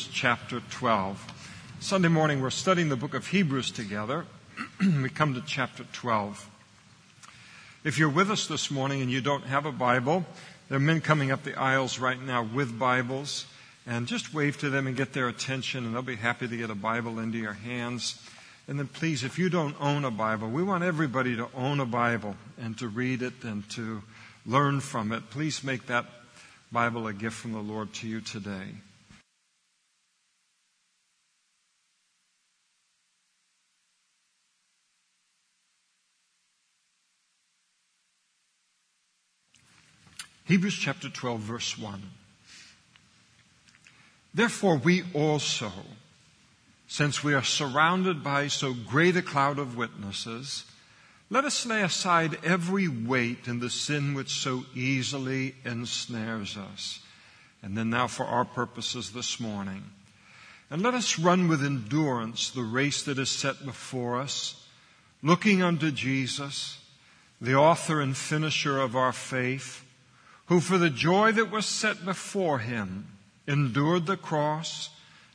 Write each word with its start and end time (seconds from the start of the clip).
Hebrews 0.00 0.16
chapter 0.18 0.60
12. 0.70 1.26
Sunday 1.80 2.08
morning, 2.08 2.40
we're 2.40 2.48
studying 2.48 2.88
the 2.88 2.96
book 2.96 3.12
of 3.12 3.26
Hebrews 3.26 3.70
together. 3.70 4.24
we 4.80 5.10
come 5.10 5.34
to 5.34 5.42
chapter 5.42 5.84
12. 5.92 6.48
If 7.84 7.98
you're 7.98 8.08
with 8.08 8.30
us 8.30 8.46
this 8.46 8.70
morning 8.70 9.02
and 9.02 9.10
you 9.10 9.20
don't 9.20 9.44
have 9.44 9.66
a 9.66 9.72
Bible, 9.72 10.24
there 10.68 10.78
are 10.78 10.80
men 10.80 11.02
coming 11.02 11.30
up 11.30 11.42
the 11.42 11.54
aisles 11.54 11.98
right 11.98 12.18
now 12.18 12.42
with 12.42 12.78
Bibles. 12.78 13.44
And 13.86 14.06
just 14.06 14.32
wave 14.32 14.58
to 14.60 14.70
them 14.70 14.86
and 14.86 14.96
get 14.96 15.12
their 15.12 15.28
attention, 15.28 15.84
and 15.84 15.94
they'll 15.94 16.00
be 16.00 16.16
happy 16.16 16.48
to 16.48 16.56
get 16.56 16.70
a 16.70 16.74
Bible 16.74 17.18
into 17.18 17.36
your 17.36 17.52
hands. 17.52 18.26
And 18.68 18.78
then 18.78 18.88
please, 18.88 19.22
if 19.22 19.38
you 19.38 19.50
don't 19.50 19.76
own 19.80 20.06
a 20.06 20.10
Bible, 20.10 20.48
we 20.48 20.62
want 20.62 20.82
everybody 20.82 21.36
to 21.36 21.48
own 21.54 21.78
a 21.78 21.86
Bible 21.86 22.36
and 22.58 22.78
to 22.78 22.88
read 22.88 23.20
it 23.20 23.34
and 23.42 23.68
to 23.70 24.02
learn 24.46 24.80
from 24.80 25.12
it. 25.12 25.28
Please 25.28 25.62
make 25.62 25.88
that 25.88 26.06
Bible 26.72 27.06
a 27.06 27.12
gift 27.12 27.36
from 27.36 27.52
the 27.52 27.58
Lord 27.58 27.92
to 27.94 28.08
you 28.08 28.22
today. 28.22 28.76
Hebrews 40.50 40.74
chapter 40.74 41.08
12, 41.08 41.40
verse 41.40 41.78
1. 41.78 42.02
Therefore, 44.34 44.78
we 44.78 45.04
also, 45.14 45.70
since 46.88 47.22
we 47.22 47.34
are 47.34 47.44
surrounded 47.44 48.24
by 48.24 48.48
so 48.48 48.74
great 48.74 49.16
a 49.16 49.22
cloud 49.22 49.60
of 49.60 49.76
witnesses, 49.76 50.64
let 51.30 51.44
us 51.44 51.64
lay 51.66 51.82
aside 51.82 52.40
every 52.42 52.88
weight 52.88 53.46
and 53.46 53.60
the 53.60 53.70
sin 53.70 54.12
which 54.12 54.40
so 54.40 54.64
easily 54.74 55.54
ensnares 55.64 56.56
us. 56.56 56.98
And 57.62 57.78
then 57.78 57.88
now 57.88 58.08
for 58.08 58.24
our 58.24 58.44
purposes 58.44 59.12
this 59.12 59.38
morning. 59.38 59.84
And 60.68 60.82
let 60.82 60.94
us 60.94 61.16
run 61.16 61.46
with 61.46 61.64
endurance 61.64 62.50
the 62.50 62.62
race 62.62 63.04
that 63.04 63.20
is 63.20 63.30
set 63.30 63.64
before 63.64 64.20
us, 64.20 64.66
looking 65.22 65.62
unto 65.62 65.92
Jesus, 65.92 66.80
the 67.40 67.54
author 67.54 68.00
and 68.00 68.16
finisher 68.16 68.80
of 68.80 68.96
our 68.96 69.12
faith, 69.12 69.84
who 70.50 70.58
for 70.58 70.78
the 70.78 70.90
joy 70.90 71.30
that 71.30 71.48
was 71.48 71.64
set 71.64 72.04
before 72.04 72.58
him 72.58 73.06
endured 73.46 74.04
the 74.06 74.16
cross, 74.16 74.90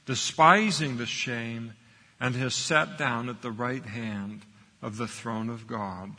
despising 0.05 0.97
the 0.97 1.05
shame, 1.05 1.71
and 2.19 2.35
has 2.35 2.53
sat 2.53 2.97
down 2.97 3.29
at 3.29 3.41
the 3.41 3.49
right 3.49 3.85
hand 3.85 4.41
of 4.81 4.97
the 4.97 5.07
throne 5.07 5.49
of 5.49 5.67
God. 5.67 6.11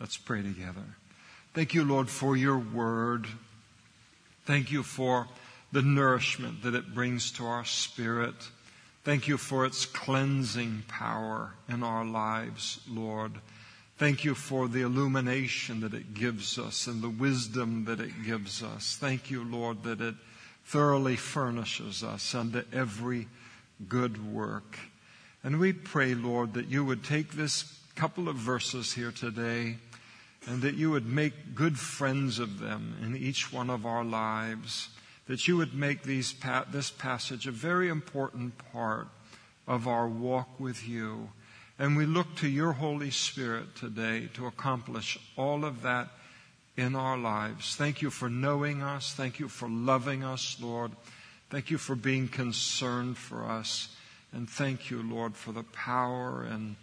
Let's 0.00 0.16
pray 0.16 0.42
together. 0.42 0.96
Thank 1.54 1.72
you, 1.72 1.84
Lord, 1.84 2.08
for 2.08 2.36
your 2.36 2.58
word. 2.58 3.28
Thank 4.44 4.72
you 4.72 4.82
for 4.82 5.28
the 5.70 5.82
nourishment 5.82 6.64
that 6.64 6.74
it 6.74 6.92
brings 6.92 7.30
to 7.32 7.46
our 7.46 7.64
spirit. 7.64 8.34
Thank 9.04 9.28
you 9.28 9.36
for 9.36 9.64
its 9.64 9.86
cleansing 9.86 10.82
power 10.88 11.52
in 11.68 11.84
our 11.84 12.04
lives, 12.04 12.80
Lord. 12.90 13.34
Thank 14.02 14.24
you 14.24 14.34
for 14.34 14.66
the 14.66 14.80
illumination 14.80 15.82
that 15.82 15.94
it 15.94 16.12
gives 16.12 16.58
us 16.58 16.88
and 16.88 17.00
the 17.00 17.08
wisdom 17.08 17.84
that 17.84 18.00
it 18.00 18.24
gives 18.26 18.60
us. 18.60 18.96
Thank 19.00 19.30
you, 19.30 19.44
Lord, 19.44 19.84
that 19.84 20.00
it 20.00 20.16
thoroughly 20.64 21.14
furnishes 21.14 22.02
us 22.02 22.34
unto 22.34 22.64
every 22.72 23.28
good 23.88 24.34
work. 24.34 24.76
And 25.44 25.60
we 25.60 25.72
pray, 25.72 26.16
Lord, 26.16 26.54
that 26.54 26.66
you 26.66 26.84
would 26.84 27.04
take 27.04 27.34
this 27.34 27.78
couple 27.94 28.28
of 28.28 28.34
verses 28.34 28.92
here 28.92 29.12
today 29.12 29.76
and 30.48 30.62
that 30.62 30.74
you 30.74 30.90
would 30.90 31.06
make 31.06 31.54
good 31.54 31.78
friends 31.78 32.40
of 32.40 32.58
them 32.58 32.96
in 33.04 33.16
each 33.16 33.52
one 33.52 33.70
of 33.70 33.86
our 33.86 34.02
lives, 34.02 34.88
that 35.28 35.46
you 35.46 35.56
would 35.58 35.74
make 35.74 36.02
these, 36.02 36.34
this 36.72 36.90
passage 36.90 37.46
a 37.46 37.52
very 37.52 37.88
important 37.88 38.54
part 38.72 39.06
of 39.68 39.86
our 39.86 40.08
walk 40.08 40.58
with 40.58 40.88
you. 40.88 41.28
And 41.78 41.96
we 41.96 42.06
look 42.06 42.34
to 42.36 42.48
your 42.48 42.72
Holy 42.72 43.10
Spirit 43.10 43.74
today 43.76 44.28
to 44.34 44.46
accomplish 44.46 45.18
all 45.36 45.64
of 45.64 45.82
that 45.82 46.08
in 46.76 46.94
our 46.94 47.18
lives. 47.18 47.76
Thank 47.76 48.02
you 48.02 48.10
for 48.10 48.28
knowing 48.28 48.82
us. 48.82 49.12
Thank 49.12 49.38
you 49.40 49.48
for 49.48 49.68
loving 49.68 50.22
us, 50.24 50.58
Lord. 50.60 50.92
Thank 51.50 51.70
you 51.70 51.78
for 51.78 51.94
being 51.94 52.28
concerned 52.28 53.18
for 53.18 53.44
us. 53.44 53.88
And 54.32 54.48
thank 54.48 54.90
you, 54.90 55.02
Lord, 55.02 55.36
for 55.36 55.52
the 55.52 55.64
power 55.64 56.42
and 56.42 56.76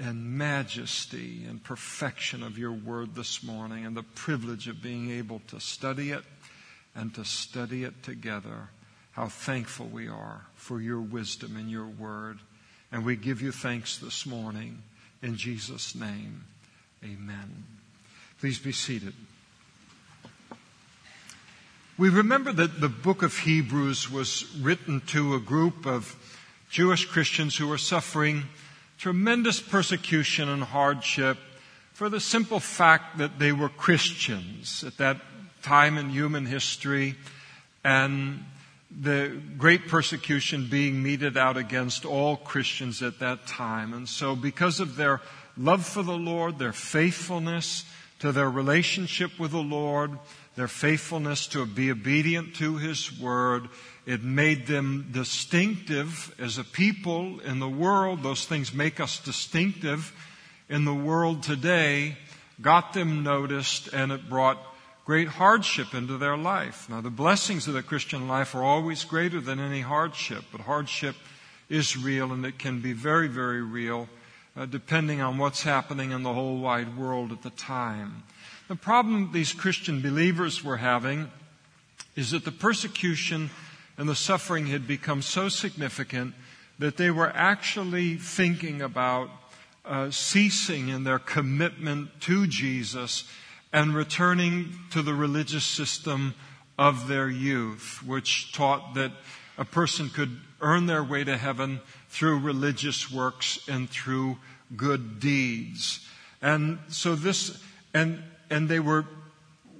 and 0.00 0.24
majesty 0.24 1.44
and 1.46 1.62
perfection 1.62 2.42
of 2.42 2.56
your 2.56 2.72
word 2.72 3.14
this 3.14 3.42
morning 3.42 3.84
and 3.84 3.94
the 3.96 4.02
privilege 4.02 4.66
of 4.66 4.82
being 4.82 5.10
able 5.10 5.42
to 5.48 5.60
study 5.60 6.10
it 6.10 6.24
and 6.94 7.14
to 7.14 7.24
study 7.24 7.84
it 7.84 8.02
together. 8.02 8.70
How 9.12 9.28
thankful 9.28 9.86
we 9.86 10.08
are 10.08 10.46
for 10.54 10.80
your 10.80 11.00
wisdom 11.00 11.56
and 11.56 11.70
your 11.70 11.86
word. 11.86 12.38
And 12.92 13.04
we 13.04 13.16
give 13.16 13.40
you 13.40 13.52
thanks 13.52 13.98
this 13.98 14.26
morning 14.26 14.82
in 15.22 15.36
Jesus' 15.36 15.94
name. 15.94 16.44
Amen. 17.04 17.64
Please 18.40 18.58
be 18.58 18.72
seated. 18.72 19.14
We 21.96 22.08
remember 22.08 22.52
that 22.52 22.80
the 22.80 22.88
book 22.88 23.22
of 23.22 23.36
Hebrews 23.38 24.10
was 24.10 24.56
written 24.56 25.02
to 25.08 25.34
a 25.34 25.40
group 25.40 25.86
of 25.86 26.16
Jewish 26.70 27.04
Christians 27.04 27.56
who 27.56 27.68
were 27.68 27.78
suffering 27.78 28.44
tremendous 28.98 29.60
persecution 29.60 30.48
and 30.48 30.62
hardship 30.62 31.36
for 31.92 32.08
the 32.08 32.20
simple 32.20 32.60
fact 32.60 33.18
that 33.18 33.38
they 33.38 33.52
were 33.52 33.68
Christians 33.68 34.82
at 34.84 34.96
that 34.96 35.18
time 35.62 35.98
in 35.98 36.10
human 36.10 36.46
history 36.46 37.16
and 37.84 38.44
the 38.90 39.40
great 39.56 39.86
persecution 39.88 40.66
being 40.68 41.02
meted 41.02 41.36
out 41.36 41.56
against 41.56 42.04
all 42.04 42.36
Christians 42.36 43.02
at 43.02 43.20
that 43.20 43.46
time. 43.46 43.92
And 43.92 44.08
so 44.08 44.34
because 44.34 44.80
of 44.80 44.96
their 44.96 45.20
love 45.56 45.86
for 45.86 46.02
the 46.02 46.16
Lord, 46.16 46.58
their 46.58 46.72
faithfulness 46.72 47.84
to 48.18 48.32
their 48.32 48.50
relationship 48.50 49.38
with 49.38 49.52
the 49.52 49.58
Lord, 49.58 50.18
their 50.56 50.68
faithfulness 50.68 51.46
to 51.48 51.64
be 51.64 51.90
obedient 51.90 52.56
to 52.56 52.76
His 52.76 53.18
Word, 53.18 53.68
it 54.06 54.22
made 54.22 54.66
them 54.66 55.08
distinctive 55.12 56.34
as 56.38 56.58
a 56.58 56.64
people 56.64 57.40
in 57.40 57.60
the 57.60 57.68
world. 57.68 58.22
Those 58.22 58.44
things 58.44 58.74
make 58.74 58.98
us 58.98 59.20
distinctive 59.20 60.12
in 60.68 60.84
the 60.84 60.94
world 60.94 61.42
today. 61.42 62.18
Got 62.60 62.92
them 62.92 63.22
noticed 63.22 63.88
and 63.92 64.10
it 64.10 64.28
brought 64.28 64.58
great 65.10 65.26
hardship 65.26 65.92
into 65.92 66.16
their 66.18 66.36
life. 66.36 66.88
Now 66.88 67.00
the 67.00 67.10
blessings 67.10 67.66
of 67.66 67.74
the 67.74 67.82
Christian 67.82 68.28
life 68.28 68.54
are 68.54 68.62
always 68.62 69.02
greater 69.02 69.40
than 69.40 69.58
any 69.58 69.80
hardship, 69.80 70.44
but 70.52 70.60
hardship 70.60 71.16
is 71.68 71.96
real 71.96 72.30
and 72.30 72.46
it 72.46 72.60
can 72.60 72.80
be 72.80 72.92
very, 72.92 73.26
very 73.26 73.60
real 73.60 74.08
uh, 74.56 74.66
depending 74.66 75.20
on 75.20 75.36
what's 75.36 75.64
happening 75.64 76.12
in 76.12 76.22
the 76.22 76.32
whole 76.32 76.58
wide 76.58 76.96
world 76.96 77.32
at 77.32 77.42
the 77.42 77.50
time. 77.50 78.22
The 78.68 78.76
problem 78.76 79.32
these 79.32 79.52
Christian 79.52 80.00
believers 80.00 80.62
were 80.62 80.76
having 80.76 81.28
is 82.14 82.30
that 82.30 82.44
the 82.44 82.52
persecution 82.52 83.50
and 83.98 84.08
the 84.08 84.14
suffering 84.14 84.66
had 84.66 84.86
become 84.86 85.22
so 85.22 85.48
significant 85.48 86.34
that 86.78 86.98
they 86.98 87.10
were 87.10 87.32
actually 87.34 88.14
thinking 88.14 88.80
about 88.80 89.28
uh, 89.84 90.12
ceasing 90.12 90.88
in 90.88 91.02
their 91.02 91.18
commitment 91.18 92.20
to 92.20 92.46
Jesus 92.46 93.24
and 93.72 93.94
returning 93.94 94.72
to 94.90 95.02
the 95.02 95.14
religious 95.14 95.64
system 95.64 96.34
of 96.78 97.08
their 97.08 97.28
youth, 97.28 98.02
which 98.04 98.52
taught 98.52 98.94
that 98.94 99.12
a 99.58 99.64
person 99.64 100.08
could 100.08 100.40
earn 100.60 100.86
their 100.86 101.04
way 101.04 101.24
to 101.24 101.36
heaven 101.36 101.80
through 102.08 102.38
religious 102.38 103.10
works 103.10 103.58
and 103.68 103.88
through 103.88 104.38
good 104.76 105.20
deeds. 105.20 106.06
And 106.42 106.78
so 106.88 107.14
this, 107.14 107.62
and, 107.92 108.22
and 108.48 108.68
they 108.68 108.80
were 108.80 109.04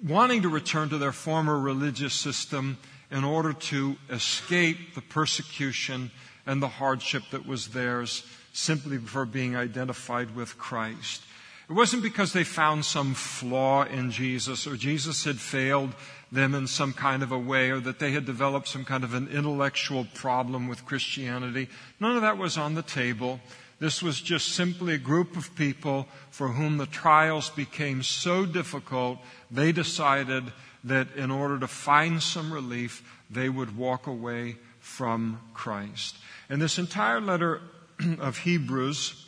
wanting 0.07 0.43
to 0.43 0.49
return 0.49 0.89
to 0.91 0.99
their 0.99 1.13
former 1.13 1.59
religious 1.59 2.15
system 2.15 2.79
in 3.11 3.25
order 3.25 3.53
to 3.53 3.97
escape 4.09 4.95
the 4.95 5.01
persecution 5.01 6.11
and 6.47 6.63
the 6.63 6.69
hardship 6.69 7.23
that 7.33 7.47
was 7.47 7.69
theirs 7.69 8.25
simply 8.53 8.99
for 8.99 9.25
being 9.25 9.57
identified 9.57 10.35
with 10.35 10.59
Christ. 10.59 11.23
It 11.71 11.75
wasn't 11.75 12.03
because 12.03 12.33
they 12.33 12.43
found 12.43 12.85
some 12.85 13.15
flaw 13.15 13.85
in 13.85 14.11
Jesus 14.11 14.67
or 14.67 14.75
Jesus 14.75 15.23
had 15.23 15.39
failed 15.39 15.95
them 16.33 16.53
in 16.53 16.67
some 16.67 16.93
kind 16.93 17.23
of 17.23 17.31
a 17.31 17.39
way 17.39 17.71
or 17.71 17.79
that 17.79 18.01
they 18.01 18.11
had 18.11 18.27
developed 18.27 18.67
some 18.67 18.85
kind 18.85 19.05
of 19.05 19.15
an 19.15 19.29
intellectual 19.29 20.09
problem 20.13 20.67
with 20.67 20.85
Christianity. 20.85 21.69
None 22.01 22.17
of 22.17 22.23
that 22.23 22.39
was 22.39 22.59
on 22.59 22.75
the 22.75 22.83
table. 22.83 23.39
This 23.79 24.03
was 24.03 24.21
just 24.21 24.49
simply 24.49 24.95
a 24.95 24.99
group 24.99 25.37
of 25.37 25.55
people 25.55 26.09
for 26.33 26.49
whom 26.49 26.77
the 26.77 26.87
trials 26.87 27.51
became 27.51 28.03
so 28.03 28.45
difficult, 28.45 29.19
they 29.49 29.71
decided 29.71 30.53
that 30.83 31.15
in 31.15 31.31
order 31.31 31.57
to 31.61 31.69
find 31.69 32.21
some 32.21 32.53
relief, 32.53 33.01
they 33.31 33.49
would 33.49 33.77
walk 33.77 34.09
away 34.09 34.57
from 34.81 35.39
Christ. 35.55 36.17
And 36.49 36.61
this 36.61 36.81
entire 36.81 37.21
letter 37.21 37.61
of 38.19 38.39
Hebrews 38.39 39.25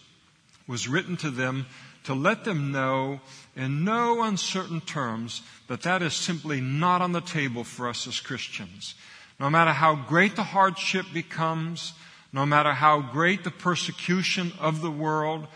was 0.67 0.89
written 0.89 1.17
to 1.19 1.31
them 1.31 1.67
to 2.05 2.15
let 2.15 2.45
them 2.45 2.73
know 2.73 3.21
in 3.55 3.85
no 3.85 4.23
uncertain 4.23 4.81
terms 4.81 5.43
that 5.69 5.83
that 5.83 6.03
is 6.03 6.15
simply 6.15 6.61
not 6.61 7.01
on 7.01 7.13
the 7.13 7.21
table 7.21 7.65
for 7.65 7.89
us 7.89 8.07
as 8.07 8.21
Christians. 8.21 8.95
no 9.41 9.51
matter 9.51 9.73
how 9.73 9.97
great 9.97 10.37
the 10.37 10.43
hardship 10.43 11.05
becomes, 11.13 11.95
no 12.33 12.47
matter 12.47 12.73
how 12.73 13.01
great 13.01 13.43
the 13.43 13.51
persecution 13.51 14.53
of 14.61 14.81
the 14.81 14.91
world, 14.91 15.47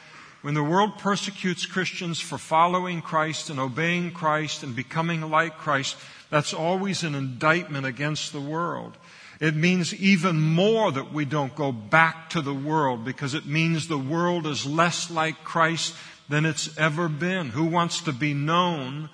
when 0.43 0.55
the 0.55 0.63
world 0.63 0.99
persecutes 0.99 1.67
Christians 1.67 2.21
for 2.21 2.39
following 2.39 3.01
Christ 3.01 3.51
and 3.51 3.59
obeying 3.59 4.11
Christ 4.11 4.63
and 4.63 4.75
becoming 4.75 5.31
like 5.31 5.59
Christ, 5.59 5.97
that's 6.31 6.53
always 6.53 7.03
an 7.03 7.15
indictment 7.15 7.87
against 7.87 8.33
the 8.33 8.41
world. 8.41 8.97
It 9.41 9.55
means 9.55 9.95
even 9.95 10.41
more 10.41 10.91
that 10.93 11.13
we 11.13 11.25
don't 11.25 11.55
go 11.55 11.71
back 11.73 12.31
to 12.31 12.41
the 12.41 12.55
world 12.55 13.05
because 13.05 13.35
it 13.35 13.47
means 13.47 13.87
the 13.87 13.99
world 13.99 14.47
is 14.47 14.65
less 14.65 15.11
like 15.11 15.45
Christ 15.45 15.95
than 16.29 16.45
it's 16.45 16.77
ever 16.79 17.09
been. 17.09 17.51
Who 17.51 17.65
wants 17.65 18.01
to 18.03 18.13
be 18.13 18.35
known 18.35 19.11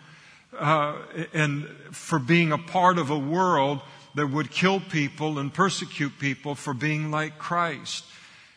uh, 0.59 0.97
and 1.33 1.69
for 1.91 2.19
being 2.19 2.53
a 2.53 2.59
part 2.59 2.99
of 2.99 3.11
a 3.11 3.19
world 3.19 3.81
that 4.15 4.27
would 4.27 4.51
kill 4.51 4.81
people 4.81 5.39
and 5.39 5.53
persecute 5.53 6.19
people 6.19 6.55
for 6.55 6.75
being 6.75 7.11
like 7.11 7.39
Christ? 7.39 8.05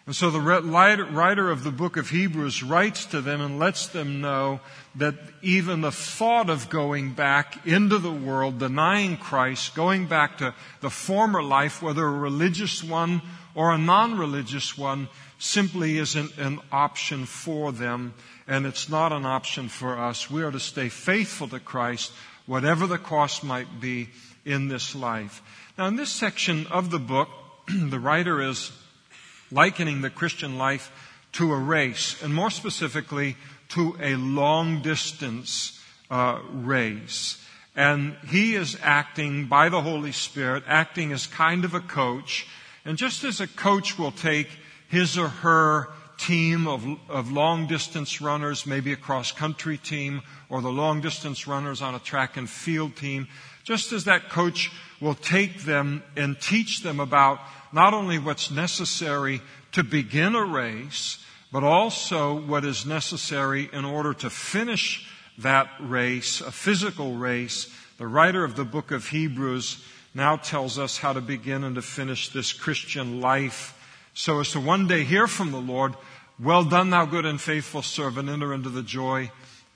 And 0.05 0.15
so 0.15 0.29
the 0.29 0.39
writer 0.39 1.49
of 1.49 1.63
the 1.63 1.71
book 1.71 1.97
of 1.97 2.11
Hebrews 2.11 2.61
writes 2.61 3.05
to 3.07 3.21
them 3.21 3.41
and 3.41 3.57
lets 3.57 3.87
them 3.87 4.21
know 4.21 4.59
that 4.95 5.15
even 5.41 5.81
the 5.81 5.91
thought 5.91 6.47
of 6.47 6.69
going 6.69 7.13
back 7.13 7.65
into 7.65 7.97
the 7.97 8.11
world, 8.11 8.59
denying 8.59 9.17
Christ, 9.17 9.73
going 9.73 10.05
back 10.05 10.37
to 10.37 10.53
the 10.81 10.91
former 10.91 11.41
life, 11.41 11.81
whether 11.81 12.05
a 12.05 12.11
religious 12.11 12.83
one 12.83 13.23
or 13.55 13.71
a 13.71 13.79
non-religious 13.79 14.77
one, 14.77 15.07
simply 15.39 15.97
isn't 15.97 16.37
an 16.37 16.59
option 16.71 17.25
for 17.25 17.71
them. 17.71 18.13
And 18.47 18.65
it's 18.65 18.89
not 18.89 19.11
an 19.11 19.25
option 19.25 19.69
for 19.69 19.97
us. 19.97 20.29
We 20.29 20.43
are 20.43 20.51
to 20.51 20.59
stay 20.59 20.89
faithful 20.89 21.47
to 21.49 21.59
Christ, 21.59 22.11
whatever 22.45 22.85
the 22.85 22.97
cost 22.97 23.43
might 23.43 23.79
be 23.79 24.09
in 24.45 24.67
this 24.67 24.95
life. 24.95 25.41
Now 25.77 25.87
in 25.87 25.95
this 25.95 26.11
section 26.11 26.67
of 26.67 26.91
the 26.91 26.99
book, 26.99 27.29
the 27.67 27.99
writer 27.99 28.41
is 28.41 28.71
likening 29.51 30.01
the 30.01 30.09
Christian 30.09 30.57
life 30.57 30.91
to 31.33 31.51
a 31.51 31.57
race, 31.57 32.21
and 32.23 32.33
more 32.33 32.49
specifically, 32.49 33.35
to 33.69 33.97
a 33.99 34.15
long 34.15 34.81
distance 34.81 35.81
uh, 36.09 36.39
race. 36.51 37.41
And 37.75 38.15
he 38.29 38.55
is 38.55 38.77
acting 38.81 39.47
by 39.47 39.69
the 39.69 39.81
Holy 39.81 40.13
Spirit, 40.13 40.63
acting 40.65 41.11
as 41.11 41.27
kind 41.27 41.65
of 41.65 41.73
a 41.73 41.81
coach. 41.81 42.47
And 42.85 42.97
just 42.97 43.23
as 43.23 43.41
a 43.41 43.47
coach 43.47 43.99
will 43.99 44.11
take 44.11 44.47
his 44.87 45.17
or 45.17 45.27
her 45.27 45.89
team 46.17 46.67
of, 46.67 46.85
of 47.09 47.31
long 47.31 47.67
distance 47.67 48.21
runners, 48.21 48.65
maybe 48.65 48.91
a 48.93 48.97
cross 48.97 49.31
country 49.31 49.77
team, 49.77 50.21
or 50.49 50.61
the 50.61 50.69
long 50.69 51.01
distance 51.01 51.47
runners 51.47 51.81
on 51.81 51.95
a 51.95 51.99
track 51.99 52.37
and 52.37 52.49
field 52.49 52.95
team, 52.95 53.27
just 53.63 53.91
as 53.91 54.05
that 54.05 54.29
coach 54.29 54.71
will 55.01 55.15
take 55.15 55.63
them 55.63 56.03
and 56.15 56.39
teach 56.39 56.81
them 56.81 56.99
about 56.99 57.39
not 57.73 57.93
only 57.93 58.17
what's 58.17 58.51
necessary 58.51 59.41
to 59.71 59.83
begin 59.83 60.35
a 60.35 60.43
race, 60.43 61.23
but 61.51 61.63
also 61.63 62.33
what 62.33 62.65
is 62.65 62.85
necessary 62.85 63.69
in 63.71 63.85
order 63.85 64.13
to 64.13 64.29
finish 64.29 65.07
that 65.37 65.69
race, 65.79 66.41
a 66.41 66.51
physical 66.51 67.13
race. 67.15 67.73
The 67.97 68.07
writer 68.07 68.43
of 68.43 68.55
the 68.55 68.65
book 68.65 68.91
of 68.91 69.09
Hebrews 69.09 69.83
now 70.13 70.37
tells 70.37 70.79
us 70.79 70.97
how 70.97 71.13
to 71.13 71.21
begin 71.21 71.63
and 71.63 71.75
to 71.75 71.81
finish 71.81 72.29
this 72.29 72.53
Christian 72.53 73.19
life 73.19 73.73
so 74.15 74.39
as 74.39 74.51
to 74.51 74.61
one 74.61 74.87
day 74.87 75.03
hear 75.03 75.27
from 75.27 75.51
the 75.51 75.61
Lord, 75.61 75.93
well 76.39 76.63
done, 76.63 76.89
thou 76.89 77.05
good 77.05 77.25
and 77.25 77.39
faithful 77.39 77.81
servant, 77.81 78.29
enter 78.29 78.53
into 78.53 78.69
the 78.69 78.81
joy 78.81 79.29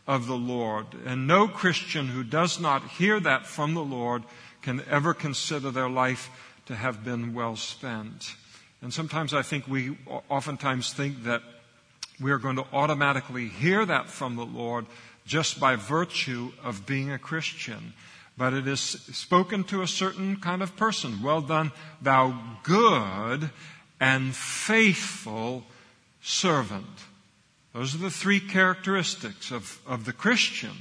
of 0.07 0.27
the 0.27 0.37
Lord. 0.37 0.87
And 1.05 1.27
no 1.27 1.47
Christian 1.47 2.07
who 2.07 2.23
does 2.23 2.59
not 2.59 2.83
hear 2.91 3.19
that 3.19 3.45
from 3.45 3.73
the 3.73 3.83
Lord 3.83 4.23
can 4.61 4.81
ever 4.89 5.13
consider 5.13 5.71
their 5.71 5.89
life 5.89 6.29
to 6.67 6.75
have 6.75 7.03
been 7.03 7.33
well 7.33 7.57
spent. 7.57 8.33
And 8.81 8.93
sometimes 8.93 9.33
I 9.33 9.41
think 9.41 9.67
we 9.67 9.97
oftentimes 10.29 10.93
think 10.93 11.25
that 11.25 11.43
we 12.21 12.31
are 12.31 12.37
going 12.37 12.55
to 12.55 12.65
automatically 12.71 13.49
hear 13.49 13.85
that 13.85 14.09
from 14.09 14.37
the 14.37 14.45
Lord 14.45 14.85
just 15.25 15.59
by 15.59 15.75
virtue 15.75 16.53
of 16.63 16.85
being 16.85 17.11
a 17.11 17.19
Christian. 17.19 17.93
But 18.37 18.53
it 18.53 18.69
is 18.69 18.79
spoken 18.79 19.65
to 19.65 19.81
a 19.81 19.87
certain 19.87 20.37
kind 20.37 20.63
of 20.63 20.77
person. 20.77 21.21
Well 21.21 21.41
done, 21.41 21.73
thou 22.01 22.39
good 22.63 23.49
and 23.99 24.35
faithful 24.35 25.63
servant. 26.21 26.85
Those 27.73 27.95
are 27.95 27.99
the 27.99 28.09
three 28.09 28.39
characteristics 28.39 29.51
of, 29.51 29.79
of 29.85 30.05
the 30.05 30.13
Christian 30.13 30.71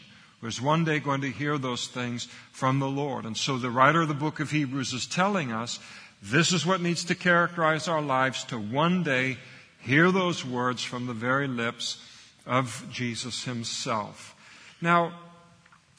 who 0.40 0.46
is 0.46 0.60
one 0.60 0.84
day 0.84 1.00
going 1.00 1.20
to 1.20 1.30
hear 1.30 1.58
those 1.58 1.88
things 1.88 2.28
from 2.52 2.78
the 2.78 2.88
Lord. 2.88 3.24
And 3.24 3.36
so 3.36 3.58
the 3.58 3.70
writer 3.70 4.02
of 4.02 4.08
the 4.08 4.14
book 4.14 4.40
of 4.40 4.50
Hebrews 4.50 4.92
is 4.92 5.06
telling 5.06 5.52
us 5.52 5.80
this 6.22 6.52
is 6.52 6.64
what 6.64 6.80
needs 6.80 7.04
to 7.04 7.14
characterize 7.14 7.88
our 7.88 8.02
lives 8.02 8.44
to 8.44 8.58
one 8.58 9.02
day 9.02 9.38
hear 9.80 10.10
those 10.10 10.44
words 10.44 10.82
from 10.82 11.06
the 11.06 11.12
very 11.12 11.48
lips 11.48 12.02
of 12.46 12.86
Jesus 12.90 13.44
himself. 13.44 14.34
Now, 14.80 15.12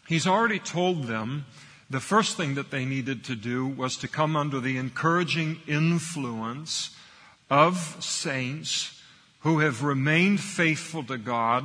he's 0.07 0.27
already 0.27 0.59
told 0.59 1.03
them 1.03 1.45
the 1.89 1.99
first 1.99 2.37
thing 2.37 2.55
that 2.55 2.71
they 2.71 2.85
needed 2.85 3.23
to 3.25 3.35
do 3.35 3.65
was 3.65 3.97
to 3.97 4.07
come 4.07 4.35
under 4.35 4.59
the 4.59 4.77
encouraging 4.77 5.61
influence 5.67 6.95
of 7.49 7.97
saints 8.03 9.01
who 9.41 9.59
have 9.59 9.83
remained 9.83 10.39
faithful 10.39 11.03
to 11.05 11.17
God 11.17 11.63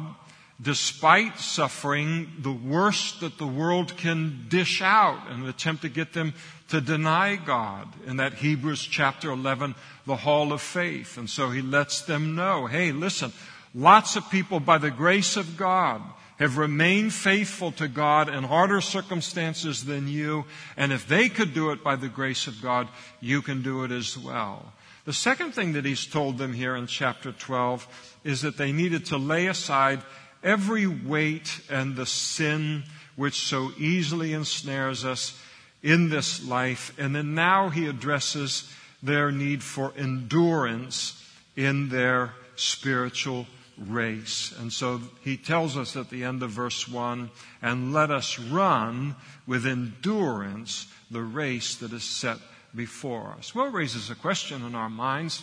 despite 0.63 1.39
suffering 1.39 2.31
the 2.39 2.53
worst 2.53 3.21
that 3.21 3.39
the 3.39 3.47
world 3.47 3.97
can 3.97 4.47
dish 4.49 4.81
out 4.81 5.21
in 5.31 5.43
an 5.43 5.49
attempt 5.49 5.83
to 5.83 5.89
get 5.89 6.13
them 6.13 6.33
to 6.69 6.81
deny 6.81 7.37
God 7.37 7.89
in 8.07 8.17
that 8.19 8.35
Hebrews 8.35 8.83
chapter 8.83 9.31
11, 9.31 9.75
the 10.07 10.17
hall 10.17 10.53
of 10.53 10.63
faith. 10.63 11.19
And 11.19 11.29
so 11.29 11.51
he 11.51 11.61
lets 11.61 12.03
them 12.03 12.35
know, 12.35 12.67
hey, 12.67 12.93
listen, 12.93 13.33
lots 13.75 14.17
of 14.17 14.31
people 14.31 14.61
by 14.61 14.79
the 14.79 14.91
grace 14.91 15.37
of 15.37 15.57
God 15.57 16.01
have 16.39 16.57
remained 16.59 17.13
faithful 17.13 17.73
to 17.73 17.89
God 17.89 18.29
in 18.29 18.45
harder 18.45 18.81
circumstances 18.81 19.85
than 19.85 20.09
you. 20.09 20.45
And 20.77 20.93
if 20.93 21.07
they 21.07 21.29
could 21.29 21.55
do 21.55 21.71
it 21.71 21.85
by 21.85 21.97
the 21.97 22.09
grace 22.09 22.47
of 22.47 22.61
God, 22.63 22.89
you 23.21 23.43
can 23.43 23.63
do 23.63 23.85
it 23.85 23.91
as 23.91 24.17
well. 24.19 24.73
The 25.05 25.13
second 25.13 25.53
thing 25.53 25.75
that 25.75 25.85
he's 25.85 26.07
told 26.07 26.39
them 26.39 26.55
here 26.55 26.75
in 26.77 26.87
chapter 26.87 27.33
12 27.33 28.19
is 28.25 28.41
that 28.43 28.57
they 28.57 28.73
needed 28.73 29.07
to 29.07 29.19
lay 29.19 29.49
aside 29.49 30.01
every 30.43 30.87
weight 30.87 31.61
and 31.69 31.95
the 31.95 32.07
sin 32.07 32.85
which 33.17 33.47
so 33.47 33.71
easily 33.79 34.33
ensnares 34.33 35.05
us 35.05 35.39
in 35.83 36.09
this 36.09 36.43
life. 36.47 36.95
And 36.99 37.15
then 37.15 37.35
now 37.35 37.69
he 37.69 37.87
addresses 37.87 38.71
their 39.03 39.31
need 39.31 39.63
for 39.63 39.93
endurance 39.97 41.23
in 41.55 41.91
their 41.91 42.33
spiritual 42.57 43.47
race. 43.77 44.55
And 44.59 44.73
so 44.73 45.01
he 45.23 45.37
tells 45.37 45.77
us 45.77 45.97
at 45.97 46.09
the 46.09 46.25
end 46.25 46.43
of 46.43 46.51
verse 46.51 46.89
1 46.89 47.31
and 47.61 47.93
let 47.93 48.11
us 48.11 48.39
run 48.39 49.17
with 49.47 49.67
endurance 49.67 50.87
the 51.11 51.23
race 51.23 51.77
that 51.77 51.93
is 51.93 52.05
set 52.05 52.39
before 52.75 53.35
us. 53.39 53.55
Well, 53.55 53.71
raises 53.71 54.11
a 54.11 54.15
question 54.15 54.65
in 54.65 54.75
our 54.75 54.91
minds. 54.91 55.43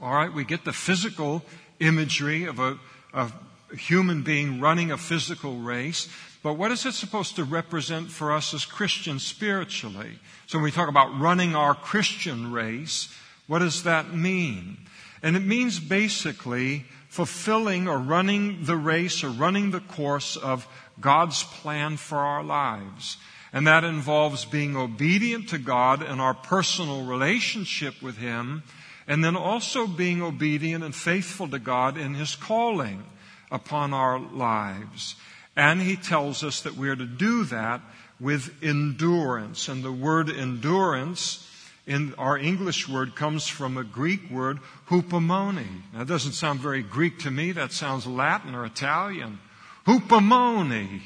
All 0.00 0.12
right, 0.12 0.32
we 0.32 0.44
get 0.44 0.64
the 0.64 0.72
physical 0.72 1.42
imagery 1.80 2.44
of 2.44 2.58
a, 2.58 2.78
a 3.12 3.30
human 3.74 4.22
being 4.22 4.60
running 4.60 4.90
a 4.90 4.98
physical 4.98 5.56
race, 5.56 6.08
but 6.42 6.54
what 6.54 6.70
is 6.70 6.86
it 6.86 6.92
supposed 6.92 7.36
to 7.36 7.44
represent 7.44 8.10
for 8.10 8.32
us 8.32 8.54
as 8.54 8.64
Christians 8.64 9.26
spiritually? 9.26 10.18
So 10.46 10.58
when 10.58 10.64
we 10.64 10.70
talk 10.70 10.88
about 10.88 11.18
running 11.18 11.56
our 11.56 11.74
Christian 11.74 12.52
race, 12.52 13.12
what 13.46 13.60
does 13.60 13.82
that 13.82 14.14
mean? 14.14 14.76
And 15.22 15.36
it 15.36 15.42
means 15.42 15.80
basically 15.80 16.84
fulfilling 17.08 17.88
or 17.88 17.98
running 17.98 18.64
the 18.64 18.76
race 18.76 19.24
or 19.24 19.30
running 19.30 19.70
the 19.70 19.80
course 19.80 20.36
of 20.36 20.68
God's 21.00 21.42
plan 21.42 21.96
for 21.96 22.18
our 22.18 22.44
lives. 22.44 23.16
And 23.56 23.66
that 23.66 23.84
involves 23.84 24.44
being 24.44 24.76
obedient 24.76 25.48
to 25.48 25.56
God 25.56 26.02
in 26.02 26.20
our 26.20 26.34
personal 26.34 27.06
relationship 27.06 28.02
with 28.02 28.18
Him, 28.18 28.62
and 29.08 29.24
then 29.24 29.34
also 29.34 29.86
being 29.86 30.20
obedient 30.20 30.84
and 30.84 30.94
faithful 30.94 31.48
to 31.48 31.58
God 31.58 31.96
in 31.96 32.12
His 32.12 32.36
calling 32.36 33.02
upon 33.50 33.94
our 33.94 34.18
lives. 34.18 35.16
And 35.56 35.80
he 35.80 35.96
tells 35.96 36.44
us 36.44 36.60
that 36.60 36.76
we 36.76 36.90
are 36.90 36.96
to 36.96 37.06
do 37.06 37.44
that 37.44 37.80
with 38.20 38.62
endurance. 38.62 39.70
And 39.70 39.82
the 39.82 39.90
word 39.90 40.28
endurance 40.28 41.50
in 41.86 42.12
our 42.18 42.36
English 42.36 42.86
word 42.86 43.16
comes 43.16 43.48
from 43.48 43.78
a 43.78 43.84
Greek 43.84 44.30
word, 44.30 44.58
hupomone. 44.90 45.64
That 45.94 46.08
doesn't 46.08 46.32
sound 46.32 46.60
very 46.60 46.82
Greek 46.82 47.20
to 47.20 47.30
me. 47.30 47.52
That 47.52 47.72
sounds 47.72 48.06
Latin 48.06 48.54
or 48.54 48.66
Italian. 48.66 49.38
Hupomone. 49.86 51.00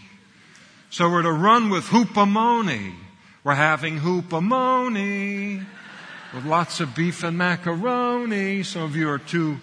So 0.92 1.08
we're 1.08 1.22
to 1.22 1.30
run 1.30 1.70
with 1.70 1.84
hupomone. 1.84 2.94
We're 3.44 3.54
having 3.54 4.00
hupomone 4.00 5.64
with 6.34 6.44
lots 6.44 6.80
of 6.80 6.96
beef 6.96 7.22
and 7.22 7.38
macaroni. 7.38 8.64
Some 8.64 8.82
of 8.82 8.96
you 8.96 9.08
are 9.08 9.20
too 9.20 9.58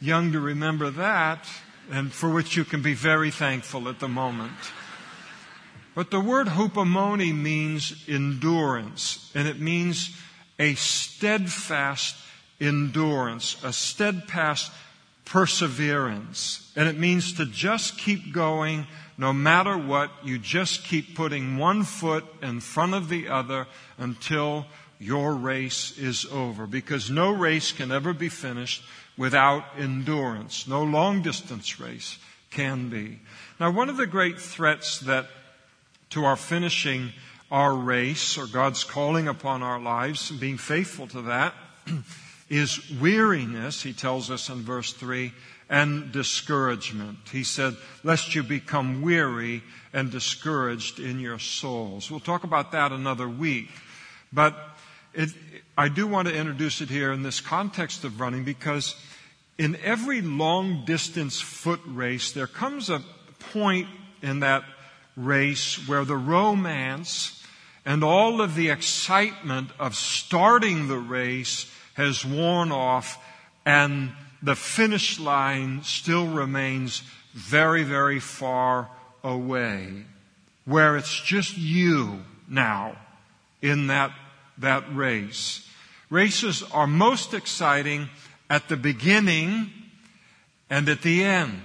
young 0.00 0.32
to 0.32 0.40
remember 0.40 0.90
that 0.90 1.46
and 1.88 2.12
for 2.12 2.28
which 2.28 2.56
you 2.56 2.64
can 2.64 2.82
be 2.82 2.94
very 2.94 3.30
thankful 3.30 3.88
at 3.88 4.00
the 4.00 4.08
moment. 4.08 4.56
But 5.94 6.10
the 6.10 6.18
word 6.18 6.48
hupomone 6.48 7.32
means 7.32 8.04
endurance, 8.08 9.30
and 9.36 9.46
it 9.46 9.60
means 9.60 10.10
a 10.58 10.74
steadfast 10.74 12.16
endurance, 12.60 13.56
a 13.62 13.72
steadfast 13.72 14.72
perseverance. 15.26 16.72
And 16.74 16.88
it 16.88 16.98
means 16.98 17.34
to 17.34 17.46
just 17.46 17.98
keep 17.98 18.32
going 18.32 18.88
no 19.22 19.32
matter 19.32 19.78
what. 19.78 20.10
You 20.24 20.36
just 20.36 20.82
keep 20.82 21.14
putting 21.14 21.56
one 21.56 21.84
foot 21.84 22.24
in 22.42 22.58
front 22.58 22.92
of 22.92 23.08
the 23.08 23.28
other 23.28 23.68
until 23.96 24.66
your 24.98 25.32
race 25.34 25.96
is 25.96 26.26
over. 26.26 26.66
Because 26.66 27.08
no 27.08 27.30
race 27.30 27.70
can 27.70 27.92
ever 27.92 28.12
be 28.12 28.28
finished 28.28 28.82
without 29.16 29.64
endurance. 29.78 30.66
No 30.66 30.82
long 30.82 31.22
distance 31.22 31.78
race 31.78 32.18
can 32.50 32.88
be. 32.88 33.20
Now, 33.60 33.70
one 33.70 33.88
of 33.88 33.96
the 33.96 34.08
great 34.08 34.40
threats 34.40 34.98
that 35.00 35.28
to 36.10 36.24
our 36.24 36.36
finishing 36.36 37.12
our 37.48 37.74
race 37.74 38.36
or 38.36 38.48
God's 38.48 38.82
calling 38.82 39.28
upon 39.28 39.62
our 39.62 39.80
lives 39.80 40.32
and 40.32 40.40
being 40.40 40.58
faithful 40.58 41.06
to 41.06 41.22
that 41.22 41.54
is 42.50 42.90
weariness, 43.00 43.82
he 43.82 43.92
tells 43.92 44.32
us 44.32 44.48
in 44.48 44.62
verse 44.62 44.92
3, 44.92 45.32
and 45.68 46.12
discouragement. 46.12 47.18
He 47.30 47.44
said, 47.44 47.76
lest 48.04 48.34
you 48.34 48.42
become 48.42 49.02
weary 49.02 49.62
and 49.92 50.10
discouraged 50.10 50.98
in 50.98 51.18
your 51.18 51.38
souls. 51.38 52.10
We'll 52.10 52.20
talk 52.20 52.44
about 52.44 52.72
that 52.72 52.92
another 52.92 53.28
week. 53.28 53.68
But 54.32 54.56
it, 55.14 55.30
I 55.76 55.88
do 55.88 56.06
want 56.06 56.28
to 56.28 56.34
introduce 56.34 56.80
it 56.80 56.88
here 56.88 57.12
in 57.12 57.22
this 57.22 57.40
context 57.40 58.04
of 58.04 58.20
running 58.20 58.44
because 58.44 58.94
in 59.58 59.76
every 59.76 60.22
long 60.22 60.84
distance 60.84 61.40
foot 61.40 61.80
race, 61.86 62.32
there 62.32 62.46
comes 62.46 62.90
a 62.90 63.02
point 63.52 63.88
in 64.22 64.40
that 64.40 64.64
race 65.16 65.86
where 65.86 66.04
the 66.04 66.16
romance 66.16 67.42
and 67.84 68.04
all 68.04 68.40
of 68.40 68.54
the 68.54 68.70
excitement 68.70 69.70
of 69.78 69.94
starting 69.94 70.88
the 70.88 70.98
race 70.98 71.70
has 71.94 72.24
worn 72.24 72.72
off 72.72 73.22
and 73.66 74.12
the 74.42 74.56
finish 74.56 75.20
line 75.20 75.82
still 75.84 76.26
remains 76.26 77.02
very, 77.32 77.84
very 77.84 78.18
far 78.18 78.90
away, 79.22 80.04
where 80.64 80.96
it's 80.96 81.20
just 81.20 81.56
you 81.56 82.22
now 82.48 82.96
in 83.60 83.86
that, 83.86 84.12
that 84.58 84.84
race. 84.94 85.68
Races 86.10 86.62
are 86.72 86.86
most 86.86 87.32
exciting 87.32 88.10
at 88.50 88.68
the 88.68 88.76
beginning 88.76 89.70
and 90.68 90.88
at 90.88 91.02
the 91.02 91.24
end. 91.24 91.62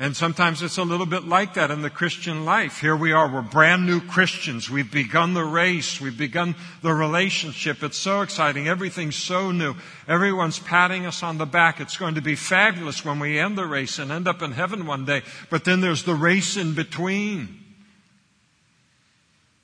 And 0.00 0.16
sometimes 0.16 0.62
it's 0.62 0.78
a 0.78 0.84
little 0.84 1.06
bit 1.06 1.24
like 1.24 1.54
that 1.54 1.72
in 1.72 1.82
the 1.82 1.90
Christian 1.90 2.44
life. 2.44 2.80
Here 2.80 2.94
we 2.94 3.10
are, 3.10 3.28
we're 3.28 3.42
brand 3.42 3.84
new 3.84 4.00
Christians. 4.00 4.70
We've 4.70 4.88
begun 4.88 5.34
the 5.34 5.42
race. 5.42 6.00
We've 6.00 6.16
begun 6.16 6.54
the 6.82 6.94
relationship. 6.94 7.82
It's 7.82 7.98
so 7.98 8.20
exciting. 8.20 8.68
Everything's 8.68 9.16
so 9.16 9.50
new. 9.50 9.74
Everyone's 10.06 10.60
patting 10.60 11.04
us 11.04 11.24
on 11.24 11.38
the 11.38 11.46
back. 11.46 11.80
It's 11.80 11.96
going 11.96 12.14
to 12.14 12.22
be 12.22 12.36
fabulous 12.36 13.04
when 13.04 13.18
we 13.18 13.40
end 13.40 13.58
the 13.58 13.66
race 13.66 13.98
and 13.98 14.12
end 14.12 14.28
up 14.28 14.40
in 14.40 14.52
heaven 14.52 14.86
one 14.86 15.04
day. 15.04 15.22
But 15.50 15.64
then 15.64 15.80
there's 15.80 16.04
the 16.04 16.14
race 16.14 16.56
in 16.56 16.74
between. 16.74 17.58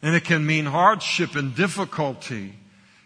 And 0.03 0.17
it 0.17 0.25
can 0.25 0.45
mean 0.45 0.67
hardship 0.67 1.37
and 1.37 1.55
difficulty. 1.55 2.55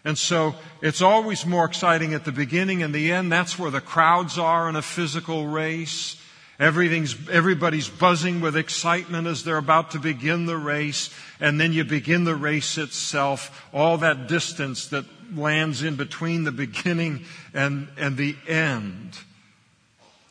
And 0.03 0.17
so 0.17 0.55
it's 0.81 1.03
always 1.03 1.45
more 1.45 1.65
exciting 1.65 2.15
at 2.15 2.25
the 2.25 2.31
beginning 2.31 2.81
and 2.81 2.91
the 2.91 3.11
end. 3.11 3.31
That's 3.31 3.59
where 3.59 3.69
the 3.69 3.81
crowds 3.81 4.39
are 4.39 4.67
in 4.67 4.75
a 4.75 4.81
physical 4.81 5.45
race. 5.45 6.18
Everything's, 6.59 7.15
everybody's 7.29 7.87
buzzing 7.87 8.41
with 8.41 8.57
excitement 8.57 9.27
as 9.27 9.45
they're 9.45 9.57
about 9.57 9.91
to 9.91 9.99
begin 9.99 10.45
the 10.45 10.57
race. 10.57 11.09
And 11.39 11.59
then 11.59 11.71
you 11.71 11.85
begin 11.85 12.25
the 12.25 12.35
race 12.35 12.77
itself. 12.77 13.65
All 13.73 13.97
that 13.99 14.27
distance 14.27 14.87
that 14.87 15.05
lands 15.33 15.83
in 15.83 15.95
between 15.95 16.43
the 16.43 16.51
beginning 16.51 17.23
and, 17.53 17.87
and 17.97 18.17
the 18.17 18.35
end. 18.45 19.17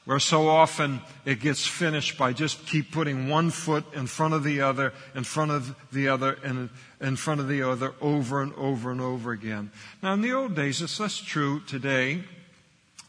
Where 0.04 0.18
so 0.18 0.48
often 0.48 1.00
it 1.24 1.40
gets 1.40 1.66
finished 1.66 2.16
by 2.18 2.32
just 2.32 2.66
keep 2.66 2.92
putting 2.92 3.28
one 3.28 3.50
foot 3.50 3.84
in 3.94 4.06
front 4.06 4.34
of 4.34 4.42
the 4.42 4.62
other, 4.62 4.92
in 5.14 5.24
front 5.24 5.50
of 5.50 5.74
the 5.92 6.08
other, 6.08 6.38
and 6.42 6.70
in 7.00 7.16
front 7.16 7.40
of 7.40 7.48
the 7.48 7.62
other 7.62 7.94
over 8.00 8.42
and 8.42 8.54
over 8.54 8.90
and 8.90 9.00
over 9.00 9.32
again. 9.32 9.70
Now 10.02 10.14
in 10.14 10.22
the 10.22 10.32
old 10.32 10.54
days, 10.54 10.80
it's 10.80 10.98
less 10.98 11.18
true 11.18 11.60
today, 11.60 12.22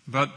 but 0.08 0.30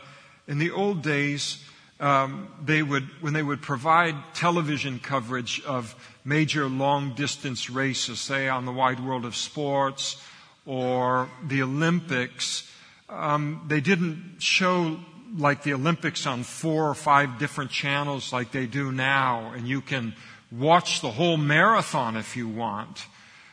in 0.47 0.59
the 0.59 0.71
old 0.71 1.03
days, 1.03 1.65
um, 2.03 2.49
they 2.63 2.83
would, 2.83 3.05
when 3.23 3.33
they 3.33 3.45
would 3.45 3.63
provide 3.63 4.17
television 4.35 4.99
coverage 4.99 5.63
of 5.65 5.95
major 6.25 6.69
long 6.69 7.15
distance 7.15 7.71
races, 7.71 8.21
say 8.21 8.49
on 8.49 8.65
the 8.65 8.73
wide 8.73 8.99
world 8.99 9.25
of 9.25 9.37
sports 9.37 10.21
or 10.67 11.31
the 11.47 11.63
Olympics, 11.63 12.69
um, 13.09 13.65
they 13.69 13.81
didn't 13.81 14.37
show 14.41 14.99
like 15.39 15.63
the 15.63 15.75
Olympics 15.75 16.27
on 16.27 16.43
four 16.43 16.89
or 16.89 16.95
five 16.95 17.39
different 17.39 17.71
channels 17.71 18.33
like 18.33 18.51
they 18.51 18.67
do 18.67 18.91
now, 18.91 19.53
and 19.55 19.69
you 19.69 19.81
can 19.81 20.15
watch 20.51 21.03
the 21.03 21.11
whole 21.13 21.37
marathon 21.37 22.17
if 22.17 22.37
you 22.37 22.49
want. 22.49 23.07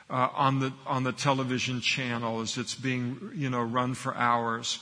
Uh, 0.10 0.28
on 0.34 0.60
the 0.60 0.74
on 0.88 1.04
the 1.04 1.12
television 1.12 1.82
channel 1.82 2.42
as 2.42 2.58
it's 2.58 2.74
being 2.74 3.30
you 3.36 3.48
know 3.48 3.62
run 3.62 3.94
for 3.94 4.16
hours. 4.16 4.80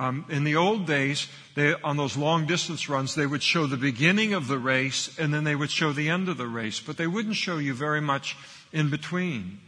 Um, 0.00 0.24
in 0.30 0.44
the 0.44 0.56
old 0.56 0.86
days, 0.86 1.28
they, 1.54 1.74
on 1.74 1.98
those 1.98 2.16
long 2.16 2.46
distance 2.46 2.88
runs, 2.88 3.14
they 3.14 3.26
would 3.26 3.42
show 3.42 3.66
the 3.66 3.76
beginning 3.76 4.32
of 4.32 4.48
the 4.48 4.58
race 4.58 5.14
and 5.18 5.32
then 5.34 5.44
they 5.44 5.54
would 5.54 5.70
show 5.70 5.92
the 5.92 6.08
end 6.08 6.30
of 6.30 6.38
the 6.38 6.46
race, 6.46 6.80
but 6.80 6.96
they 6.96 7.06
wouldn't 7.06 7.36
show 7.36 7.58
you 7.58 7.74
very 7.74 8.00
much 8.00 8.34
in 8.72 8.88
between. 8.88 9.60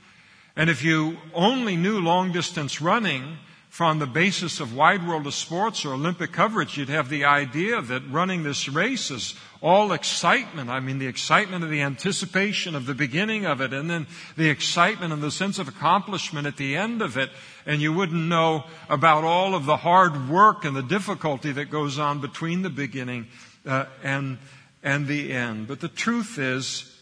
And 0.56 0.70
if 0.70 0.82
you 0.82 1.18
only 1.34 1.76
knew 1.76 2.00
long 2.00 2.32
distance 2.32 2.80
running, 2.80 3.36
from 3.68 3.98
the 3.98 4.06
basis 4.06 4.58
of 4.58 4.74
wide 4.74 5.06
world 5.06 5.26
of 5.26 5.34
sports 5.34 5.84
or 5.84 5.92
Olympic 5.94 6.32
coverage, 6.32 6.78
you'd 6.78 6.88
have 6.88 7.08
the 7.08 7.24
idea 7.24 7.82
that 7.82 8.02
running 8.10 8.42
this 8.42 8.68
race 8.68 9.10
is 9.10 9.34
all 9.62 9.92
excitement. 9.92 10.68
I 10.68 10.80
mean, 10.80 10.98
the 10.98 11.06
excitement 11.06 11.62
of 11.62 11.70
the 11.70 11.82
anticipation 11.82 12.74
of 12.74 12.84
the 12.84 12.94
beginning 12.94 13.46
of 13.46 13.60
it 13.60 13.72
and 13.72 13.88
then 13.88 14.08
the 14.36 14.50
excitement 14.50 15.12
and 15.12 15.22
the 15.22 15.30
sense 15.30 15.60
of 15.60 15.68
accomplishment 15.68 16.48
at 16.48 16.56
the 16.56 16.76
end 16.76 17.00
of 17.00 17.16
it. 17.16 17.30
And 17.64 17.80
you 17.80 17.92
wouldn't 17.92 18.28
know 18.28 18.64
about 18.88 19.22
all 19.22 19.54
of 19.54 19.64
the 19.64 19.76
hard 19.76 20.28
work 20.28 20.64
and 20.64 20.74
the 20.74 20.82
difficulty 20.82 21.52
that 21.52 21.70
goes 21.70 21.98
on 21.98 22.20
between 22.20 22.62
the 22.62 22.70
beginning 22.70 23.28
uh, 23.64 23.84
and, 24.02 24.38
and 24.82 25.06
the 25.06 25.32
end. 25.32 25.68
But 25.68 25.78
the 25.80 25.88
truth 25.88 26.38
is 26.38 26.92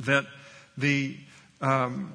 that 0.00 0.26
the, 0.76 1.16
um, 1.60 2.12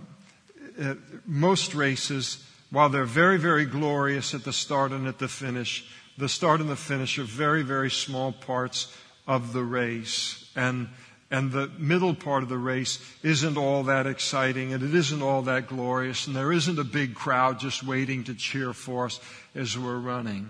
uh, 0.80 0.96
most 1.26 1.74
races 1.74 2.44
while 2.70 2.90
they're 2.90 3.06
very, 3.06 3.38
very 3.38 3.66
glorious 3.66 4.34
at 4.34 4.44
the 4.44 4.52
start 4.52 4.92
and 4.92 5.08
at 5.08 5.20
the 5.20 5.28
finish, 5.28 5.88
the 6.18 6.28
start 6.28 6.60
and 6.60 6.70
the 6.70 6.76
finish 6.76 7.20
are 7.20 7.24
very, 7.24 7.62
very 7.62 7.92
small 7.92 8.32
parts 8.32 8.94
of 9.28 9.54
the 9.54 9.64
race. 9.64 10.50
And, 10.56 10.90
and 11.32 11.52
the 11.52 11.70
middle 11.78 12.14
part 12.14 12.44
of 12.44 12.50
the 12.50 12.58
race 12.58 13.00
isn't 13.24 13.58
all 13.58 13.84
that 13.84 14.06
exciting 14.06 14.74
and 14.74 14.84
it 14.84 14.94
isn't 14.94 15.22
all 15.22 15.44
that 15.44 15.68
glorious 15.68 16.28
and 16.28 16.36
there 16.36 16.52
isn't 16.52 16.80
a 16.80 16.84
big 16.84 17.16
crowd 17.16 17.60
just 17.60 17.84
waiting 17.84 18.24
to 18.26 18.36
cheer 18.36 18.74
for 18.74 19.06
us 19.06 19.20
as 19.56 19.78
we're 19.78 19.98
running. 19.98 20.50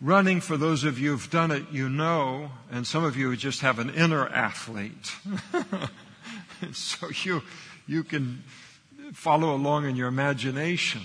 Running, 0.00 0.42
for 0.42 0.58
those 0.58 0.84
of 0.84 0.98
you 0.98 1.12
who've 1.12 1.30
done 1.30 1.50
it, 1.50 1.64
you 1.72 1.88
know, 1.88 2.50
and 2.70 2.86
some 2.86 3.02
of 3.02 3.16
you 3.16 3.34
just 3.34 3.62
have 3.62 3.78
an 3.78 3.88
inner 3.90 4.28
athlete. 4.28 5.10
so 6.72 7.08
you, 7.24 7.42
you 7.86 8.04
can 8.04 8.44
follow 9.14 9.54
along 9.54 9.88
in 9.88 9.96
your 9.96 10.08
imagination. 10.08 11.00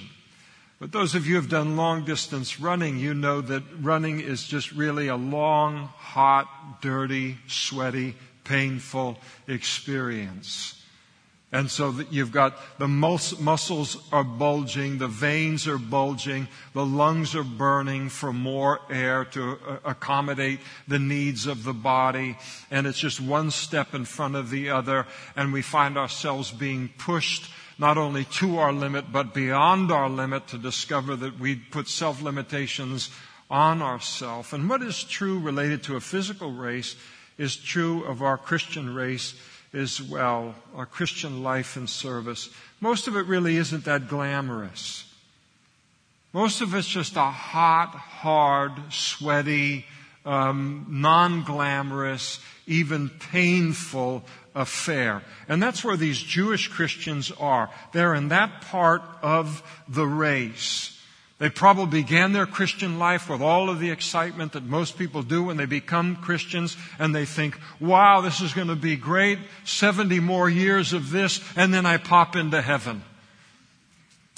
But 0.82 0.92
those 0.92 1.14
of 1.14 1.28
you 1.28 1.36
who 1.36 1.42
have 1.42 1.50
done 1.50 1.78
long 1.78 2.06
distance 2.06 2.60
running, 2.60 2.98
you 2.98 3.14
know 3.14 3.40
that 3.40 3.62
running 3.82 4.20
is 4.20 4.44
just 4.44 4.72
really 4.72 5.10
a 5.10 5.16
long, 5.16 5.90
hot, 5.96 6.82
dirty, 6.82 7.38
sweaty, 7.46 8.16
painful 8.46 9.20
experience. 9.48 10.84
And 11.52 11.70
so 11.70 11.94
you've 12.10 12.32
got 12.32 12.58
the 12.80 12.88
mus- 12.88 13.40
muscles 13.40 13.96
are 14.12 14.24
bulging, 14.24 14.98
the 14.98 15.08
veins 15.08 15.68
are 15.68 15.78
bulging, 15.78 16.48
the 16.74 16.86
lungs 16.86 17.36
are 17.36 17.44
burning 17.44 18.10
for 18.10 18.34
more 18.34 18.80
air 18.90 19.26
to 19.26 19.60
uh, 19.68 19.78
accommodate 19.86 20.62
the 20.88 20.98
needs 20.98 21.46
of 21.46 21.64
the 21.64 21.74
body. 21.74 22.38
And 22.72 22.88
it's 22.88 22.98
just 22.98 23.22
one 23.22 23.52
step 23.52 23.94
in 23.94 24.06
front 24.06 24.36
of 24.36 24.50
the 24.50 24.72
other. 24.72 25.06
And 25.36 25.54
we 25.54 25.62
find 25.62 25.96
ourselves 25.96 26.50
being 26.50 26.90
pushed 26.98 27.52
not 27.82 27.98
only 27.98 28.26
to 28.26 28.60
our 28.60 28.72
limit, 28.72 29.12
but 29.12 29.34
beyond 29.34 29.92
our 29.92 30.08
limit 30.08 30.46
to 30.46 30.58
discover 30.60 31.16
that 31.16 31.40
we 31.40 31.56
put 31.56 31.88
self 31.88 32.22
limitations 32.22 33.10
on 33.50 33.82
ourselves. 33.82 34.54
And 34.54 34.70
what 34.70 34.84
is 34.84 35.04
true 35.04 35.40
related 35.40 35.82
to 35.84 35.96
a 35.96 36.00
physical 36.00 36.52
race 36.52 36.96
is 37.40 37.56
true 37.56 38.04
of 38.04 38.22
our 38.22 38.38
Christian 38.38 38.94
race 38.94 39.34
as 39.74 40.00
well, 40.00 40.54
our 40.76 40.86
Christian 40.86 41.42
life 41.42 41.76
and 41.76 41.90
service. 41.90 42.52
Most 42.82 43.08
of 43.08 43.16
it 43.16 43.26
really 43.26 43.56
isn't 43.56 43.86
that 43.86 44.08
glamorous. 44.08 45.12
Most 46.34 46.62
of 46.62 46.76
it's 46.76 46.88
just 46.88 47.16
a 47.16 47.32
hot, 47.32 47.96
hard, 47.96 48.74
sweaty, 48.92 49.88
um, 50.24 50.86
non 50.88 51.44
glamorous, 51.44 52.40
even 52.72 53.10
painful 53.10 54.24
affair. 54.56 55.22
And 55.48 55.62
that's 55.62 55.84
where 55.84 55.98
these 55.98 56.20
Jewish 56.20 56.68
Christians 56.68 57.32
are. 57.40 57.70
They're 57.94 58.16
in 58.16 58.30
that 58.30 58.62
part 58.62 59.02
of 59.22 59.62
the 59.88 60.06
race. 60.06 60.98
They 61.38 61.50
probably 61.50 62.04
began 62.04 62.34
their 62.34 62.46
Christian 62.46 63.00
life 63.00 63.28
with 63.28 63.42
all 63.42 63.70
of 63.70 63.80
the 63.80 63.90
excitement 63.90 64.52
that 64.54 64.64
most 64.64 64.98
people 64.98 65.24
do 65.24 65.44
when 65.44 65.58
they 65.58 65.66
become 65.66 66.16
Christians 66.18 66.78
and 67.00 67.16
they 67.16 67.26
think, 67.26 67.60
wow, 67.80 68.22
this 68.22 68.42
is 68.42 68.54
going 68.54 68.68
to 68.68 68.76
be 68.76 68.96
great. 68.96 69.40
70 69.66 70.20
more 70.20 70.50
years 70.50 70.94
of 70.94 71.10
this 71.10 71.42
and 71.56 71.74
then 71.74 71.86
I 71.86 71.98
pop 71.98 72.36
into 72.36 72.62
heaven. 72.62 73.04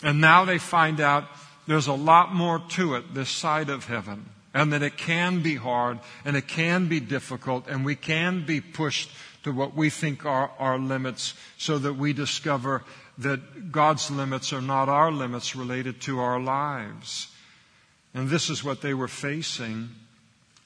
And 0.01 0.21
now 0.21 0.45
they 0.45 0.57
find 0.57 1.01
out 1.01 1.25
there's 1.67 1.87
a 1.87 1.93
lot 1.93 2.33
more 2.33 2.59
to 2.69 2.95
it 2.95 3.13
this 3.13 3.29
side 3.29 3.69
of 3.69 3.85
heaven 3.85 4.29
and 4.53 4.71
that 4.73 4.83
it 4.83 4.97
can 4.97 5.41
be 5.41 5.55
hard 5.55 5.99
and 6.25 6.35
it 6.35 6.47
can 6.47 6.87
be 6.87 6.99
difficult 6.99 7.67
and 7.67 7.85
we 7.85 7.95
can 7.95 8.45
be 8.45 8.61
pushed 8.61 9.09
to 9.43 9.51
what 9.51 9.75
we 9.75 9.89
think 9.89 10.25
are 10.25 10.51
our 10.59 10.77
limits 10.77 11.33
so 11.57 11.77
that 11.77 11.95
we 11.95 12.13
discover 12.13 12.83
that 13.17 13.71
God's 13.71 14.09
limits 14.09 14.53
are 14.53 14.61
not 14.61 14.89
our 14.89 15.11
limits 15.11 15.55
related 15.55 16.01
to 16.01 16.19
our 16.19 16.39
lives. 16.39 17.27
And 18.13 18.29
this 18.29 18.49
is 18.49 18.63
what 18.63 18.81
they 18.81 18.93
were 18.93 19.07
facing. 19.07 19.89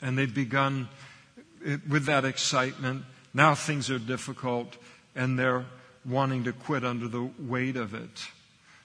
And 0.01 0.17
they'd 0.17 0.33
begun 0.33 0.89
with 1.89 2.05
that 2.05 2.23
excitement. 2.23 3.03
Now 3.33 3.55
things 3.55 3.89
are 3.89 3.99
difficult 3.99 4.77
and 5.15 5.37
they're 5.37 5.65
wanting 6.05 6.43
to 6.45 6.53
quit 6.53 6.85
under 6.85 7.07
the 7.07 7.29
weight 7.39 7.75
of 7.75 7.93
it. 7.93 8.27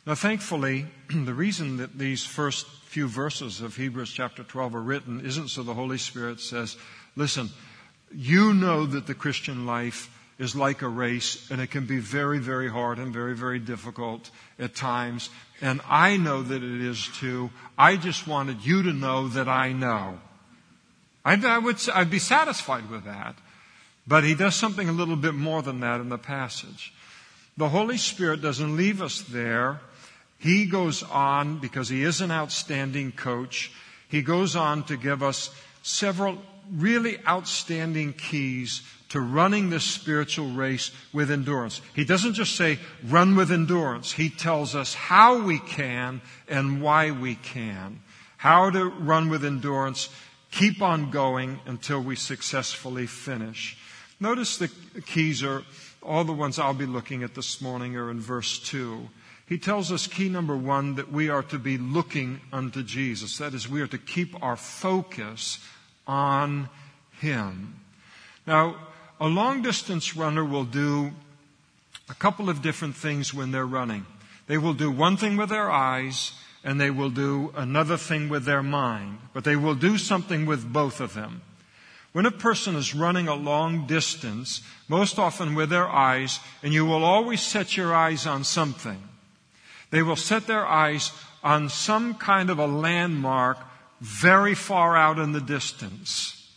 Now, 0.06 0.16
thankfully, 0.16 0.86
the 1.10 1.34
reason 1.34 1.76
that 1.76 1.96
these 1.96 2.24
first 2.24 2.66
few 2.92 3.08
verses 3.08 3.62
of 3.62 3.74
Hebrews 3.74 4.12
chapter 4.12 4.42
12 4.42 4.74
are 4.74 4.82
written 4.82 5.24
isn't 5.24 5.48
so 5.48 5.62
the 5.62 5.72
Holy 5.72 5.96
Spirit 5.96 6.40
says, 6.40 6.76
listen, 7.16 7.48
you 8.14 8.52
know 8.52 8.84
that 8.84 9.06
the 9.06 9.14
Christian 9.14 9.64
life 9.64 10.10
is 10.38 10.54
like 10.54 10.82
a 10.82 10.88
race 10.88 11.50
and 11.50 11.58
it 11.58 11.70
can 11.70 11.86
be 11.86 12.00
very, 12.00 12.38
very 12.38 12.68
hard 12.68 12.98
and 12.98 13.10
very, 13.10 13.34
very 13.34 13.58
difficult 13.58 14.30
at 14.58 14.74
times. 14.74 15.30
And 15.62 15.80
I 15.88 16.18
know 16.18 16.42
that 16.42 16.62
it 16.62 16.80
is 16.82 17.08
too. 17.18 17.48
I 17.78 17.96
just 17.96 18.28
wanted 18.28 18.62
you 18.62 18.82
to 18.82 18.92
know 18.92 19.26
that 19.28 19.48
I 19.48 19.72
know. 19.72 20.20
I, 21.24 21.40
I 21.46 21.56
would, 21.56 21.78
I'd 21.94 22.10
be 22.10 22.18
satisfied 22.18 22.90
with 22.90 23.06
that. 23.06 23.36
But 24.06 24.22
he 24.22 24.34
does 24.34 24.54
something 24.54 24.90
a 24.90 24.92
little 24.92 25.16
bit 25.16 25.32
more 25.32 25.62
than 25.62 25.80
that 25.80 26.02
in 26.02 26.10
the 26.10 26.18
passage. 26.18 26.92
The 27.56 27.70
Holy 27.70 27.96
Spirit 27.96 28.42
doesn't 28.42 28.76
leave 28.76 29.00
us 29.00 29.22
there. 29.22 29.80
He 30.42 30.66
goes 30.66 31.04
on, 31.04 31.58
because 31.58 31.88
he 31.88 32.02
is 32.02 32.20
an 32.20 32.32
outstanding 32.32 33.12
coach, 33.12 33.70
he 34.08 34.22
goes 34.22 34.56
on 34.56 34.82
to 34.84 34.96
give 34.96 35.22
us 35.22 35.54
several 35.82 36.36
really 36.74 37.24
outstanding 37.28 38.12
keys 38.12 38.82
to 39.10 39.20
running 39.20 39.70
this 39.70 39.84
spiritual 39.84 40.48
race 40.48 40.90
with 41.12 41.30
endurance. 41.30 41.80
He 41.94 42.04
doesn't 42.04 42.34
just 42.34 42.56
say, 42.56 42.80
run 43.04 43.36
with 43.36 43.52
endurance. 43.52 44.10
He 44.10 44.30
tells 44.30 44.74
us 44.74 44.94
how 44.94 45.44
we 45.44 45.60
can 45.60 46.20
and 46.48 46.82
why 46.82 47.12
we 47.12 47.36
can. 47.36 48.00
How 48.36 48.68
to 48.68 48.86
run 48.86 49.28
with 49.28 49.44
endurance, 49.44 50.08
keep 50.50 50.82
on 50.82 51.12
going 51.12 51.60
until 51.66 52.00
we 52.00 52.16
successfully 52.16 53.06
finish. 53.06 53.78
Notice 54.18 54.56
the 54.56 54.68
keys 55.06 55.44
are, 55.44 55.62
all 56.02 56.24
the 56.24 56.32
ones 56.32 56.58
I'll 56.58 56.74
be 56.74 56.86
looking 56.86 57.22
at 57.22 57.36
this 57.36 57.60
morning 57.60 57.96
are 57.96 58.10
in 58.10 58.20
verse 58.20 58.58
2. 58.58 59.08
He 59.46 59.58
tells 59.58 59.92
us 59.92 60.06
key 60.06 60.28
number 60.28 60.56
one 60.56 60.94
that 60.94 61.12
we 61.12 61.28
are 61.28 61.42
to 61.44 61.58
be 61.58 61.76
looking 61.76 62.40
unto 62.52 62.82
Jesus. 62.82 63.38
That 63.38 63.54
is, 63.54 63.68
we 63.68 63.80
are 63.80 63.86
to 63.88 63.98
keep 63.98 64.40
our 64.42 64.56
focus 64.56 65.58
on 66.06 66.68
Him. 67.20 67.76
Now, 68.46 68.76
a 69.20 69.26
long 69.26 69.62
distance 69.62 70.16
runner 70.16 70.44
will 70.44 70.64
do 70.64 71.12
a 72.08 72.14
couple 72.14 72.48
of 72.48 72.62
different 72.62 72.96
things 72.96 73.32
when 73.32 73.52
they're 73.52 73.66
running. 73.66 74.06
They 74.46 74.58
will 74.58 74.74
do 74.74 74.90
one 74.90 75.16
thing 75.16 75.36
with 75.36 75.48
their 75.48 75.70
eyes 75.70 76.32
and 76.64 76.80
they 76.80 76.90
will 76.90 77.10
do 77.10 77.52
another 77.56 77.96
thing 77.96 78.28
with 78.28 78.44
their 78.44 78.62
mind, 78.62 79.18
but 79.32 79.44
they 79.44 79.56
will 79.56 79.74
do 79.74 79.98
something 79.98 80.46
with 80.46 80.72
both 80.72 81.00
of 81.00 81.14
them. 81.14 81.42
When 82.12 82.26
a 82.26 82.30
person 82.30 82.76
is 82.76 82.94
running 82.94 83.26
a 83.26 83.34
long 83.34 83.86
distance, 83.86 84.60
most 84.88 85.18
often 85.18 85.54
with 85.54 85.70
their 85.70 85.88
eyes, 85.88 86.40
and 86.62 86.72
you 86.72 86.84
will 86.84 87.04
always 87.04 87.40
set 87.40 87.76
your 87.76 87.94
eyes 87.94 88.26
on 88.26 88.44
something. 88.44 89.02
They 89.92 90.02
will 90.02 90.16
set 90.16 90.46
their 90.46 90.66
eyes 90.66 91.12
on 91.44 91.68
some 91.68 92.14
kind 92.14 92.50
of 92.50 92.58
a 92.58 92.66
landmark 92.66 93.58
very 94.00 94.54
far 94.54 94.96
out 94.96 95.18
in 95.18 95.32
the 95.32 95.40
distance. 95.40 96.50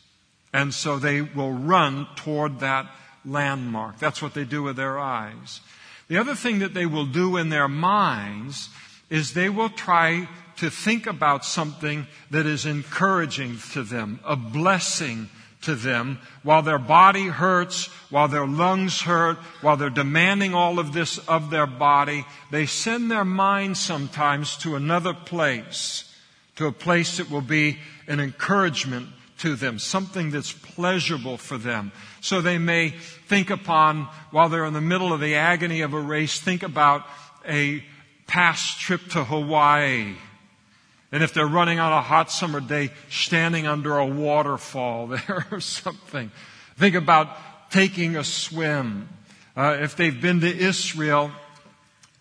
And 0.53 0.73
so 0.73 0.97
they 0.97 1.21
will 1.21 1.51
run 1.51 2.07
toward 2.15 2.61
that 2.61 2.89
landmark. 3.25 3.99
That's 3.99 4.21
what 4.21 4.33
they 4.33 4.45
do 4.45 4.63
with 4.63 4.77
their 4.77 4.97
eyes. 4.97 5.59
The 6.07 6.17
other 6.17 6.33
thing 6.33 6.59
that 6.59 6.73
they 6.73 6.85
will 6.85 7.05
do 7.05 7.35
in 7.35 7.49
their 7.49 7.67
minds 7.67 8.69
is 9.09 9.33
they 9.33 9.49
will 9.49 9.69
try 9.69 10.29
to 10.57 10.69
think 10.69 11.05
about 11.05 11.43
something 11.43 12.07
that 12.31 12.45
is 12.45 12.65
encouraging 12.65 13.59
to 13.73 13.83
them, 13.83 14.21
a 14.23 14.37
blessing 14.37 15.29
to 15.65 15.75
them, 15.75 16.19
while 16.43 16.61
their 16.61 16.79
body 16.79 17.27
hurts, 17.27 17.87
while 18.09 18.27
their 18.27 18.47
lungs 18.47 19.01
hurt, 19.01 19.37
while 19.61 19.77
they're 19.77 19.89
demanding 19.89 20.53
all 20.53 20.79
of 20.79 20.93
this 20.93 21.17
of 21.27 21.49
their 21.49 21.67
body, 21.67 22.25
they 22.51 22.65
send 22.65 23.11
their 23.11 23.25
mind 23.25 23.77
sometimes 23.77 24.55
to 24.57 24.75
another 24.75 25.13
place, 25.13 26.15
to 26.55 26.67
a 26.67 26.71
place 26.71 27.17
that 27.17 27.29
will 27.29 27.41
be 27.41 27.77
an 28.07 28.19
encouragement 28.19 29.09
to 29.37 29.55
them, 29.55 29.77
something 29.79 30.31
that's 30.31 30.53
pleasurable 30.53 31.37
for 31.37 31.57
them. 31.57 31.91
So 32.21 32.41
they 32.41 32.57
may 32.57 32.89
think 33.27 33.49
upon, 33.49 34.07
while 34.31 34.49
they're 34.49 34.65
in 34.65 34.73
the 34.73 34.81
middle 34.81 35.11
of 35.11 35.19
the 35.19 35.35
agony 35.35 35.81
of 35.81 35.93
a 35.93 35.99
race, 35.99 36.39
think 36.39 36.63
about 36.63 37.05
a 37.47 37.83
past 38.27 38.79
trip 38.79 39.01
to 39.09 39.23
Hawaii. 39.23 40.15
And 41.15 41.23
if 41.23 41.33
they're 41.33 41.47
running 41.47 41.79
on 41.79 41.93
a 41.93 42.01
hot 42.01 42.29
summer 42.29 42.59
day, 42.59 42.89
standing 43.09 43.65
under 43.65 43.97
a 43.97 44.05
waterfall 44.05 45.07
there 45.07 45.47
or 45.49 45.61
something. 45.61 46.29
Think 46.75 46.93
about 46.93 47.29
taking 47.71 48.17
a 48.17 48.23
swim. 48.25 49.07
Uh, 49.55 49.77
if 49.79 49.95
they've 49.95 50.21
been 50.21 50.41
to 50.41 50.53
Israel 50.53 51.31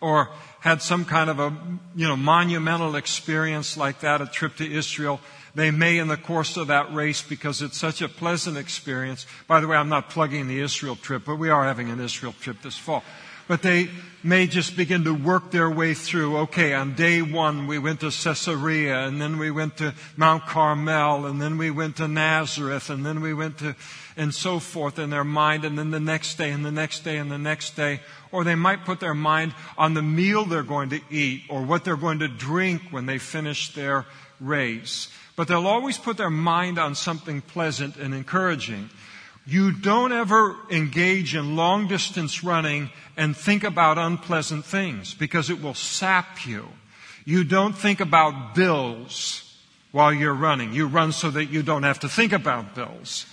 or 0.01 0.29
had 0.61 0.81
some 0.81 1.05
kind 1.05 1.29
of 1.29 1.41
a, 1.41 1.53
you 1.97 2.07
know, 2.07 2.17
monumental 2.17 2.95
experience 2.95 3.77
like 3.77 3.99
that, 3.99 4.21
a 4.21 4.27
trip 4.27 4.55
to 4.59 4.73
Israel, 4.73 5.19
they 5.57 5.73
may 5.73 5.99
in 5.99 6.07
the 6.07 6.17
course 6.17 6.57
of 6.57 6.69
that 6.69 6.95
race 6.95 7.21
because 7.21 7.63
it's 7.63 7.77
such 7.77 8.01
a 8.01 8.09
pleasant 8.09 8.57
experience. 8.57 9.27
By 9.49 9.59
the 9.59 9.67
way, 9.67 9.77
I'm 9.77 9.89
not 9.89 10.09
plugging 10.09 10.47
the 10.47 10.61
Israel 10.61 10.95
trip, 10.95 11.25
but 11.27 11.35
we 11.35 11.51
are 11.51 11.65
having 11.65 11.91
an 11.91 11.99
Israel 11.99 12.33
trip 12.41 12.63
this 12.63 12.77
fall. 12.77 13.03
But 13.47 13.63
they 13.63 13.91
may 14.23 14.47
just 14.47 14.75
begin 14.75 15.05
to 15.05 15.13
work 15.13 15.51
their 15.51 15.71
way 15.71 15.93
through. 15.93 16.39
Okay, 16.39 16.73
on 16.73 16.95
day 16.95 17.21
one 17.21 17.67
we 17.67 17.79
went 17.79 18.01
to 18.01 18.11
Caesarea 18.11 19.07
and 19.07 19.21
then 19.21 19.39
we 19.39 19.51
went 19.51 19.77
to 19.79 19.95
Mount 20.17 20.47
Carmel 20.47 21.27
and 21.27 21.41
then 21.41 21.59
we 21.59 21.71
went 21.71 21.97
to 21.97 22.09
Nazareth 22.09 22.89
and 22.89 23.05
then 23.05 23.21
we 23.21 23.35
went 23.35 23.59
to, 23.59 23.77
and 24.17 24.35
so 24.35 24.59
forth 24.59 24.99
in 24.99 25.11
their 25.11 25.25
mind 25.25 25.65
and 25.65 25.79
then 25.79 25.91
the 25.91 26.01
next 26.01 26.37
day 26.37 26.51
and 26.51 26.65
the 26.65 26.73
next 26.73 27.01
day 27.01 27.19
and 27.19 27.31
the 27.31 27.39
next 27.39 27.77
day. 27.77 28.01
Or 28.33 28.45
they 28.45 28.55
might 28.55 28.87
put 28.87 29.01
their 29.01 29.15
mind 29.15 29.55
on 29.77 29.95
the 29.95 30.03
meal 30.03 30.47
they're 30.47 30.63
going 30.63 30.91
to 30.91 31.01
eat 31.11 31.43
or 31.51 31.63
what 31.63 31.85
they're 31.85 31.97
going 31.97 32.21
to 32.21 32.29
drink 32.29 32.83
when 32.91 33.07
they 33.07 33.19
finish 33.19 33.75
their 33.75 34.07
race 34.41 35.11
but 35.37 35.49
they'll 35.49 35.67
always 35.67 35.99
put 35.99 36.17
their 36.17 36.31
mind 36.31 36.79
on 36.79 36.95
something 36.95 37.41
pleasant 37.41 37.97
and 37.97 38.15
encouraging. 38.15 38.91
You 39.47 39.73
don't 39.73 40.13
ever 40.13 40.57
engage 40.71 41.35
in 41.35 41.55
long 41.57 41.87
distance 41.87 42.43
running 42.43 42.91
and 43.17 43.37
think 43.37 43.63
about 43.63 43.99
unpleasant 43.99 44.65
things 44.65 45.13
because 45.13 45.51
it 45.51 45.63
will 45.63 45.75
sap 45.75 46.47
you. 46.47 46.67
You 47.27 47.45
don't 47.45 47.77
think 47.77 48.01
about 48.01 48.55
bills 48.55 49.59
while 49.93 50.13
you're 50.13 50.35
running. 50.35 50.73
You 50.73 50.87
run 50.87 51.13
so 51.13 51.31
that 51.31 51.47
you 51.47 51.63
don't 51.63 51.83
have 51.83 52.01
to 52.01 52.09
think 52.09 52.33
about 52.33 52.75
bills. 52.75 53.27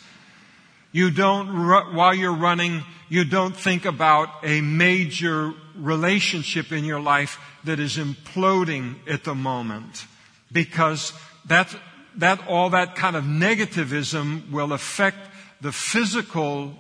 You 0.92 1.12
don't, 1.12 1.96
while 1.96 2.14
you're 2.14 2.36
running, 2.36 2.84
you 3.08 3.24
don't 3.24 3.56
think 3.56 3.86
about 3.86 4.30
a 4.44 4.60
major 4.60 5.54
relationship 5.78 6.74
in 6.74 6.84
your 6.84 7.00
life 7.00 7.40
that 7.64 7.80
is 7.80 7.98
imploding 7.98 8.96
at 9.10 9.24
the 9.24 9.36
moment 9.36 10.06
because 10.52 11.14
that's, 11.46 11.74
that 12.18 12.46
all 12.48 12.72
that 12.72 12.96
kind 12.96 13.16
of 13.16 13.24
negativism 13.24 14.52
will 14.52 14.74
affect 14.74 15.18
the 15.62 15.72
physical 15.72 16.74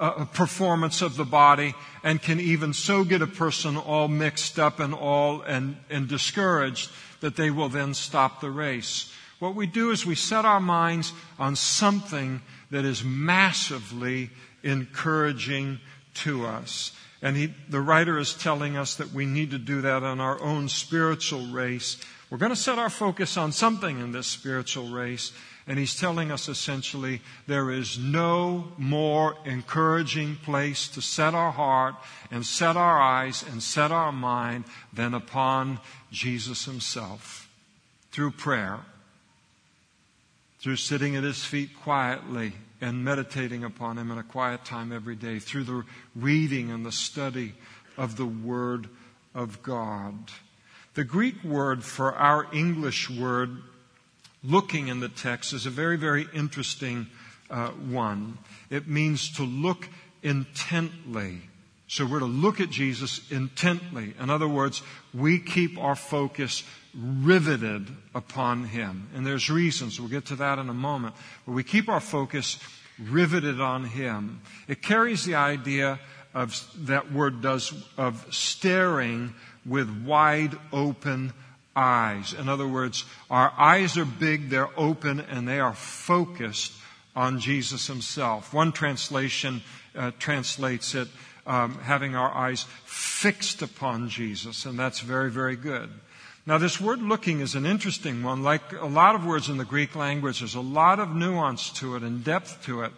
uh, 0.00 0.24
performance 0.26 1.02
of 1.02 1.16
the 1.16 1.24
body 1.24 1.74
and 2.02 2.20
can 2.20 2.40
even 2.40 2.72
so 2.72 3.04
get 3.04 3.22
a 3.22 3.26
person 3.26 3.76
all 3.76 4.08
mixed 4.08 4.58
up 4.58 4.80
and 4.80 4.94
all 4.94 5.42
and, 5.42 5.76
and 5.90 6.08
discouraged 6.08 6.90
that 7.20 7.36
they 7.36 7.50
will 7.50 7.68
then 7.68 7.94
stop 7.94 8.40
the 8.40 8.50
race. 8.50 9.12
What 9.38 9.54
we 9.54 9.66
do 9.66 9.90
is 9.90 10.04
we 10.04 10.14
set 10.14 10.44
our 10.44 10.60
minds 10.60 11.12
on 11.38 11.56
something 11.56 12.40
that 12.70 12.84
is 12.84 13.04
massively 13.04 14.30
encouraging 14.62 15.80
to 16.14 16.46
us. 16.46 16.92
And 17.22 17.36
he, 17.36 17.54
the 17.68 17.80
writer 17.80 18.18
is 18.18 18.34
telling 18.34 18.76
us 18.76 18.96
that 18.96 19.12
we 19.12 19.26
need 19.26 19.50
to 19.52 19.58
do 19.58 19.82
that 19.82 20.02
on 20.02 20.20
our 20.20 20.40
own 20.40 20.68
spiritual 20.68 21.46
race 21.46 21.98
we're 22.34 22.38
going 22.38 22.50
to 22.50 22.56
set 22.56 22.80
our 22.80 22.90
focus 22.90 23.36
on 23.36 23.52
something 23.52 24.00
in 24.00 24.10
this 24.10 24.26
spiritual 24.26 24.88
race. 24.88 25.32
And 25.66 25.78
he's 25.78 25.98
telling 25.98 26.30
us 26.30 26.48
essentially 26.48 27.22
there 27.46 27.70
is 27.70 27.98
no 27.98 28.72
more 28.76 29.36
encouraging 29.46 30.36
place 30.36 30.88
to 30.88 31.00
set 31.00 31.34
our 31.34 31.52
heart 31.52 31.94
and 32.30 32.44
set 32.44 32.76
our 32.76 33.00
eyes 33.00 33.42
and 33.50 33.62
set 33.62 33.90
our 33.90 34.12
mind 34.12 34.64
than 34.92 35.14
upon 35.14 35.80
Jesus 36.12 36.66
himself 36.66 37.48
through 38.12 38.32
prayer, 38.32 38.80
through 40.60 40.76
sitting 40.76 41.16
at 41.16 41.24
his 41.24 41.44
feet 41.44 41.70
quietly 41.82 42.52
and 42.80 43.02
meditating 43.02 43.64
upon 43.64 43.96
him 43.96 44.10
in 44.10 44.18
a 44.18 44.22
quiet 44.22 44.66
time 44.66 44.92
every 44.92 45.16
day, 45.16 45.38
through 45.38 45.64
the 45.64 45.84
reading 46.14 46.70
and 46.70 46.84
the 46.84 46.92
study 46.92 47.54
of 47.96 48.16
the 48.16 48.26
Word 48.26 48.88
of 49.34 49.62
God. 49.62 50.14
The 50.92 51.04
Greek 51.04 51.42
word 51.42 51.82
for 51.82 52.14
our 52.14 52.46
English 52.52 53.08
word 53.08 53.62
looking 54.44 54.88
in 54.88 55.00
the 55.00 55.08
text 55.08 55.52
is 55.52 55.66
a 55.66 55.70
very, 55.70 55.96
very 55.96 56.26
interesting 56.34 57.06
uh, 57.50 57.68
one. 57.68 58.38
It 58.70 58.86
means 58.86 59.30
to 59.36 59.42
look 59.42 59.88
intently. 60.22 61.40
So 61.86 62.06
we're 62.06 62.20
to 62.20 62.24
look 62.24 62.60
at 62.60 62.70
Jesus 62.70 63.30
intently. 63.30 64.14
In 64.18 64.30
other 64.30 64.48
words, 64.48 64.82
we 65.12 65.38
keep 65.38 65.78
our 65.78 65.94
focus 65.94 66.64
riveted 66.94 67.88
upon 68.14 68.64
Him. 68.64 69.08
And 69.14 69.26
there's 69.26 69.50
reasons, 69.50 70.00
we'll 70.00 70.08
get 70.08 70.26
to 70.26 70.36
that 70.36 70.58
in 70.58 70.68
a 70.68 70.74
moment, 70.74 71.14
but 71.46 71.52
we 71.52 71.62
keep 71.62 71.88
our 71.88 72.00
focus 72.00 72.58
riveted 72.98 73.60
on 73.60 73.84
Him. 73.84 74.40
It 74.68 74.82
carries 74.82 75.24
the 75.24 75.34
idea 75.34 76.00
of, 76.32 76.60
that 76.86 77.12
word 77.12 77.42
does, 77.42 77.72
of 77.96 78.26
staring 78.34 79.34
with 79.66 80.04
wide 80.04 80.56
open 80.72 81.32
eyes. 81.76 82.32
In 82.32 82.48
other 82.48 82.66
words, 82.68 83.04
our 83.30 83.52
eyes 83.58 83.96
are 83.96 84.04
big, 84.04 84.50
they're 84.50 84.78
open, 84.78 85.20
and 85.20 85.46
they 85.46 85.60
are 85.60 85.74
focused 85.74 86.72
on 87.16 87.38
Jesus 87.38 87.86
himself. 87.86 88.52
One 88.52 88.72
translation 88.72 89.62
uh, 89.94 90.12
translates 90.18 90.94
it 90.94 91.08
um, 91.46 91.78
having 91.80 92.16
our 92.16 92.32
eyes 92.32 92.66
fixed 92.84 93.62
upon 93.62 94.08
Jesus, 94.08 94.64
and 94.66 94.78
that's 94.78 95.00
very, 95.00 95.30
very 95.30 95.56
good. 95.56 95.90
Now, 96.46 96.58
this 96.58 96.80
word 96.80 97.00
looking 97.00 97.40
is 97.40 97.54
an 97.54 97.64
interesting 97.64 98.22
one. 98.22 98.42
Like 98.42 98.72
a 98.72 98.86
lot 98.86 99.14
of 99.14 99.24
words 99.24 99.48
in 99.48 99.56
the 99.56 99.64
Greek 99.64 99.94
language, 99.96 100.40
there's 100.40 100.54
a 100.54 100.60
lot 100.60 101.00
of 101.00 101.14
nuance 101.14 101.70
to 101.80 101.96
it 101.96 102.02
and 102.02 102.22
depth 102.22 102.64
to 102.64 102.82
it. 102.82 102.92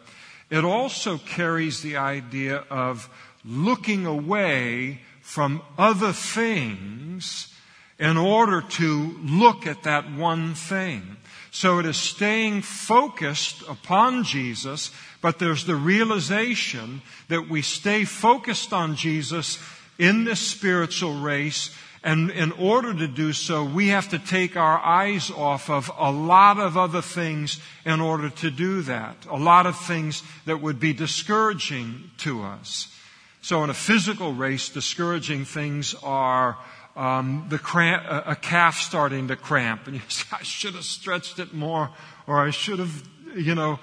It 0.51 0.65
also 0.65 1.19
carries 1.19 1.83
the 1.83 1.97
idea 1.97 2.65
of 2.71 3.09
looking 3.45 4.07
away 4.07 5.01
from 5.21 5.63
other 5.79 6.13
things 6.13 7.53
in 7.99 8.17
order 8.17 8.61
to 8.61 9.17
look 9.23 9.67
at 9.67 9.85
that 9.85 10.11
one 10.13 10.55
thing. 10.55 11.17
So 11.51 11.79
it 11.79 11.87
is 11.87 11.97
staying 11.97 12.63
focused 12.63 13.63
upon 13.67 14.25
Jesus, 14.25 14.91
but 15.23 15.39
there's 15.39 15.65
the 15.65 15.77
realization 15.77 17.01
that 17.29 17.49
we 17.49 17.63
stay 17.63 18.05
focused 18.05 18.75
on 18.75 18.95
Jesus 18.95 19.59
in 19.99 20.25
this 20.25 20.41
spiritual 20.41 21.15
race. 21.15 21.75
And 22.05 22.31
in 22.31 22.53
order 22.53 22.93
to 22.93 23.09
do 23.09 23.33
so, 23.33 23.65
we 23.65 23.89
have 23.89 24.11
to 24.11 24.19
take 24.19 24.57
our 24.57 24.79
eyes 24.79 25.31
off 25.31 25.71
of 25.71 25.91
a 25.97 26.13
lot 26.13 26.59
of 26.59 26.77
other 26.77 27.01
things 27.01 27.59
in 27.87 28.01
order 28.03 28.29
to 28.29 28.51
do 28.51 28.83
that. 28.83 29.17
A 29.31 29.39
lot 29.39 29.65
of 29.65 29.79
things 29.79 30.23
that 30.45 30.61
would 30.61 30.79
be 30.79 30.93
discouraging 30.93 32.11
to 32.19 32.43
us. 32.43 32.93
So 33.41 33.65
in 33.65 33.71
a 33.71 33.75
physical 33.75 34.35
race, 34.35 34.69
discouraging 34.69 35.47
things 35.47 35.95
are 36.03 36.59
um, 36.97 37.45
the 37.51 37.59
cramp, 37.59 38.05
a 38.09 38.35
calf 38.35 38.79
starting 38.79 39.29
to 39.29 39.37
cramp, 39.37 39.87
and 39.87 39.97
you 39.97 40.03
say, 40.09 40.25
I 40.33 40.43
should 40.43 40.75
have 40.75 40.85
stretched 40.85 41.39
it 41.39 41.53
more, 41.53 41.91
or 42.27 42.45
I 42.45 42.51
should 42.51 42.79
have, 42.79 43.03
you 43.37 43.55
know, 43.55 43.79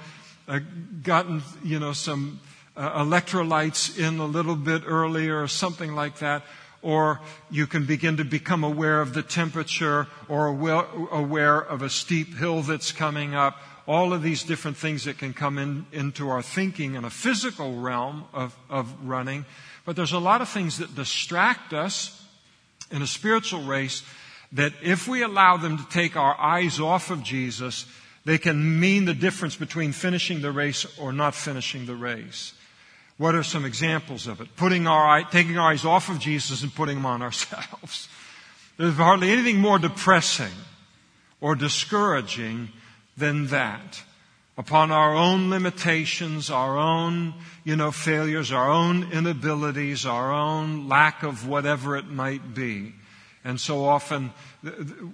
uh, 0.48 0.60
gotten, 1.04 1.44
you 1.64 1.80
know, 1.80 1.94
some 1.94 2.40
uh, 2.76 3.04
electrolytes 3.04 3.98
in 3.98 4.20
a 4.20 4.26
little 4.26 4.56
bit 4.56 4.82
earlier, 4.86 5.42
or 5.42 5.48
something 5.48 5.94
like 5.94 6.20
that. 6.20 6.44
Or 6.82 7.22
you 7.50 7.66
can 7.66 7.86
begin 7.86 8.18
to 8.18 8.26
become 8.26 8.66
aware 8.66 9.00
of 9.00 9.14
the 9.14 9.24
temperature, 9.24 10.08
or 10.28 10.48
aware 10.48 11.62
of 11.62 11.82
a 11.82 11.90
steep 11.90 12.36
hill 12.36 12.62
that's 12.62 12.92
coming 12.92 13.36
up. 13.36 13.58
All 13.88 14.12
of 14.12 14.22
these 14.22 14.44
different 14.44 14.76
things 14.76 15.06
that 15.06 15.18
can 15.18 15.34
come 15.34 15.58
in, 15.58 15.86
into 15.94 16.30
our 16.30 16.42
thinking 16.42 16.96
in 16.96 17.06
a 17.06 17.10
physical 17.10 17.80
realm 17.80 18.26
of, 18.34 18.58
of 18.70 18.94
running. 19.06 19.46
But 19.86 19.96
there's 19.96 20.12
a 20.12 20.20
lot 20.20 20.42
of 20.42 20.50
things 20.50 20.80
that 20.80 20.94
distract 20.94 21.74
us 21.74 22.23
in 22.94 23.02
a 23.02 23.08
spiritual 23.08 23.64
race 23.64 24.04
that 24.54 24.72
if 24.82 25.08
we 25.08 25.24
allow 25.24 25.58
them 25.58 25.78
to 25.78 25.90
take 25.90 26.16
our 26.16 26.40
eyes 26.40 26.80
off 26.80 27.10
of 27.10 27.24
Jesus, 27.24 27.88
they 28.24 28.38
can 28.38 28.80
mean 28.80 29.06
the 29.06 29.14
difference 29.14 29.56
between 29.56 29.92
finishing 29.92 30.42
the 30.42 30.52
race 30.52 30.86
or 31.00 31.12
not 31.12 31.36
finishing 31.36 31.86
the 31.86 31.96
race. 31.96 32.54
What 33.18 33.36
are 33.36 33.44
some 33.44 33.66
examples 33.66 34.28
of 34.28 34.42
it? 34.42 34.56
Putting 34.56 34.88
our 34.88 35.06
eye, 35.06 35.24
taking 35.24 35.58
our 35.58 35.72
eyes 35.72 35.86
off 35.86 36.10
of 36.10 36.20
Jesus 36.20 36.62
and 36.62 36.74
putting 36.74 36.98
them 36.98 37.06
on 37.06 37.22
ourselves. 37.24 38.08
There's 38.78 38.96
hardly 38.96 39.32
anything 39.32 39.58
more 39.58 39.80
depressing 39.80 40.54
or 41.42 41.56
discouraging 41.56 42.70
than 43.18 43.48
that. 43.48 44.04
Upon 44.56 44.92
our 44.92 45.16
own 45.16 45.50
limitations, 45.50 46.52
our 46.52 46.78
own, 46.78 47.34
you 47.64 47.76
know, 47.76 47.92
failures, 47.92 48.52
our 48.52 48.70
own 48.70 49.12
inabilities, 49.12 50.06
our 50.06 50.32
own 50.32 50.88
lack 50.88 51.24
of 51.24 51.48
whatever 51.48 51.98
it 51.98 52.08
might 52.08 52.54
be. 52.54 52.94
And 53.44 53.60
so 53.60 53.84
often 53.84 54.32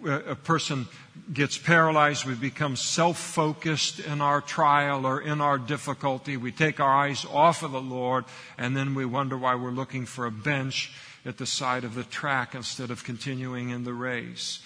a 0.05 0.35
person 0.35 0.87
gets 1.33 1.57
paralyzed. 1.57 2.25
We 2.25 2.35
become 2.35 2.75
self-focused 2.75 4.01
in 4.01 4.21
our 4.21 4.41
trial 4.41 5.05
or 5.05 5.21
in 5.21 5.41
our 5.41 5.57
difficulty. 5.57 6.37
We 6.37 6.51
take 6.51 6.79
our 6.79 6.91
eyes 6.91 7.25
off 7.25 7.63
of 7.63 7.71
the 7.71 7.81
Lord 7.81 8.25
and 8.57 8.75
then 8.75 8.93
we 8.93 9.05
wonder 9.05 9.37
why 9.37 9.55
we're 9.55 9.71
looking 9.71 10.05
for 10.05 10.25
a 10.25 10.31
bench 10.31 10.91
at 11.25 11.37
the 11.37 11.45
side 11.45 11.85
of 11.85 11.95
the 11.95 12.03
track 12.03 12.55
instead 12.55 12.91
of 12.91 13.03
continuing 13.03 13.69
in 13.69 13.83
the 13.83 13.93
race. 13.93 14.59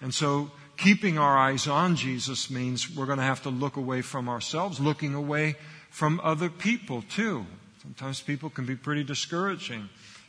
And 0.00 0.12
so 0.12 0.50
keeping 0.76 1.18
our 1.18 1.36
eyes 1.36 1.66
on 1.66 1.96
Jesus 1.96 2.50
means 2.50 2.94
we're 2.94 3.06
going 3.06 3.18
to 3.18 3.24
have 3.24 3.42
to 3.42 3.50
look 3.50 3.76
away 3.76 4.02
from 4.02 4.28
ourselves, 4.28 4.80
looking 4.80 5.14
away 5.14 5.56
from 5.90 6.20
other 6.22 6.48
people 6.48 7.02
too. 7.02 7.46
Sometimes 7.82 8.20
people 8.20 8.50
can 8.50 8.66
be 8.66 8.76
pretty 8.76 9.04
discouraging 9.04 9.88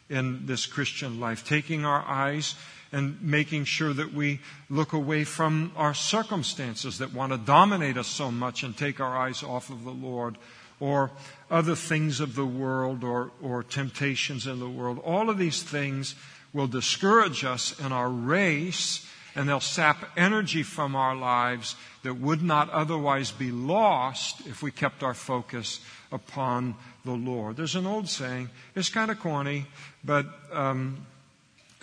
in 0.09 0.45
this 0.45 0.65
Christian 0.65 1.19
life, 1.19 1.45
taking 1.45 1.85
our 1.85 2.03
eyes 2.07 2.55
and 2.91 3.21
making 3.21 3.65
sure 3.65 3.93
that 3.93 4.13
we 4.13 4.39
look 4.69 4.93
away 4.93 5.23
from 5.23 5.71
our 5.75 5.93
circumstances 5.93 6.99
that 6.99 7.13
want 7.13 7.31
to 7.33 7.37
dominate 7.37 7.97
us 7.97 8.07
so 8.07 8.31
much 8.31 8.63
and 8.63 8.77
take 8.77 8.99
our 8.99 9.17
eyes 9.17 9.43
off 9.43 9.69
of 9.69 9.83
the 9.83 9.91
Lord 9.91 10.37
or 10.79 11.11
other 11.49 11.75
things 11.75 12.19
of 12.19 12.35
the 12.35 12.45
world 12.45 13.03
or, 13.03 13.31
or 13.41 13.63
temptations 13.63 14.47
in 14.47 14.59
the 14.59 14.69
world. 14.69 15.01
All 15.03 15.29
of 15.29 15.37
these 15.37 15.63
things 15.63 16.15
will 16.53 16.67
discourage 16.67 17.43
us 17.43 17.77
in 17.79 17.91
our 17.91 18.09
race 18.09 19.05
and 19.37 19.47
they'll 19.47 19.59
sap 19.59 20.03
energy 20.17 20.63
from 20.63 20.95
our 20.95 21.15
lives 21.15 21.75
that 22.01 22.15
would 22.15 22.41
not 22.41 22.71
otherwise 22.71 23.31
be 23.31 23.51
lost 23.51 24.45
if 24.47 24.63
we 24.63 24.71
kept 24.71 25.03
our 25.03 25.13
focus 25.13 25.79
upon 26.11 26.73
the 27.05 27.11
Lord. 27.11 27.55
There's 27.55 27.75
an 27.75 27.85
old 27.85 28.09
saying, 28.09 28.49
it's 28.75 28.89
kind 28.89 29.11
of 29.11 29.19
corny, 29.19 29.67
but 30.03 30.25
um, 30.51 31.05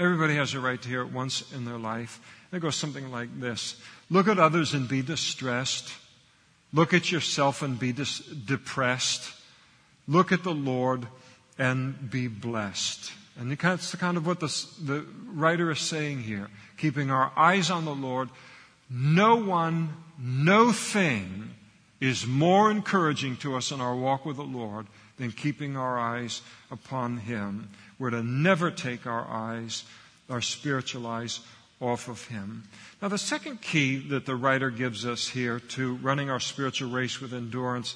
everybody 0.01 0.35
has 0.35 0.53
a 0.55 0.61
right 0.61 0.83
to 0.83 0.89
hear 0.89 1.03
it 1.03 1.13
once 1.13 1.53
in 1.53 1.65
their 1.65 1.79
life. 1.79 2.21
It 2.53 2.59
goes 2.59 2.75
something 2.77 3.11
like 3.11 3.41
this 3.41 3.77
Look 4.11 4.27
at 4.27 4.39
others 4.39 4.75
and 4.75 4.89
be 4.89 5.03
distressed. 5.03 5.93
Look 6.73 6.93
at 6.93 7.13
yourself 7.13 7.63
and 7.63 7.79
be 7.79 7.93
dis- 7.93 8.19
depressed. 8.19 9.33
Look 10.09 10.33
at 10.33 10.43
the 10.43 10.53
Lord 10.53 11.07
and 11.57 12.11
be 12.11 12.27
blessed. 12.27 13.13
And 13.39 13.57
that's 13.57 13.95
kind 13.95 14.17
of 14.17 14.27
what 14.27 14.41
the, 14.41 14.67
the 14.83 15.07
writer 15.33 15.71
is 15.71 15.79
saying 15.79 16.23
here. 16.23 16.49
Keeping 16.77 17.11
our 17.11 17.33
eyes 17.37 17.71
on 17.71 17.85
the 17.85 17.95
Lord. 17.95 18.29
No 18.91 19.37
one, 19.37 19.95
no 20.19 20.73
thing 20.73 21.51
is 22.01 22.27
more 22.27 22.71
encouraging 22.71 23.37
to 23.39 23.57
us 23.57 23.71
in 23.71 23.81
our 23.81 23.97
walk 23.97 24.27
with 24.27 24.37
the 24.37 24.43
Lord 24.43 24.87
than 25.19 25.33
keeping 25.33 25.77
our 25.77 25.99
eyes 25.99 26.43
upon 26.71 27.19
Him. 27.19 27.69
We're 27.99 28.11
to 28.11 28.23
never 28.23 28.71
take 28.71 29.07
our 29.07 29.27
eyes, 29.27 29.85
our 30.29 30.43
spiritual 30.43 31.07
eyes, 31.07 31.41
off 31.81 32.09
of 32.09 32.27
Him. 32.29 32.65
Now, 33.01 33.09
the 33.09 33.19
second 33.19 33.61
key 33.61 33.97
that 34.09 34.27
the 34.27 34.37
writer 34.37 34.71
gives 34.71 35.05
us 35.05 35.29
here 35.29 35.61
to 35.61 35.97
running 35.97 36.31
our 36.31 36.41
spiritual 36.41 36.91
race 36.91 37.21
with 37.21 37.35
endurance 37.35 37.95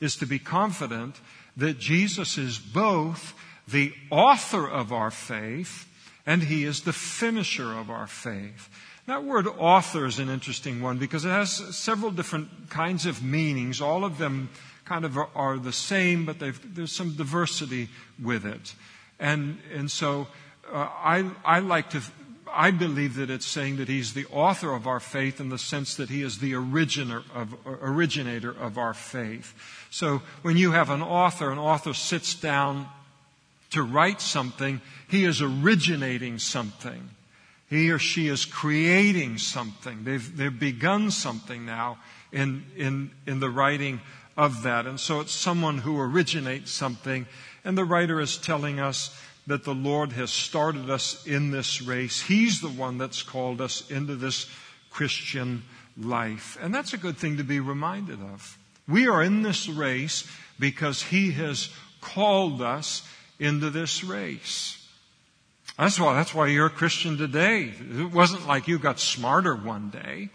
is 0.00 0.16
to 0.16 0.26
be 0.26 0.38
confident 0.38 1.16
that 1.56 1.78
Jesus 1.78 2.38
is 2.38 2.58
both 2.58 3.34
the 3.68 3.92
author 4.10 4.68
of 4.68 4.92
our 4.92 5.10
faith, 5.10 5.86
and 6.26 6.42
he 6.42 6.64
is 6.64 6.82
the 6.82 6.92
finisher 6.92 7.72
of 7.72 7.90
our 7.90 8.06
faith. 8.06 8.68
That 9.06 9.24
word 9.24 9.46
author 9.46 10.06
is 10.06 10.18
an 10.18 10.28
interesting 10.28 10.82
one 10.82 10.98
because 10.98 11.24
it 11.24 11.30
has 11.30 11.50
several 11.76 12.10
different 12.10 12.70
kinds 12.70 13.06
of 13.06 13.22
meanings. 13.22 13.80
All 13.80 14.04
of 14.04 14.18
them 14.18 14.50
kind 14.84 15.04
of 15.04 15.16
are, 15.34 15.58
the 15.58 15.72
same, 15.72 16.26
but 16.26 16.36
there's 16.38 16.92
some 16.92 17.14
diversity 17.14 17.88
with 18.22 18.44
it. 18.44 18.74
And, 19.18 19.58
and 19.74 19.90
so 19.90 20.28
uh, 20.72 20.88
I, 21.02 21.30
I 21.44 21.60
like 21.60 21.90
to 21.90 22.02
I 22.52 22.70
believe 22.70 23.14
that 23.14 23.30
it's 23.30 23.46
saying 23.46 23.76
that 23.76 23.88
he's 23.88 24.12
the 24.12 24.26
author 24.26 24.74
of 24.74 24.86
our 24.86 25.00
faith 25.00 25.40
in 25.40 25.48
the 25.50 25.58
sense 25.58 25.94
that 25.96 26.10
he 26.10 26.22
is 26.22 26.38
the 26.38 26.54
of, 26.54 27.54
originator 27.66 28.50
of 28.50 28.78
our 28.78 28.94
faith. 28.94 29.54
So 29.90 30.22
when 30.42 30.56
you 30.56 30.72
have 30.72 30.90
an 30.90 31.02
author, 31.02 31.50
an 31.50 31.58
author 31.58 31.94
sits 31.94 32.34
down 32.34 32.88
to 33.70 33.82
write 33.82 34.20
something, 34.20 34.80
he 35.08 35.24
is 35.24 35.42
originating 35.42 36.38
something. 36.38 37.10
He 37.68 37.90
or 37.90 37.98
she 37.98 38.26
is 38.26 38.44
creating 38.44 39.38
something. 39.38 40.02
They've, 40.02 40.36
they've 40.36 40.58
begun 40.58 41.10
something 41.10 41.64
now 41.64 41.98
in, 42.32 42.64
in, 42.76 43.12
in 43.26 43.40
the 43.40 43.50
writing 43.50 44.00
of 44.36 44.64
that. 44.64 44.86
And 44.86 44.98
so 44.98 45.20
it's 45.20 45.32
someone 45.32 45.78
who 45.78 46.00
originates 46.00 46.72
something. 46.72 47.26
And 47.64 47.78
the 47.78 47.84
writer 47.84 48.20
is 48.20 48.38
telling 48.38 48.80
us 48.80 49.16
that 49.46 49.64
the 49.64 49.74
Lord 49.74 50.12
has 50.12 50.30
started 50.30 50.90
us 50.90 51.26
in 51.26 51.50
this 51.50 51.80
race. 51.80 52.20
He's 52.22 52.60
the 52.60 52.68
one 52.68 52.98
that's 52.98 53.22
called 53.22 53.60
us 53.60 53.88
into 53.90 54.16
this 54.16 54.48
Christian 54.90 55.62
life. 55.96 56.58
And 56.60 56.74
that's 56.74 56.92
a 56.92 56.98
good 56.98 57.16
thing 57.16 57.36
to 57.36 57.44
be 57.44 57.60
reminded 57.60 58.20
of. 58.20 58.58
We 58.88 59.06
are 59.08 59.22
in 59.22 59.42
this 59.42 59.68
race 59.68 60.28
because 60.58 61.02
He 61.02 61.32
has 61.32 61.70
called 62.00 62.62
us 62.62 63.08
into 63.40 63.70
this 63.70 64.04
race. 64.04 64.76
That's 65.78 65.98
why, 65.98 66.14
that's 66.14 66.34
why 66.34 66.48
you're 66.48 66.66
a 66.66 66.70
Christian 66.70 67.16
today. 67.16 67.72
It 67.98 68.12
wasn't 68.12 68.46
like 68.46 68.68
you 68.68 68.78
got 68.78 69.00
smarter 69.00 69.56
one 69.56 69.88
day, 69.88 70.28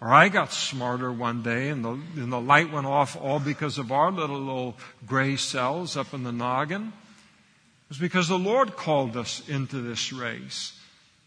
or 0.00 0.12
I 0.12 0.28
got 0.28 0.52
smarter 0.52 1.10
one 1.10 1.42
day 1.42 1.70
and 1.70 1.84
the, 1.84 1.92
and 2.16 2.30
the 2.30 2.40
light 2.40 2.70
went 2.70 2.86
off 2.86 3.16
all 3.16 3.40
because 3.40 3.78
of 3.78 3.90
our 3.90 4.12
little, 4.12 4.38
little 4.38 4.76
gray 5.06 5.36
cells 5.36 5.96
up 5.96 6.12
in 6.12 6.22
the 6.22 6.32
noggin. 6.32 6.92
It 6.92 7.88
was 7.88 7.98
because 7.98 8.28
the 8.28 8.38
Lord 8.38 8.76
called 8.76 9.16
us 9.16 9.48
into 9.48 9.80
this 9.80 10.12
race. 10.12 10.78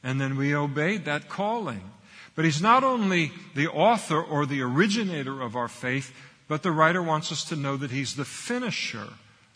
And 0.03 0.21
then 0.21 0.37
we 0.37 0.55
obeyed 0.55 1.05
that 1.05 1.27
calling. 1.27 1.81
But 2.35 2.45
He's 2.45 2.61
not 2.61 2.83
only 2.83 3.31
the 3.55 3.67
author 3.67 4.21
or 4.21 4.45
the 4.45 4.61
originator 4.61 5.41
of 5.41 5.55
our 5.55 5.67
faith, 5.67 6.13
but 6.47 6.61
the 6.61 6.71
writer 6.71 7.01
wants 7.01 7.31
us 7.31 7.43
to 7.45 7.55
know 7.55 7.75
that 7.77 7.91
He's 7.91 8.15
the 8.15 8.25
finisher 8.25 9.07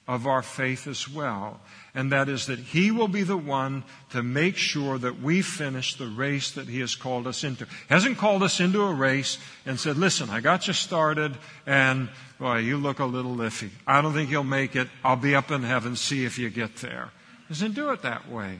of 0.07 0.27
our 0.27 0.41
faith 0.41 0.87
as 0.87 1.09
well. 1.09 1.59
And 1.95 2.11
that 2.11 2.29
is 2.29 2.45
that 2.45 2.59
He 2.59 2.91
will 2.91 3.07
be 3.07 3.23
the 3.23 3.37
one 3.37 3.83
to 4.11 4.21
make 4.21 4.55
sure 4.55 4.97
that 4.97 5.21
we 5.21 5.41
finish 5.41 5.95
the 5.95 6.07
race 6.07 6.51
that 6.51 6.67
He 6.67 6.79
has 6.81 6.95
called 6.95 7.25
us 7.25 7.43
into. 7.43 7.65
He 7.65 7.93
hasn't 7.93 8.17
called 8.17 8.43
us 8.43 8.59
into 8.59 8.83
a 8.83 8.93
race 8.93 9.37
and 9.65 9.79
said, 9.79 9.97
listen, 9.97 10.29
I 10.29 10.41
got 10.41 10.67
you 10.67 10.73
started 10.73 11.35
and, 11.65 12.09
boy, 12.39 12.57
you 12.59 12.77
look 12.77 12.99
a 12.99 13.05
little 13.05 13.37
iffy. 13.37 13.71
I 13.87 14.01
don't 14.01 14.13
think 14.13 14.29
you'll 14.29 14.43
make 14.43 14.75
it. 14.75 14.89
I'll 15.03 15.15
be 15.15 15.35
up 15.35 15.49
in 15.51 15.63
heaven. 15.63 15.95
See 15.95 16.25
if 16.25 16.37
you 16.37 16.49
get 16.49 16.75
there. 16.77 17.11
He 17.47 17.53
doesn't 17.53 17.73
do 17.73 17.91
it 17.91 18.01
that 18.03 18.29
way. 18.29 18.59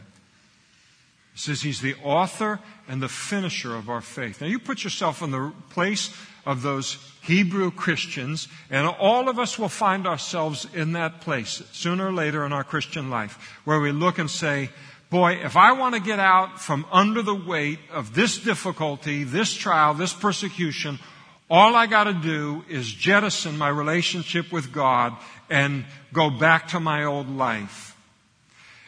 He 1.33 1.39
says 1.39 1.61
He's 1.61 1.81
the 1.81 1.95
author 2.03 2.59
and 2.87 3.01
the 3.01 3.09
finisher 3.09 3.75
of 3.75 3.89
our 3.89 4.01
faith. 4.01 4.41
Now 4.41 4.47
you 4.47 4.57
put 4.57 4.83
yourself 4.83 5.21
in 5.21 5.31
the 5.31 5.51
place 5.69 6.15
of 6.45 6.61
those 6.61 6.95
Hebrew 7.25 7.71
Christians, 7.71 8.47
and 8.69 8.87
all 8.87 9.29
of 9.29 9.39
us 9.39 9.57
will 9.57 9.69
find 9.69 10.05
ourselves 10.05 10.67
in 10.73 10.93
that 10.93 11.21
place 11.21 11.63
sooner 11.71 12.07
or 12.07 12.13
later 12.13 12.45
in 12.45 12.53
our 12.53 12.63
Christian 12.63 13.09
life, 13.09 13.59
where 13.65 13.79
we 13.79 13.91
look 13.91 14.19
and 14.19 14.29
say, 14.29 14.69
Boy, 15.09 15.33
if 15.43 15.55
I 15.55 15.71
want 15.73 15.95
to 15.95 16.01
get 16.01 16.19
out 16.19 16.59
from 16.59 16.85
under 16.91 17.21
the 17.21 17.35
weight 17.35 17.79
of 17.91 18.15
this 18.15 18.37
difficulty, 18.37 19.23
this 19.23 19.53
trial, 19.53 19.93
this 19.93 20.13
persecution, 20.13 20.99
all 21.49 21.75
I 21.75 21.85
got 21.85 22.05
to 22.05 22.13
do 22.13 22.65
is 22.67 22.91
jettison 22.91 23.57
my 23.57 23.69
relationship 23.69 24.51
with 24.51 24.71
God 24.73 25.15
and 25.49 25.85
go 26.11 26.29
back 26.29 26.69
to 26.69 26.79
my 26.79 27.03
old 27.03 27.29
life. 27.29 27.94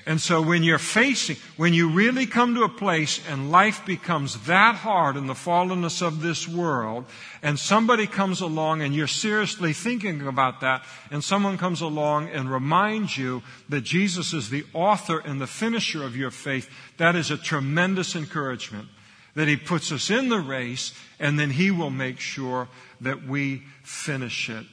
And 0.08 0.22
so 0.22 0.41
when 0.41 0.63
you're 0.63 0.80
facing, 0.80 1.36
when 1.58 1.74
you 1.74 1.89
really 1.89 2.26
come 2.26 2.56
to 2.56 2.63
a 2.63 2.70
place 2.70 3.20
and 3.28 3.52
life 3.52 3.86
becomes 3.86 4.46
that 4.46 4.76
hard 4.76 5.17
in 5.17 5.28
the 5.28 5.34
fallenness 5.34 6.02
of 6.02 6.22
this 6.22 6.48
world, 6.48 7.04
and 7.43 7.60
somebody 7.60 8.08
comes 8.08 8.39
along 8.39 8.82
and 8.82 8.96
you're 8.96 9.06
seriously 9.06 9.74
thinking 9.74 10.26
about 10.26 10.62
that, 10.62 10.86
and 11.12 11.22
someone 11.22 11.58
comes 11.58 11.82
along 11.82 12.30
and 12.30 12.50
reminds 12.50 13.17
you 13.17 13.43
that 13.67 13.82
Jesus 13.82 14.34
is 14.34 14.50
the 14.50 14.63
author 14.74 15.20
and 15.20 15.41
the 15.41 15.46
finisher 15.46 16.06
of 16.06 16.15
your 16.15 16.32
faith, 16.32 16.70
that 16.96 17.17
is 17.17 17.30
a 17.30 17.38
tremendous 17.38 18.15
encouragement. 18.15 18.88
That 19.36 19.50
He 19.50 19.58
puts 19.58 19.91
us 19.91 20.10
in 20.10 20.30
the 20.30 20.39
race, 20.39 20.93
and 21.20 21.38
then 21.38 21.50
He 21.50 21.70
will 21.70 21.91
make 21.91 22.22
sure 22.22 22.70
that 23.02 23.28
we 23.28 23.63
finish 23.84 24.50
it. 24.50 24.65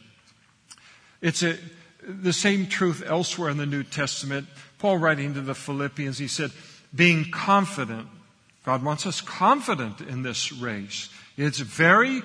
It's 1.21 1.43
a, 1.43 1.59
the 2.07 2.33
same 2.33 2.69
truth 2.69 3.03
elsewhere 3.05 3.51
in 3.51 3.57
the 3.57 3.67
New 3.67 3.83
Testament. 3.83 4.47
Paul 4.85 4.99
writing 4.99 5.33
to 5.33 5.41
the 5.41 5.55
Philippians, 5.55 6.19
he 6.19 6.29
said, 6.29 6.51
being 6.95 7.31
confident. 7.31 8.07
God 8.67 8.85
wants 8.85 9.07
us 9.07 9.23
confident 9.23 10.03
in 10.03 10.23
this 10.23 10.53
race. 10.53 11.09
It's 11.39 11.59
very 11.59 12.21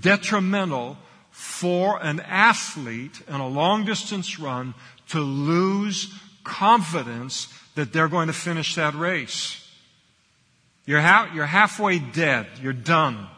detrimental 0.00 0.98
for 1.30 1.98
an 2.02 2.20
athlete 2.20 3.22
in 3.26 3.36
a 3.36 3.48
long 3.48 3.86
distance 3.86 4.38
run 4.38 4.74
to 5.08 5.20
lose 5.20 6.14
confidence 6.42 7.48
that 7.74 7.94
they're 7.94 8.08
going 8.08 8.26
to 8.26 8.34
finish 8.34 8.74
that 8.74 8.94
race. 8.94 9.66
You're, 10.84 11.00
ha- 11.00 11.32
you're 11.34 11.46
halfway 11.46 12.00
dead. 12.00 12.48
You're 12.60 12.74
done. 12.74 13.28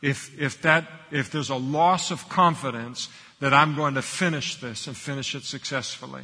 If, 0.00 0.40
if 0.40 0.62
that, 0.62 0.86
if 1.10 1.30
there's 1.30 1.50
a 1.50 1.56
loss 1.56 2.10
of 2.10 2.30
confidence 2.30 3.10
that 3.40 3.52
I'm 3.52 3.76
going 3.76 3.96
to 3.96 4.02
finish 4.02 4.56
this 4.56 4.86
and 4.86 4.96
finish 4.96 5.34
it 5.34 5.42
successfully. 5.42 6.22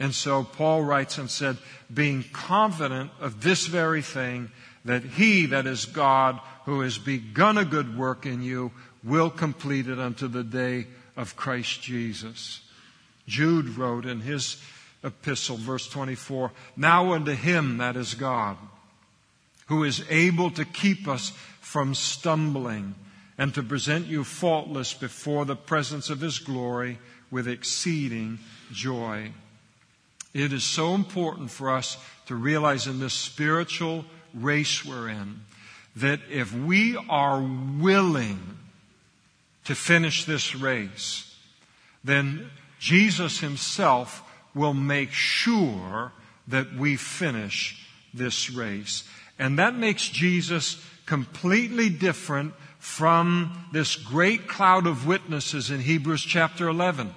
And 0.00 0.14
so 0.14 0.44
Paul 0.44 0.82
writes 0.82 1.18
and 1.18 1.30
said, 1.30 1.56
being 1.92 2.24
confident 2.32 3.10
of 3.20 3.42
this 3.42 3.66
very 3.66 4.02
thing, 4.02 4.50
that 4.84 5.02
he, 5.02 5.46
that 5.46 5.66
is 5.66 5.84
God, 5.86 6.40
who 6.64 6.80
has 6.80 6.98
begun 6.98 7.58
a 7.58 7.64
good 7.64 7.98
work 7.98 8.24
in 8.24 8.42
you, 8.42 8.72
will 9.02 9.30
complete 9.30 9.88
it 9.88 9.98
unto 9.98 10.28
the 10.28 10.44
day 10.44 10.86
of 11.16 11.36
Christ 11.36 11.82
Jesus. 11.82 12.60
Jude 13.26 13.76
wrote 13.76 14.06
in 14.06 14.20
his 14.20 14.62
epistle, 15.02 15.56
verse 15.56 15.88
24, 15.88 16.52
Now 16.76 17.12
unto 17.12 17.32
him, 17.32 17.78
that 17.78 17.96
is 17.96 18.14
God, 18.14 18.56
who 19.66 19.84
is 19.84 20.04
able 20.08 20.50
to 20.52 20.64
keep 20.64 21.08
us 21.08 21.30
from 21.60 21.94
stumbling 21.94 22.94
and 23.36 23.54
to 23.54 23.62
present 23.62 24.06
you 24.06 24.24
faultless 24.24 24.94
before 24.94 25.44
the 25.44 25.56
presence 25.56 26.08
of 26.10 26.20
his 26.20 26.38
glory 26.38 26.98
with 27.30 27.46
exceeding 27.46 28.38
joy. 28.72 29.30
It 30.38 30.52
is 30.52 30.62
so 30.62 30.94
important 30.94 31.50
for 31.50 31.68
us 31.68 31.98
to 32.26 32.36
realize 32.36 32.86
in 32.86 33.00
this 33.00 33.12
spiritual 33.12 34.04
race 34.32 34.84
we're 34.84 35.08
in 35.08 35.40
that 35.96 36.20
if 36.30 36.54
we 36.54 36.96
are 37.08 37.40
willing 37.40 38.38
to 39.64 39.74
finish 39.74 40.26
this 40.26 40.54
race, 40.54 41.34
then 42.04 42.52
Jesus 42.78 43.40
himself 43.40 44.22
will 44.54 44.74
make 44.74 45.10
sure 45.10 46.12
that 46.46 46.72
we 46.72 46.94
finish 46.94 47.84
this 48.14 48.48
race. 48.48 49.02
And 49.40 49.58
that 49.58 49.74
makes 49.74 50.08
Jesus 50.08 50.80
completely 51.04 51.88
different 51.88 52.54
from 52.78 53.66
this 53.72 53.96
great 53.96 54.46
cloud 54.46 54.86
of 54.86 55.04
witnesses 55.04 55.72
in 55.72 55.80
Hebrews 55.80 56.22
chapter 56.22 56.68
11. 56.68 57.12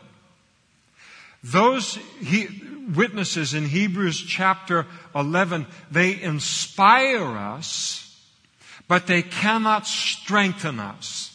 Those 1.44 1.96
he, 2.20 2.48
witnesses 2.94 3.54
in 3.54 3.66
Hebrews 3.66 4.22
chapter 4.22 4.86
11, 5.16 5.66
they 5.90 6.22
inspire 6.22 7.38
us, 7.38 8.08
but 8.88 9.08
they 9.08 9.22
cannot 9.22 9.88
strengthen 9.88 10.80
us 10.80 11.28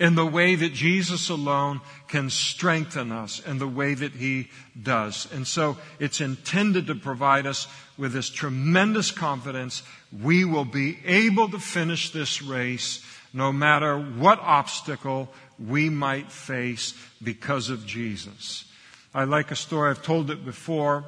in 0.00 0.14
the 0.14 0.26
way 0.26 0.54
that 0.54 0.72
Jesus 0.72 1.28
alone 1.28 1.80
can 2.08 2.30
strengthen 2.30 3.12
us 3.12 3.38
in 3.46 3.58
the 3.58 3.68
way 3.68 3.92
that 3.92 4.12
He 4.12 4.48
does. 4.82 5.28
And 5.32 5.46
so 5.46 5.76
it's 5.98 6.22
intended 6.22 6.86
to 6.86 6.94
provide 6.94 7.46
us 7.46 7.68
with 7.98 8.14
this 8.14 8.30
tremendous 8.30 9.10
confidence 9.10 9.82
we 10.22 10.44
will 10.44 10.64
be 10.64 10.98
able 11.04 11.50
to 11.50 11.58
finish 11.58 12.10
this 12.10 12.40
race 12.40 13.04
no 13.32 13.52
matter 13.52 13.96
what 13.98 14.40
obstacle 14.40 15.28
we 15.58 15.90
might 15.90 16.32
face 16.32 16.94
because 17.22 17.68
of 17.68 17.86
Jesus. 17.86 18.64
I 19.12 19.24
like 19.24 19.50
a 19.50 19.56
story, 19.56 19.90
I've 19.90 20.02
told 20.02 20.30
it 20.30 20.44
before, 20.44 21.04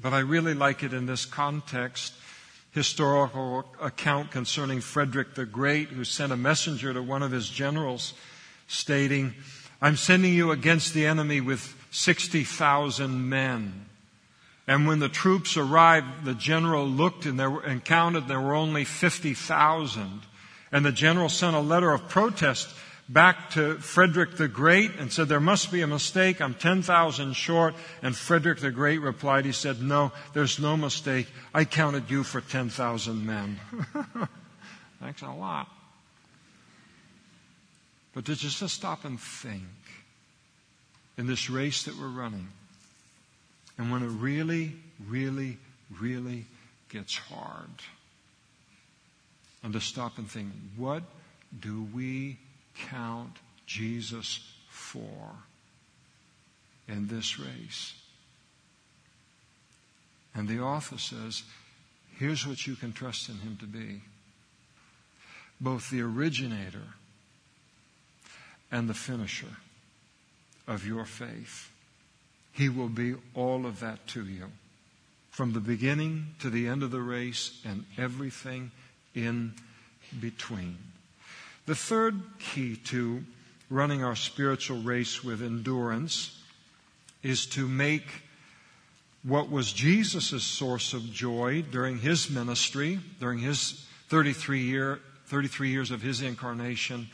but 0.00 0.14
I 0.14 0.20
really 0.20 0.54
like 0.54 0.82
it 0.82 0.94
in 0.94 1.04
this 1.04 1.26
context. 1.26 2.14
Historical 2.70 3.66
account 3.82 4.30
concerning 4.30 4.80
Frederick 4.80 5.34
the 5.34 5.44
Great, 5.44 5.88
who 5.88 6.04
sent 6.04 6.32
a 6.32 6.38
messenger 6.38 6.94
to 6.94 7.02
one 7.02 7.22
of 7.22 7.30
his 7.30 7.50
generals 7.50 8.14
stating, 8.66 9.34
I'm 9.82 9.96
sending 9.96 10.32
you 10.32 10.52
against 10.52 10.94
the 10.94 11.04
enemy 11.04 11.42
with 11.42 11.76
60,000 11.90 13.28
men. 13.28 13.86
And 14.66 14.86
when 14.86 15.00
the 15.00 15.10
troops 15.10 15.58
arrived, 15.58 16.24
the 16.24 16.34
general 16.34 16.86
looked 16.86 17.26
and, 17.26 17.38
there, 17.38 17.58
and 17.58 17.84
counted 17.84 18.26
there 18.26 18.40
were 18.40 18.54
only 18.54 18.84
50,000. 18.84 20.22
And 20.70 20.86
the 20.86 20.92
general 20.92 21.28
sent 21.28 21.54
a 21.54 21.60
letter 21.60 21.90
of 21.90 22.08
protest 22.08 22.70
back 23.12 23.50
to 23.50 23.76
Frederick 23.76 24.36
the 24.36 24.48
Great 24.48 24.92
and 24.98 25.12
said, 25.12 25.28
There 25.28 25.40
must 25.40 25.70
be 25.70 25.82
a 25.82 25.86
mistake. 25.86 26.40
I'm 26.40 26.54
10,000 26.54 27.34
short. 27.34 27.74
And 28.02 28.16
Frederick 28.16 28.60
the 28.60 28.70
Great 28.70 29.00
replied, 29.00 29.44
He 29.44 29.52
said, 29.52 29.82
No, 29.82 30.12
there's 30.32 30.58
no 30.58 30.76
mistake. 30.76 31.28
I 31.52 31.64
counted 31.64 32.10
you 32.10 32.22
for 32.22 32.40
10,000 32.40 33.26
men. 33.26 33.60
Thanks 35.00 35.22
a 35.22 35.30
lot. 35.30 35.68
But 38.14 38.24
to 38.26 38.36
just 38.36 38.58
to 38.60 38.68
stop 38.68 39.04
and 39.04 39.18
think 39.18 39.62
in 41.16 41.26
this 41.26 41.50
race 41.50 41.84
that 41.84 41.98
we're 41.98 42.08
running, 42.08 42.48
and 43.78 43.90
when 43.90 44.02
it 44.02 44.08
really, 44.08 44.74
really, 45.06 45.58
really 46.00 46.44
gets 46.88 47.16
hard, 47.16 47.70
and 49.62 49.72
to 49.72 49.80
stop 49.80 50.18
and 50.18 50.30
think, 50.30 50.50
what 50.76 51.02
do 51.60 51.86
we 51.94 52.36
count 52.74 53.36
Jesus 53.66 54.40
for 54.68 55.36
in 56.88 57.08
this 57.08 57.38
race? 57.38 57.94
And 60.34 60.48
the 60.48 60.60
author 60.60 60.98
says, 60.98 61.42
here's 62.18 62.46
what 62.46 62.66
you 62.66 62.74
can 62.74 62.92
trust 62.92 63.28
in 63.28 63.36
him 63.36 63.56
to 63.60 63.66
be 63.66 64.02
both 65.60 65.90
the 65.90 66.00
originator 66.00 66.94
and 68.70 68.88
the 68.88 68.94
finisher 68.94 69.56
of 70.66 70.86
your 70.86 71.04
faith. 71.04 71.70
He 72.52 72.68
will 72.68 72.88
be 72.88 73.14
all 73.34 73.66
of 73.66 73.80
that 73.80 74.06
to 74.08 74.24
you. 74.24 74.46
From 75.30 75.52
the 75.52 75.60
beginning 75.60 76.34
to 76.40 76.50
the 76.50 76.66
end 76.68 76.82
of 76.82 76.90
the 76.90 77.00
race 77.00 77.60
and 77.64 77.84
everything 77.96 78.70
in 79.14 79.54
between. 80.20 80.76
The 81.66 81.74
third 81.76 82.20
key 82.40 82.76
to 82.86 83.24
running 83.70 84.02
our 84.02 84.16
spiritual 84.16 84.82
race 84.82 85.22
with 85.22 85.42
endurance 85.42 86.38
is 87.22 87.46
to 87.46 87.68
make 87.68 88.06
what 89.22 89.48
was 89.48 89.72
Jesus' 89.72 90.42
source 90.42 90.92
of 90.92 91.12
joy 91.12 91.62
during 91.62 91.98
his 91.98 92.28
ministry, 92.28 92.98
during 93.20 93.38
his 93.38 93.86
33, 94.08 94.60
year, 94.60 95.00
33 95.26 95.70
years 95.70 95.90
of 95.92 96.02
his 96.02 96.20
incarnation, 96.20 97.08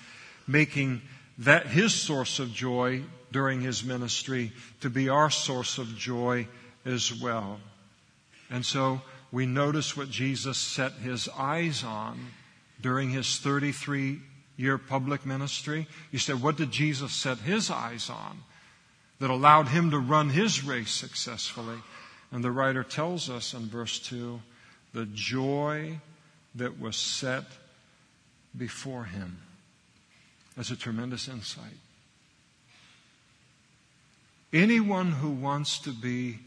making 0.47 1.03
that 1.37 1.67
his 1.67 1.95
source 1.95 2.39
of 2.39 2.53
joy 2.53 3.03
during 3.31 3.61
his 3.61 3.85
ministry 3.85 4.53
to 4.81 4.89
be 4.89 5.11
our 5.11 5.29
source 5.29 5.77
of 5.77 5.95
joy 5.97 6.49
as 6.87 7.13
well. 7.13 7.61
And 8.51 8.65
so 8.65 9.03
we 9.31 9.45
notice 9.45 9.95
what 9.95 10.09
Jesus 10.09 10.57
set 10.57 10.93
his 10.95 11.29
eyes 11.37 11.85
on 11.85 12.19
during 12.81 13.11
his 13.11 13.37
33 13.37 14.21
year 14.59 14.77
public 14.77 15.25
ministry. 15.25 15.87
You 16.11 16.18
said, 16.18 16.42
what 16.42 16.57
did 16.57 16.71
Jesus 16.71 17.12
set 17.12 17.38
his 17.38 17.71
eyes 17.71 18.11
on 18.11 18.40
that 19.21 19.31
allowed 19.31 19.68
him 19.68 19.90
to 19.92 19.99
run 19.99 20.29
his 20.29 20.62
race 20.62 20.90
successfully? 20.90 21.79
And 22.31 22.44
the 22.44 22.51
writer 22.51 22.85
tells 22.85 23.31
us 23.31 23.55
in 23.55 23.68
verse 23.68 23.99
2 24.01 24.40
the 24.92 25.07
joy 25.07 26.01
that 26.57 26.79
was 26.79 26.97
set 26.97 27.44
before 28.57 29.05
him. 29.05 29.38
That's 30.57 30.71
a 30.71 30.77
tremendous 30.77 31.29
insight. 31.29 31.79
Anyone 34.53 35.12
who 35.12 35.31
wants 35.31 35.79
to 35.81 35.92
be 35.92 36.40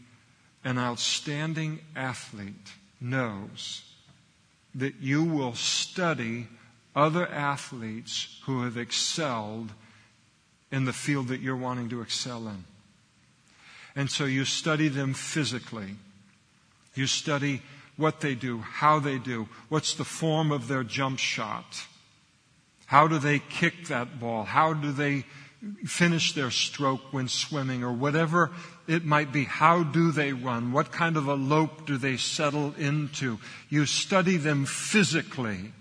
an 0.64 0.78
outstanding 0.78 1.80
athlete 1.96 2.72
knows 3.00 3.82
that 4.74 4.96
you 5.00 5.24
will 5.24 5.54
study 5.54 6.48
other 6.94 7.26
athletes 7.26 8.40
who 8.44 8.62
have 8.64 8.76
excelled 8.76 9.72
in 10.70 10.84
the 10.84 10.92
field 10.92 11.28
that 11.28 11.40
you're 11.40 11.56
wanting 11.56 11.88
to 11.90 12.00
excel 12.00 12.46
in. 12.48 12.64
And 13.94 14.10
so 14.10 14.24
you 14.24 14.44
study 14.44 14.88
them 14.88 15.14
physically. 15.14 15.96
You 16.94 17.06
study 17.06 17.62
what 17.96 18.20
they 18.20 18.34
do, 18.34 18.58
how 18.58 18.98
they 18.98 19.18
do, 19.18 19.48
what's 19.68 19.94
the 19.94 20.04
form 20.04 20.50
of 20.50 20.68
their 20.68 20.82
jump 20.82 21.18
shot. 21.18 21.84
How 22.86 23.06
do 23.06 23.18
they 23.18 23.38
kick 23.38 23.86
that 23.88 24.18
ball? 24.18 24.44
How 24.44 24.72
do 24.72 24.92
they 24.92 25.24
finish 25.84 26.32
their 26.32 26.50
stroke 26.50 27.12
when 27.12 27.28
swimming 27.28 27.84
or 27.84 27.92
whatever 27.92 28.50
it 28.88 29.04
might 29.04 29.32
be. 29.32 29.44
How 29.44 29.84
do 29.84 30.10
they 30.10 30.32
run? 30.32 30.72
What 30.72 30.90
kind 30.90 31.16
of 31.16 31.28
a 31.28 31.34
lope 31.34 31.86
do 31.86 31.96
they 31.96 32.16
settle 32.16 32.74
into? 32.76 33.38
You 33.68 33.86
study 33.86 34.36
them 34.36 34.64
physically. 34.64 35.72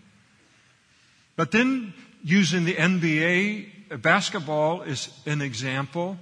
But 1.35 1.51
then 1.51 1.93
using 2.23 2.65
the 2.65 2.75
NBA, 2.75 3.67
uh, 3.91 3.97
basketball 3.97 4.81
is 4.83 5.09
an 5.25 5.41
example. 5.41 6.17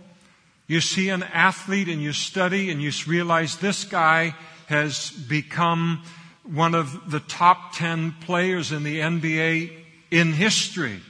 You 0.68 0.82
see 0.82 1.10
an 1.10 1.24
athlete 1.24 1.88
and 1.88 2.02
you 2.02 2.14
study 2.14 2.70
and 2.70 2.82
you 2.82 2.92
realize 3.08 3.58
this 3.58 3.84
guy 3.84 4.36
has 4.68 5.10
become 5.10 6.04
one 6.44 6.76
of 6.76 7.10
the 7.10 7.20
top 7.20 7.74
10 7.74 8.16
players 8.22 8.72
in 8.72 8.84
the 8.84 9.00
NBA 9.00 9.72
in 10.12 10.34
history. 10.34 11.02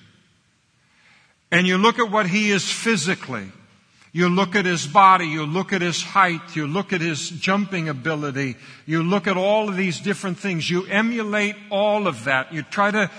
And 1.52 1.68
you 1.68 1.78
look 1.78 2.00
at 2.00 2.12
what 2.12 2.28
he 2.28 2.52
is 2.52 2.70
physically. 2.70 3.52
You 4.12 4.28
look 4.28 4.56
at 4.56 4.66
his 4.66 4.88
body, 4.88 5.28
you 5.28 5.46
look 5.46 5.72
at 5.72 5.82
his 5.82 6.02
height, 6.02 6.56
you 6.56 6.68
look 6.68 6.94
at 6.94 7.02
his 7.02 7.30
jumping 7.30 7.90
ability, 7.90 8.56
you 8.88 9.04
look 9.04 9.28
at 9.28 9.38
all 9.38 9.70
of 9.70 9.76
these 9.76 10.00
different 10.00 10.40
things. 10.40 10.70
You 10.70 10.86
emulate 10.88 11.56
all 11.70 12.08
of 12.08 12.24
that. 12.24 12.52
You 12.52 12.64
try 12.64 12.90
to 12.92 13.12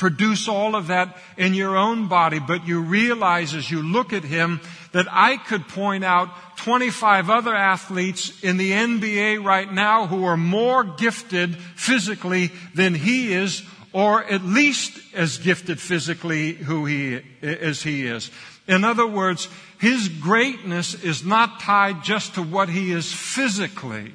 produce 0.00 0.48
all 0.48 0.74
of 0.74 0.86
that 0.86 1.14
in 1.36 1.52
your 1.52 1.76
own 1.76 2.08
body, 2.08 2.38
but 2.38 2.66
you 2.66 2.80
realize 2.80 3.54
as 3.54 3.70
you 3.70 3.82
look 3.82 4.14
at 4.14 4.24
him 4.24 4.58
that 4.92 5.06
I 5.10 5.36
could 5.36 5.68
point 5.68 6.04
out 6.04 6.30
25 6.56 7.28
other 7.28 7.54
athletes 7.54 8.42
in 8.42 8.56
the 8.56 8.72
NBA 8.72 9.44
right 9.44 9.70
now 9.70 10.06
who 10.06 10.24
are 10.24 10.38
more 10.38 10.84
gifted 10.84 11.54
physically 11.54 12.50
than 12.74 12.94
he 12.94 13.34
is 13.34 13.62
or 13.92 14.24
at 14.24 14.42
least 14.42 14.98
as 15.14 15.36
gifted 15.36 15.78
physically 15.78 16.54
who 16.54 16.86
he, 16.86 17.20
as 17.42 17.82
he 17.82 18.06
is. 18.06 18.30
In 18.66 18.84
other 18.84 19.06
words, 19.06 19.48
his 19.78 20.08
greatness 20.08 20.94
is 20.94 21.26
not 21.26 21.60
tied 21.60 22.02
just 22.02 22.36
to 22.36 22.42
what 22.42 22.70
he 22.70 22.90
is 22.90 23.12
physically. 23.12 24.14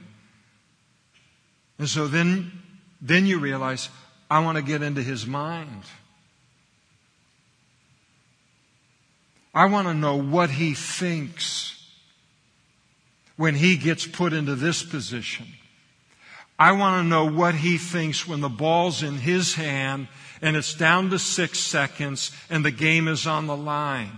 And 1.77 1.87
so 1.87 2.07
then, 2.07 2.51
then 3.01 3.27
you 3.27 3.37
realize, 3.37 3.89
I 4.29 4.39
want 4.39 4.57
to 4.57 4.63
get 4.63 4.81
into 4.81 5.01
his 5.01 5.25
mind. 5.25 5.83
I 9.53 9.65
want 9.67 9.87
to 9.87 9.93
know 9.93 10.17
what 10.17 10.49
he 10.49 10.73
thinks 10.73 11.71
when 13.37 13.55
he 13.55 13.77
gets 13.77 14.05
put 14.05 14.33
into 14.33 14.55
this 14.55 14.83
position. 14.83 15.47
I 16.57 16.71
want 16.71 17.03
to 17.03 17.07
know 17.07 17.25
what 17.25 17.55
he 17.55 17.77
thinks 17.77 18.27
when 18.27 18.41
the 18.41 18.49
ball's 18.49 19.03
in 19.03 19.15
his 19.15 19.55
hand 19.55 20.07
and 20.41 20.55
it's 20.55 20.73
down 20.73 21.09
to 21.09 21.19
six 21.19 21.59
seconds 21.59 22.31
and 22.49 22.63
the 22.63 22.71
game 22.71 23.07
is 23.07 23.27
on 23.27 23.47
the 23.47 23.57
line. 23.57 24.11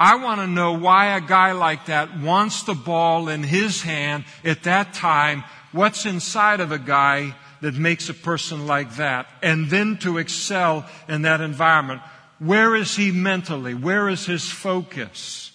I 0.00 0.16
want 0.16 0.40
to 0.40 0.46
know 0.46 0.74
why 0.74 1.16
a 1.16 1.20
guy 1.20 1.52
like 1.52 1.86
that 1.86 2.18
wants 2.18 2.62
the 2.62 2.74
ball 2.74 3.28
in 3.28 3.42
his 3.42 3.82
hand 3.82 4.24
at 4.44 4.62
that 4.62 4.94
time. 4.94 5.44
What's 5.72 6.06
inside 6.06 6.60
of 6.60 6.72
a 6.72 6.78
guy 6.78 7.34
that 7.60 7.74
makes 7.74 8.08
a 8.08 8.14
person 8.14 8.66
like 8.66 8.96
that? 8.96 9.26
And 9.42 9.68
then 9.68 9.96
to 9.98 10.18
excel 10.18 10.86
in 11.08 11.22
that 11.22 11.40
environment. 11.40 12.00
Where 12.38 12.76
is 12.76 12.96
he 12.96 13.10
mentally? 13.10 13.74
Where 13.74 14.08
is 14.08 14.26
his 14.26 14.48
focus? 14.48 15.52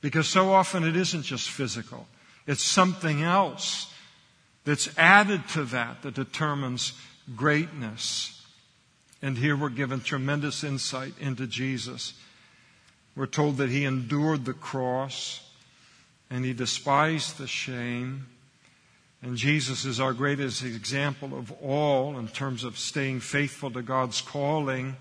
Because 0.00 0.28
so 0.28 0.52
often 0.52 0.84
it 0.84 0.96
isn't 0.96 1.22
just 1.22 1.50
physical. 1.50 2.06
It's 2.46 2.64
something 2.64 3.22
else 3.22 3.92
that's 4.64 4.96
added 4.98 5.46
to 5.48 5.64
that 5.64 6.02
that 6.02 6.14
determines 6.14 6.92
greatness. 7.36 8.44
And 9.20 9.38
here 9.38 9.56
we're 9.56 9.68
given 9.68 10.00
tremendous 10.00 10.64
insight 10.64 11.14
into 11.20 11.46
Jesus. 11.46 12.14
We're 13.14 13.26
told 13.26 13.58
that 13.58 13.70
he 13.70 13.84
endured 13.84 14.44
the 14.44 14.54
cross 14.54 15.40
and 16.30 16.44
he 16.44 16.52
despised 16.52 17.38
the 17.38 17.46
shame. 17.46 18.26
And 19.22 19.36
Jesus 19.36 19.84
is 19.84 20.00
our 20.00 20.12
greatest 20.12 20.64
example 20.64 21.38
of 21.38 21.52
all 21.62 22.18
in 22.18 22.26
terms 22.26 22.64
of 22.64 22.76
staying 22.76 23.20
faithful 23.20 23.70
to 23.70 23.80
God's 23.80 24.20
calling 24.20 24.96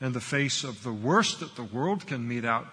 in 0.00 0.12
the 0.12 0.20
face 0.20 0.62
of 0.62 0.84
the 0.84 0.92
worst 0.92 1.40
that 1.40 1.56
the 1.56 1.64
world 1.64 2.06
can 2.06 2.28
mete 2.28 2.44
out 2.44 2.68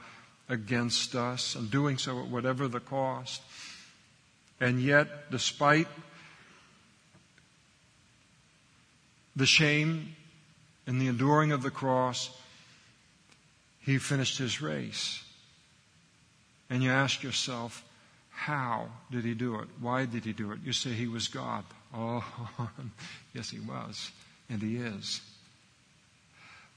against 0.48 1.16
us 1.16 1.56
and 1.56 1.72
doing 1.72 1.98
so 1.98 2.20
at 2.20 2.28
whatever 2.28 2.68
the 2.68 2.80
cost. 2.80 3.42
And 4.60 4.80
yet, 4.80 5.32
despite 5.32 5.88
the 9.36 9.48
shame 9.48 10.16
and 10.86 11.02
the 11.02 11.08
enduring 11.08 11.52
of 11.52 11.64
the 11.64 11.72
cross, 11.72 12.30
he 13.80 13.98
finished 13.98 14.38
his 14.38 14.62
race. 14.62 15.24
And 16.70 16.84
you 16.84 16.92
ask 16.92 17.24
yourself, 17.24 17.84
how 18.42 18.88
did 19.12 19.24
he 19.24 19.36
do 19.36 19.60
it? 19.60 19.68
Why 19.80 20.06
did 20.06 20.26
he 20.26 20.34
do 20.34 20.52
it? 20.52 20.62
You 20.66 20.74
say 20.74 20.90
he 20.90 21.08
was 21.08 21.28
God. 21.28 21.64
Oh, 21.94 22.24
yes, 23.36 23.52
he 23.52 23.60
was. 23.60 24.12
And 24.50 24.64
he 24.64 24.78
is. 24.78 25.22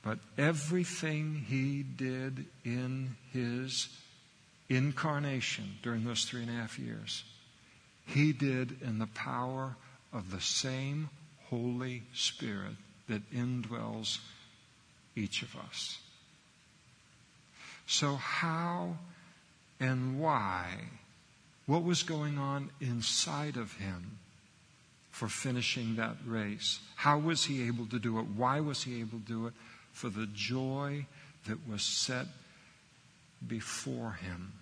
But 0.03 0.19
everything 0.37 1.47
he 1.49 1.83
did 1.83 2.45
in 2.67 3.17
his 3.33 3.89
incarnation 4.69 5.79
during 5.83 6.05
those 6.05 6.27
three 6.27 6.43
and 6.43 6.51
a 6.51 6.53
half 6.53 6.79
years, 6.79 7.25
he 8.05 8.35
did 8.35 8.83
in 8.83 8.99
the 8.99 9.07
power 9.07 9.75
of 10.13 10.31
the 10.31 10.43
same 10.43 11.09
Holy 11.49 12.03
Spirit 12.13 12.77
that 13.09 13.23
indwells 13.33 14.19
each 15.17 15.41
of 15.41 15.57
us. 15.57 15.97
So, 17.87 18.17
how 18.17 18.99
and 19.81 20.21
why? 20.21 20.69
What 21.67 21.83
was 21.83 22.03
going 22.03 22.39
on 22.39 22.71
inside 22.81 23.57
of 23.57 23.75
him 23.75 24.19
for 25.11 25.29
finishing 25.29 25.97
that 25.97 26.17
race? 26.27 26.81
How 26.97 27.19
was 27.19 27.45
he 27.45 27.67
able 27.67 27.87
to 27.87 27.99
do 27.99 28.19
it? 28.19 28.27
Why 28.37 28.61
was 28.61 28.83
he 28.83 29.01
able 29.01 29.19
to 29.21 29.25
do 29.25 29.47
it? 29.47 29.55
For 29.93 30.11
the 30.11 30.27
joy 30.27 31.07
that 31.47 31.69
was 31.69 31.83
set 31.83 32.27
before 33.47 34.13
him. 34.13 34.53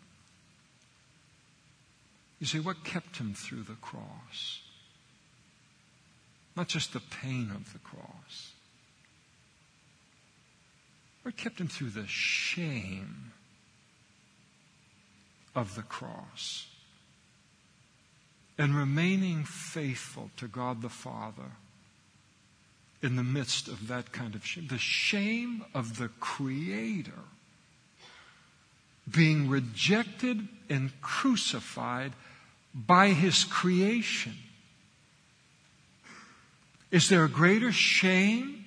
You 2.38 2.46
see, 2.46 2.61
what 2.61 2.84
kept 2.84 3.16
him 3.16 3.34
through 3.34 3.62
the 3.62 3.76
cross? 3.80 4.61
Not 6.57 6.68
just 6.68 6.92
the 6.92 7.00
pain 7.00 7.50
of 7.55 7.72
the 7.72 7.78
cross. 7.78 8.53
What 11.22 11.36
kept 11.36 11.61
him 11.61 11.68
through 11.68 11.90
the 11.90 12.07
shame 12.07 13.32
of 15.55 15.74
the 15.76 15.82
cross? 15.82 16.66
And 18.63 18.77
remaining 18.77 19.43
faithful 19.43 20.31
to 20.37 20.47
God 20.47 20.83
the 20.83 20.89
Father 20.89 21.51
in 23.03 23.17
the 23.17 23.25
midst 23.25 23.67
of 23.67 23.89
that 23.89 24.13
kind 24.13 24.37
of 24.37 24.47
shame. 24.47 24.69
The 24.69 24.79
shame 24.79 25.65
of 25.75 25.99
the 25.99 26.11
Creator 26.21 27.25
being 29.11 29.49
rejected 29.49 30.47
and 30.71 30.93
crucified 31.01 32.13
by 32.73 33.09
His 33.09 33.43
creation. 33.43 34.35
Is 36.93 37.09
there 37.09 37.25
a 37.25 37.29
greater 37.29 37.73
shame 37.73 38.65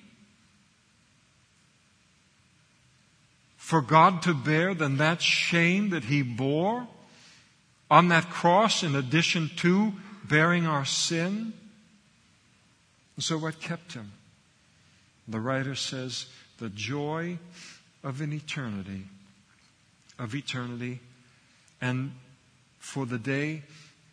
for 3.56 3.80
God 3.80 4.20
to 4.24 4.34
bear 4.34 4.74
than 4.74 4.98
that 4.98 5.22
shame 5.22 5.88
that 5.88 6.04
He 6.04 6.20
bore 6.20 6.86
on 7.90 8.08
that 8.08 8.30
cross 8.30 8.82
in 8.82 8.94
addition 8.94 9.50
to 9.56 9.92
bearing 10.24 10.66
our 10.66 10.84
sin? 10.84 11.52
So 13.18 13.38
what 13.38 13.60
kept 13.60 13.94
Him? 13.94 14.12
The 15.28 15.40
writer 15.40 15.74
says, 15.74 16.26
the 16.58 16.68
joy 16.68 17.38
of 18.02 18.20
an 18.20 18.32
eternity, 18.32 19.04
of 20.18 20.34
eternity, 20.34 21.00
and 21.80 22.12
for 22.78 23.04
the 23.04 23.18
day 23.18 23.62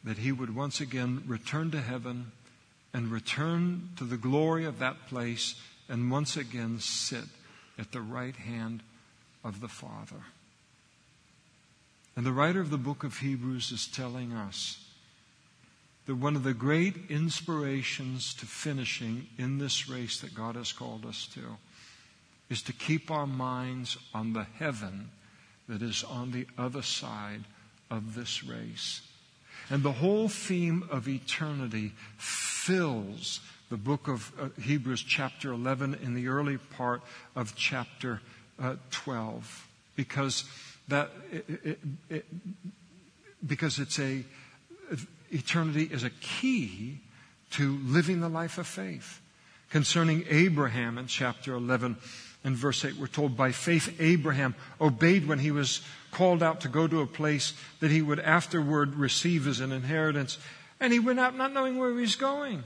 that 0.03 0.17
he 0.17 0.31
would 0.31 0.55
once 0.55 0.81
again 0.81 1.23
return 1.27 1.71
to 1.71 1.79
heaven 1.79 2.31
and 2.93 3.11
return 3.11 3.89
to 3.97 4.03
the 4.03 4.17
glory 4.17 4.65
of 4.65 4.79
that 4.79 5.07
place 5.07 5.55
and 5.87 6.11
once 6.11 6.35
again 6.35 6.79
sit 6.79 7.25
at 7.77 7.91
the 7.91 8.01
right 8.01 8.35
hand 8.35 8.83
of 9.43 9.61
the 9.61 9.67
Father. 9.67 10.23
And 12.15 12.25
the 12.25 12.31
writer 12.31 12.61
of 12.61 12.69
the 12.69 12.77
book 12.77 13.03
of 13.03 13.17
Hebrews 13.17 13.71
is 13.71 13.87
telling 13.87 14.33
us 14.33 14.83
that 16.05 16.15
one 16.15 16.35
of 16.35 16.43
the 16.43 16.53
great 16.53 16.95
inspirations 17.09 18.33
to 18.35 18.45
finishing 18.45 19.27
in 19.37 19.57
this 19.57 19.89
race 19.89 20.19
that 20.19 20.35
God 20.35 20.55
has 20.55 20.71
called 20.71 21.05
us 21.05 21.27
to 21.33 21.57
is 22.49 22.61
to 22.63 22.73
keep 22.73 23.09
our 23.09 23.25
minds 23.25 23.97
on 24.13 24.33
the 24.33 24.45
heaven 24.59 25.09
that 25.67 25.81
is 25.81 26.03
on 26.03 26.31
the 26.31 26.45
other 26.57 26.81
side 26.81 27.45
of 27.89 28.15
this 28.15 28.43
race. 28.43 29.01
And 29.69 29.81
the 29.81 29.93
whole 29.93 30.27
theme 30.27 30.87
of 30.91 31.07
eternity 31.07 31.93
fills 32.17 33.39
the 33.69 33.77
book 33.77 34.07
of 34.07 34.31
uh, 34.39 34.49
Hebrews, 34.61 35.01
chapter 35.01 35.51
11, 35.51 35.95
in 36.03 36.13
the 36.13 36.27
early 36.27 36.57
part 36.57 37.01
of 37.35 37.55
chapter 37.55 38.21
uh, 38.61 38.75
12, 38.91 39.67
because 39.95 40.43
that 40.87 41.11
it, 41.31 41.45
it, 41.49 41.79
it, 42.09 42.25
because 43.45 43.79
it's 43.79 43.99
a 43.99 44.23
eternity 45.31 45.89
is 45.91 46.03
a 46.03 46.09
key 46.09 46.99
to 47.51 47.77
living 47.83 48.19
the 48.19 48.29
life 48.29 48.57
of 48.57 48.67
faith. 48.67 49.21
Concerning 49.69 50.25
Abraham 50.29 50.97
in 50.97 51.07
chapter 51.07 51.53
11 51.55 51.97
and 52.43 52.55
verse 52.55 52.85
8, 52.85 52.97
we're 52.97 53.07
told, 53.07 53.35
by 53.35 53.51
faith 53.51 53.95
Abraham 53.99 54.53
obeyed 54.79 55.27
when 55.27 55.39
he 55.39 55.49
was 55.49 55.81
called 56.11 56.43
out 56.43 56.61
to 56.61 56.67
go 56.67 56.87
to 56.87 57.01
a 57.01 57.07
place 57.07 57.53
that 57.79 57.89
he 57.89 58.01
would 58.01 58.19
afterward 58.19 58.95
receive 58.95 59.47
as 59.47 59.59
an 59.59 59.71
inheritance. 59.71 60.37
And 60.79 60.93
he 60.93 60.99
went 60.99 61.19
out 61.19 61.35
not 61.35 61.53
knowing 61.53 61.77
where 61.77 61.89
he 61.89 62.01
was 62.01 62.15
going. 62.15 62.63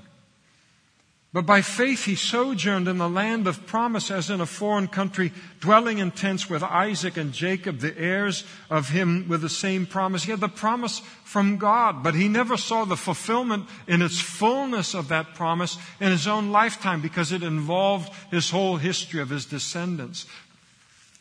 But 1.34 1.46
by 1.46 1.62
faith 1.62 2.06
he 2.06 2.16
sojourned 2.16 2.88
in 2.88 2.98
the 2.98 3.10
land 3.10 3.48
of 3.48 3.68
promise 3.68 4.10
as 4.10 4.30
in 4.30 4.40
a 4.40 4.46
foreign 4.46 4.88
country, 4.88 5.34
dwelling 5.60 5.98
in 5.98 6.12
tents 6.12 6.50
with 6.50 6.64
Isaac 6.64 7.18
and 7.18 7.34
Jacob, 7.34 7.80
the 7.80 7.98
heirs 7.98 8.46
of 8.70 8.90
him 8.90 9.28
with 9.28 9.42
the 9.42 9.50
same 9.50 9.86
promise. 9.86 10.24
He 10.24 10.32
had 10.32 10.40
the 10.40 10.48
promise 10.48 11.02
from 11.26 11.58
God, 11.58 12.02
but 12.02 12.16
he 12.16 12.30
never 12.30 12.56
saw 12.56 12.86
the 12.86 12.96
fulfillment 12.96 13.68
in 13.88 14.02
its 14.02 14.20
fullness 14.20 14.94
of 14.94 15.10
that 15.10 15.36
promise 15.36 15.78
in 16.00 16.12
his 16.12 16.28
own 16.28 16.52
lifetime 16.54 17.02
because 17.02 17.34
it 17.34 17.44
involved 17.44 18.10
his 18.32 18.50
whole 18.50 18.78
history 18.78 19.20
of 19.20 19.30
his 19.30 19.46
descendants. 19.46 20.26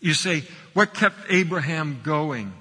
You 0.01 0.15
say, 0.15 0.45
what 0.73 0.95
kept 0.95 1.17
Abraham 1.29 2.01
going 2.05 2.53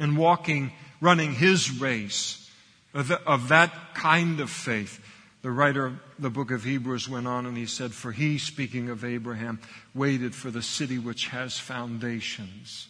and 0.00 0.18
walking, 0.18 0.72
running 1.00 1.32
his 1.32 1.70
race 1.80 2.50
of, 2.92 3.48
that 3.48 3.94
kind 3.94 4.40
of 4.40 4.50
faith? 4.50 5.00
The 5.42 5.50
writer 5.52 6.00
the 6.18 6.30
book 6.30 6.50
of 6.50 6.64
Hebrews 6.64 7.08
went 7.08 7.26
on 7.26 7.46
and 7.46 7.56
he 7.56 7.66
said, 7.66 7.92
For 7.92 8.12
he, 8.12 8.38
speaking 8.38 8.88
of 8.88 9.04
Abraham, 9.04 9.60
waited 9.94 10.34
for 10.34 10.50
the 10.50 10.62
city 10.62 10.98
which 10.98 11.28
has 11.28 11.58
foundations, 11.58 12.88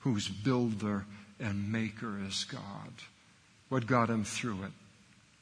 whose 0.00 0.28
builder 0.28 1.06
and 1.40 1.72
maker 1.72 2.18
is 2.26 2.44
God. 2.44 2.92
What 3.68 3.86
got 3.86 4.10
him 4.10 4.24
through 4.24 4.64
it? 4.64 4.72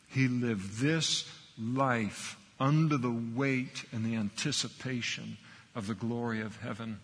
He 0.08 0.28
lived 0.28 0.78
this 0.80 1.28
life 1.58 2.38
under 2.60 2.96
the 2.96 3.10
weight 3.34 3.84
and 3.92 4.04
the 4.04 4.16
anticipation 4.16 5.36
of 5.74 5.86
the 5.86 5.94
glory 5.94 6.40
of 6.40 6.56
heaven. 6.60 7.00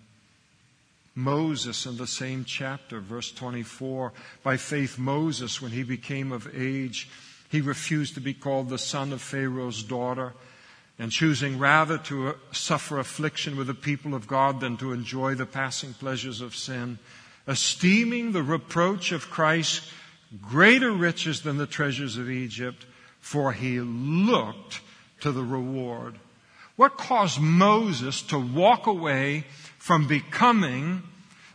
Moses 1.15 1.87
in 1.87 1.97
the 1.97 2.07
same 2.07 2.45
chapter, 2.45 3.01
verse 3.01 3.33
24, 3.33 4.13
by 4.43 4.57
faith 4.57 4.97
Moses, 4.97 5.61
when 5.61 5.73
he 5.73 5.83
became 5.83 6.31
of 6.31 6.49
age, 6.55 7.09
he 7.51 7.61
refused 7.61 8.15
to 8.15 8.21
be 8.21 8.33
called 8.33 8.69
the 8.69 8.79
son 8.79 9.13
of 9.13 9.21
Pharaoh's 9.21 9.83
daughter, 9.83 10.33
and 10.99 11.11
choosing 11.11 11.59
rather 11.59 11.99
to 11.99 12.29
uh, 12.29 12.33
suffer 12.53 12.99
affliction 12.99 13.57
with 13.57 13.67
the 13.67 13.75
people 13.75 14.15
of 14.15 14.29
God 14.29 14.61
than 14.61 14.77
to 14.77 14.93
enjoy 14.93 15.35
the 15.35 15.47
passing 15.47 15.93
pleasures 15.95 16.41
of 16.41 16.55
sin, 16.55 16.99
esteeming 17.49 18.33
the 18.33 18.43
reproach 18.43 19.11
of 19.11 19.31
Christ 19.31 19.83
greater 20.41 20.93
riches 20.93 21.43
than 21.43 21.59
the 21.59 21.67
treasures 21.67 22.17
of 22.17 22.31
Egypt, 22.31 22.87
for 23.19 23.53
he 23.53 23.81
looked 23.81 24.81
to 25.21 25.33
the 25.33 25.43
reward. 25.43 26.15
What 26.77 26.97
caused 26.97 27.41
Moses 27.41 28.23
to 28.25 28.39
walk 28.39 28.87
away 28.87 29.45
from 29.79 30.07
becoming 30.07 31.03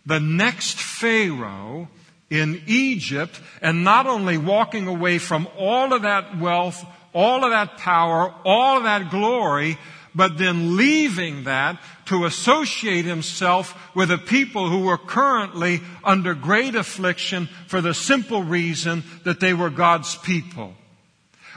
the 0.05 0.19
next 0.19 0.77
Pharaoh 0.77 1.87
in 2.29 2.61
Egypt 2.67 3.39
and 3.61 3.83
not 3.83 4.07
only 4.07 4.37
walking 4.37 4.87
away 4.87 5.17
from 5.17 5.47
all 5.57 5.93
of 5.93 6.01
that 6.03 6.37
wealth, 6.39 6.83
all 7.13 7.43
of 7.43 7.51
that 7.51 7.77
power, 7.77 8.33
all 8.43 8.77
of 8.77 8.83
that 8.83 9.09
glory, 9.09 9.77
but 10.13 10.37
then 10.37 10.77
leaving 10.77 11.43
that 11.43 11.79
to 12.05 12.25
associate 12.25 13.05
himself 13.05 13.95
with 13.95 14.09
a 14.09 14.17
people 14.17 14.69
who 14.69 14.85
were 14.85 14.97
currently 14.97 15.81
under 16.03 16.33
great 16.33 16.73
affliction 16.73 17.49
for 17.67 17.81
the 17.81 17.93
simple 17.93 18.41
reason 18.41 19.03
that 19.23 19.39
they 19.39 19.53
were 19.53 19.69
God's 19.69 20.15
people. 20.17 20.73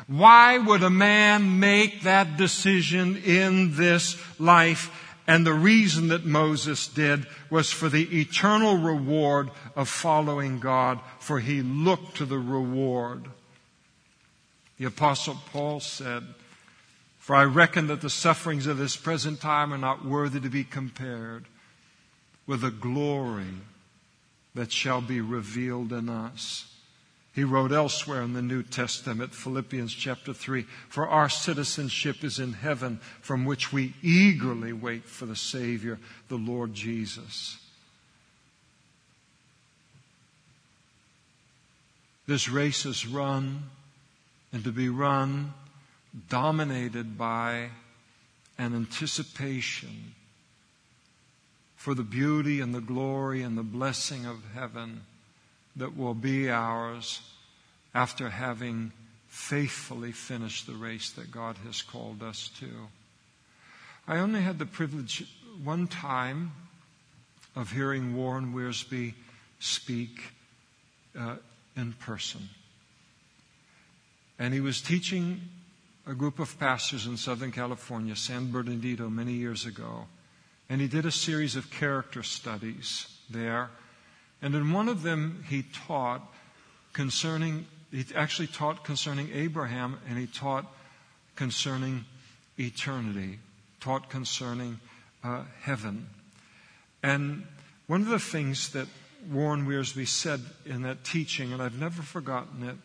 Why 0.08 0.58
would 0.58 0.82
a 0.82 0.90
man 0.90 1.60
make 1.60 2.02
that 2.02 2.36
decision 2.36 3.16
in 3.16 3.76
this 3.76 4.16
life? 4.40 5.07
And 5.28 5.46
the 5.46 5.52
reason 5.52 6.08
that 6.08 6.24
Moses 6.24 6.88
did 6.88 7.26
was 7.50 7.70
for 7.70 7.90
the 7.90 8.18
eternal 8.18 8.78
reward 8.78 9.50
of 9.76 9.86
following 9.86 10.58
God, 10.58 11.00
for 11.18 11.38
he 11.38 11.60
looked 11.60 12.16
to 12.16 12.24
the 12.24 12.38
reward. 12.38 13.26
The 14.78 14.86
apostle 14.86 15.36
Paul 15.52 15.80
said, 15.80 16.24
For 17.18 17.36
I 17.36 17.44
reckon 17.44 17.88
that 17.88 18.00
the 18.00 18.08
sufferings 18.08 18.66
of 18.66 18.78
this 18.78 18.96
present 18.96 19.38
time 19.38 19.74
are 19.74 19.78
not 19.78 20.02
worthy 20.02 20.40
to 20.40 20.48
be 20.48 20.64
compared 20.64 21.44
with 22.46 22.62
the 22.62 22.70
glory 22.70 23.54
that 24.54 24.72
shall 24.72 25.02
be 25.02 25.20
revealed 25.20 25.92
in 25.92 26.08
us. 26.08 26.74
He 27.38 27.44
wrote 27.44 27.70
elsewhere 27.70 28.22
in 28.22 28.32
the 28.32 28.42
New 28.42 28.64
Testament, 28.64 29.32
Philippians 29.32 29.94
chapter 29.94 30.34
3, 30.34 30.62
For 30.88 31.06
our 31.06 31.28
citizenship 31.28 32.24
is 32.24 32.40
in 32.40 32.52
heaven, 32.52 32.98
from 33.20 33.44
which 33.44 33.72
we 33.72 33.94
eagerly 34.02 34.72
wait 34.72 35.04
for 35.04 35.24
the 35.24 35.36
Savior, 35.36 36.00
the 36.26 36.34
Lord 36.34 36.74
Jesus. 36.74 37.58
This 42.26 42.48
race 42.48 42.84
is 42.84 43.06
run, 43.06 43.70
and 44.52 44.64
to 44.64 44.72
be 44.72 44.88
run 44.88 45.54
dominated 46.28 47.16
by 47.16 47.68
an 48.58 48.74
anticipation 48.74 50.16
for 51.76 51.94
the 51.94 52.02
beauty 52.02 52.60
and 52.60 52.74
the 52.74 52.80
glory 52.80 53.42
and 53.42 53.56
the 53.56 53.62
blessing 53.62 54.26
of 54.26 54.42
heaven 54.54 55.02
that 55.78 55.96
will 55.96 56.14
be 56.14 56.50
ours 56.50 57.20
after 57.94 58.28
having 58.30 58.92
faithfully 59.28 60.12
finished 60.12 60.66
the 60.66 60.74
race 60.74 61.10
that 61.10 61.30
God 61.30 61.56
has 61.64 61.82
called 61.82 62.22
us 62.22 62.50
to. 62.60 62.66
I 64.06 64.18
only 64.18 64.40
had 64.40 64.58
the 64.58 64.66
privilege 64.66 65.24
one 65.62 65.86
time 65.86 66.52
of 67.54 67.72
hearing 67.72 68.16
Warren 68.16 68.52
Wiersbe 68.54 69.14
speak 69.58 70.20
uh, 71.18 71.36
in 71.76 71.92
person. 71.94 72.48
And 74.38 74.54
he 74.54 74.60
was 74.60 74.80
teaching 74.80 75.40
a 76.06 76.14
group 76.14 76.38
of 76.38 76.58
pastors 76.58 77.06
in 77.06 77.16
Southern 77.16 77.52
California, 77.52 78.16
San 78.16 78.50
Bernardino, 78.50 79.10
many 79.10 79.32
years 79.32 79.66
ago. 79.66 80.06
And 80.70 80.80
he 80.80 80.86
did 80.86 81.04
a 81.04 81.10
series 81.10 81.56
of 81.56 81.70
character 81.70 82.22
studies 82.22 83.08
there 83.28 83.70
and 84.40 84.54
in 84.54 84.72
one 84.72 84.88
of 84.88 85.02
them, 85.02 85.44
he 85.48 85.64
taught 85.86 86.22
concerning, 86.92 87.66
he 87.90 88.04
actually 88.14 88.46
taught 88.48 88.84
concerning 88.84 89.30
Abraham 89.32 89.98
and 90.08 90.18
he 90.18 90.26
taught 90.26 90.66
concerning 91.36 92.04
eternity, 92.58 93.38
taught 93.80 94.10
concerning 94.10 94.80
uh, 95.24 95.42
heaven. 95.60 96.08
And 97.02 97.44
one 97.86 98.02
of 98.02 98.08
the 98.08 98.18
things 98.18 98.70
that 98.70 98.86
Warren 99.30 99.66
Wiersbe 99.66 100.06
said 100.06 100.40
in 100.64 100.82
that 100.82 101.04
teaching, 101.04 101.52
and 101.52 101.62
I've 101.62 101.78
never 101.78 102.02
forgotten 102.02 102.62
it, 102.62 102.76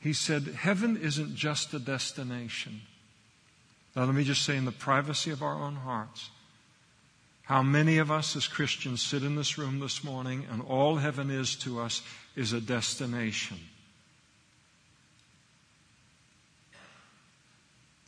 he 0.00 0.12
said, 0.12 0.42
Heaven 0.44 0.96
isn't 0.96 1.34
just 1.34 1.74
a 1.74 1.78
destination. 1.78 2.82
Now, 3.94 4.04
let 4.04 4.14
me 4.14 4.24
just 4.24 4.44
say, 4.44 4.56
in 4.56 4.66
the 4.66 4.72
privacy 4.72 5.30
of 5.30 5.42
our 5.42 5.54
own 5.54 5.76
hearts, 5.76 6.30
how 7.46 7.62
many 7.62 7.98
of 7.98 8.10
us 8.10 8.34
as 8.34 8.48
Christians 8.48 9.00
sit 9.00 9.22
in 9.22 9.36
this 9.36 9.56
room 9.56 9.78
this 9.78 10.02
morning 10.02 10.44
and 10.50 10.60
all 10.62 10.96
heaven 10.96 11.30
is 11.30 11.54
to 11.56 11.80
us 11.80 12.02
is 12.34 12.52
a 12.52 12.60
destination. 12.60 13.56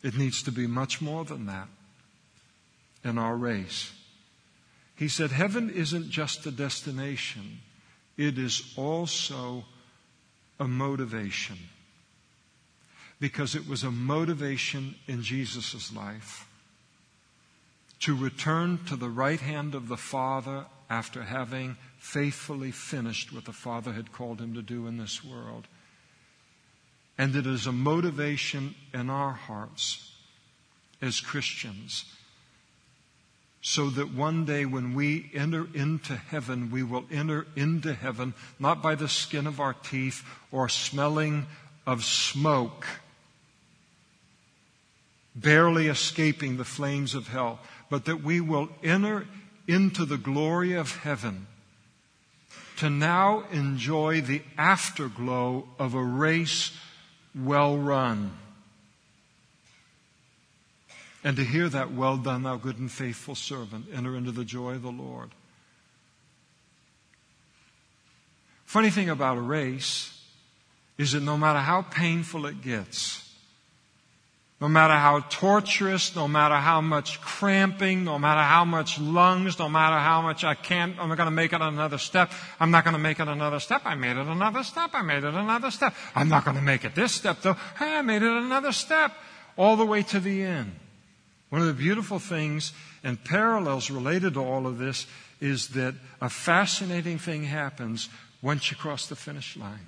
It 0.03 0.16
needs 0.16 0.43
to 0.43 0.51
be 0.51 0.66
much 0.66 1.01
more 1.01 1.24
than 1.24 1.47
that 1.47 1.68
in 3.05 3.16
our 3.16 3.36
race. 3.36 3.93
He 4.97 5.07
said, 5.07 5.30
Heaven 5.30 5.70
isn't 5.70 6.11
just 6.11 6.45
a 6.45 6.51
destination, 6.51 7.61
it 8.16 8.39
is 8.39 8.74
also 8.76 9.64
a 10.59 10.66
motivation. 10.66 11.59
Because 13.20 13.55
it 13.55 13.68
was 13.68 13.84
a 13.84 13.93
motivation 13.93 14.97
in 15.07 15.22
Jesus' 15.22 15.95
life 15.95 16.47
to 18.01 18.16
return 18.16 18.78
to 18.86 18.96
the 18.96 19.09
right 19.09 19.40
hand 19.40 19.74
of 19.74 19.88
the 19.88 19.96
Father 19.96 20.66
after 20.88 21.22
having 21.22 21.76
faithfully 21.99 22.70
finished 22.70 23.32
what 23.32 23.44
the 23.44 23.53
Father 23.53 23.92
had 23.92 24.12
called 24.12 24.40
him 24.40 24.55
to 24.55 24.62
do 24.62 24.86
in 24.86 24.96
this 24.96 25.24
world. 25.24 25.66
And 27.16 27.34
it 27.34 27.46
is 27.46 27.66
a 27.66 27.72
motivation 27.72 28.74
in 28.94 29.11
our 29.11 29.32
hearts 29.32 30.12
as 31.03 31.20
Christians 31.20 32.05
so 33.61 33.90
that 33.90 34.14
one 34.14 34.44
day 34.44 34.64
when 34.64 34.94
we 34.94 35.30
enter 35.34 35.66
into 35.74 36.14
heaven, 36.14 36.70
we 36.70 36.82
will 36.82 37.05
enter 37.11 37.46
into 37.57 37.92
heaven 37.92 38.32
not 38.59 38.82
by 38.82 38.94
the 38.94 39.09
skin 39.09 39.46
of 39.46 39.61
our 39.61 39.74
teeth 39.74 40.24
or 40.53 40.68
smelling 40.68 41.46
of 41.86 42.05
smoke, 42.05 42.86
barely 45.34 45.88
escaping 45.88 46.57
the 46.57 46.64
flames 46.64 47.14
of 47.14 47.28
hell, 47.28 47.59
but 47.91 48.05
that 48.05 48.22
we 48.22 48.41
will 48.41 48.68
enter 48.82 49.26
into 49.66 50.05
the 50.05 50.16
glory 50.16 50.74
of 50.74 50.97
heaven 50.99 51.47
to 52.78 52.89
now 52.89 53.45
enjoy 53.51 54.20
the 54.20 54.43
afterglow 54.57 55.68
of 55.78 55.95
a 55.95 56.03
race 56.03 56.72
well 57.34 57.76
run. 57.76 58.32
And 61.24 61.36
to 61.36 61.45
hear 61.45 61.68
that, 61.68 61.93
well 61.93 62.16
done, 62.16 62.45
thou 62.45 62.57
good 62.57 62.78
and 62.78 62.91
faithful 62.91 63.34
servant, 63.34 63.86
enter 63.93 64.16
into 64.16 64.30
the 64.30 64.45
joy 64.45 64.74
of 64.74 64.82
the 64.82 64.93
Lord. 64.93 65.30
Funny 68.64 68.91
thing 68.91 69.09
about 69.09 69.39
a 69.39 69.41
race 69.41 70.14
is 70.99 71.12
that 71.12 71.22
no 71.22 71.36
matter 71.36 71.59
how 71.59 71.82
painful 71.82 72.47
it 72.47 72.62
gets, 72.62 73.27
no 74.61 74.66
matter 74.66 74.94
how 74.94 75.20
torturous, 75.30 76.16
no 76.16 76.26
matter 76.26 76.56
how 76.56 76.80
much 76.80 77.20
cramping, 77.20 78.02
no 78.02 78.18
matter 78.18 78.42
how 78.42 78.64
much 78.64 78.98
lungs, 78.98 79.56
no 79.59 79.68
matter 79.68 79.96
how 79.98 80.20
much 80.20 80.42
I 80.42 80.54
can't, 80.54 80.98
I'm 80.98 81.09
not 81.09 81.16
going 81.16 81.28
to 81.28 81.30
make 81.30 81.52
it 81.52 81.61
another 81.61 81.98
step. 81.98 82.32
I'm 82.59 82.72
not 82.72 82.82
going 82.82 82.94
to 82.94 82.98
make 82.98 83.20
it 83.20 83.28
another 83.28 83.61
step. 83.61 83.82
I 83.84 83.94
made 83.94 84.16
it 84.16 84.26
another 84.26 84.64
step. 84.64 84.90
I 84.94 85.02
made 85.02 85.22
it 85.22 85.34
another 85.34 85.70
step. 85.70 85.94
I'm 86.12 86.28
not 86.28 86.44
going 86.44 86.56
to 86.56 86.62
make 86.62 86.84
it 86.84 86.96
this 86.96 87.12
step 87.12 87.40
though. 87.40 87.54
Hey, 87.78 87.94
I 87.94 88.02
made 88.02 88.22
it 88.22 88.32
another 88.32 88.72
step. 88.72 89.12
All 89.56 89.76
the 89.76 89.86
way 89.86 90.02
to 90.02 90.18
the 90.18 90.42
end. 90.42 90.72
One 91.50 91.61
of 91.61 91.68
the 91.68 91.74
beautiful 91.74 92.18
things 92.18 92.72
and 93.04 93.22
parallels 93.22 93.90
related 93.90 94.34
to 94.34 94.40
all 94.40 94.66
of 94.66 94.78
this 94.78 95.06
is 95.40 95.68
that 95.68 95.94
a 96.20 96.28
fascinating 96.28 97.18
thing 97.18 97.44
happens 97.44 98.09
once 98.42 98.72
you 98.72 98.76
cross 98.76 99.06
the 99.06 99.16
finish 99.16 99.56
line. 99.56 99.86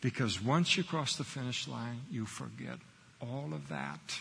Because 0.00 0.42
once 0.42 0.76
you 0.76 0.82
cross 0.82 1.16
the 1.16 1.24
finish 1.24 1.68
line, 1.68 2.00
you 2.10 2.26
forget 2.26 2.78
all 3.20 3.52
of 3.52 3.68
that. 3.68 4.20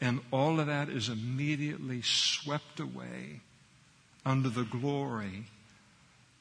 And 0.00 0.20
all 0.30 0.60
of 0.60 0.66
that 0.66 0.88
is 0.88 1.08
immediately 1.08 2.02
swept 2.02 2.80
away 2.80 3.40
under 4.24 4.48
the 4.48 4.64
glory 4.64 5.44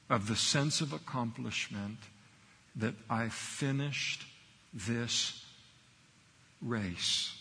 of 0.09 0.27
the 0.27 0.35
sense 0.35 0.81
of 0.81 0.93
accomplishment 0.93 1.97
that 2.75 2.95
I 3.09 3.29
finished 3.29 4.23
this 4.73 5.45
race. 6.61 7.35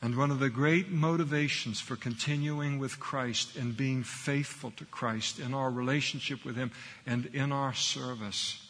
And 0.00 0.16
one 0.16 0.30
of 0.30 0.38
the 0.38 0.50
great 0.50 0.90
motivations 0.90 1.80
for 1.80 1.96
continuing 1.96 2.78
with 2.78 3.00
Christ 3.00 3.56
and 3.56 3.76
being 3.76 4.04
faithful 4.04 4.70
to 4.76 4.84
Christ 4.84 5.40
in 5.40 5.54
our 5.54 5.70
relationship 5.70 6.44
with 6.44 6.56
Him 6.56 6.70
and 7.04 7.26
in 7.26 7.50
our 7.50 7.74
service 7.74 8.64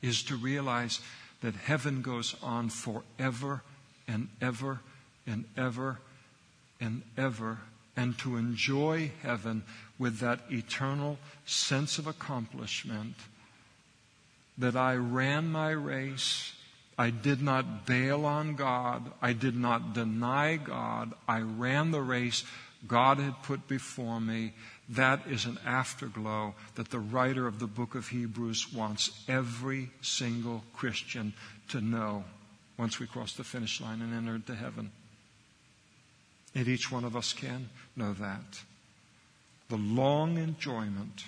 is 0.00 0.22
to 0.24 0.36
realize 0.36 1.00
that 1.40 1.54
heaven 1.54 2.02
goes 2.02 2.34
on 2.42 2.68
forever 2.68 3.62
and 4.06 4.28
ever 4.40 4.80
and 5.26 5.44
ever 5.56 5.98
and 6.80 7.02
ever, 7.16 7.58
and 7.96 8.18
to 8.18 8.36
enjoy 8.36 9.10
heaven 9.22 9.62
with 9.98 10.18
that 10.20 10.40
eternal 10.50 11.18
sense 11.44 11.98
of 11.98 12.06
accomplishment 12.06 13.14
that 14.56 14.76
I 14.76 14.94
ran 14.94 15.50
my 15.50 15.70
race. 15.70 16.54
I 16.96 17.10
did 17.10 17.42
not 17.42 17.86
bail 17.86 18.24
on 18.24 18.54
God. 18.56 19.10
I 19.20 19.32
did 19.32 19.56
not 19.56 19.94
deny 19.94 20.56
God. 20.56 21.12
I 21.28 21.40
ran 21.40 21.90
the 21.90 22.02
race 22.02 22.44
God 22.86 23.18
had 23.18 23.42
put 23.42 23.68
before 23.68 24.20
me. 24.20 24.52
That 24.90 25.20
is 25.28 25.44
an 25.44 25.58
afterglow 25.64 26.54
that 26.74 26.90
the 26.90 26.98
writer 26.98 27.46
of 27.46 27.60
the 27.60 27.68
book 27.68 27.94
of 27.94 28.08
Hebrews 28.08 28.72
wants 28.72 29.10
every 29.28 29.90
single 30.02 30.64
Christian 30.74 31.32
to 31.68 31.80
know 31.80 32.24
once 32.76 32.98
we 32.98 33.06
cross 33.06 33.34
the 33.34 33.44
finish 33.44 33.80
line 33.80 34.02
and 34.02 34.12
enter 34.12 34.34
into 34.34 34.54
heaven. 34.54 34.90
And 36.56 36.66
each 36.66 36.90
one 36.90 37.04
of 37.04 37.14
us 37.14 37.32
can 37.32 37.68
know 37.94 38.14
that. 38.14 38.62
The 39.68 39.76
long 39.76 40.38
enjoyment 40.38 41.24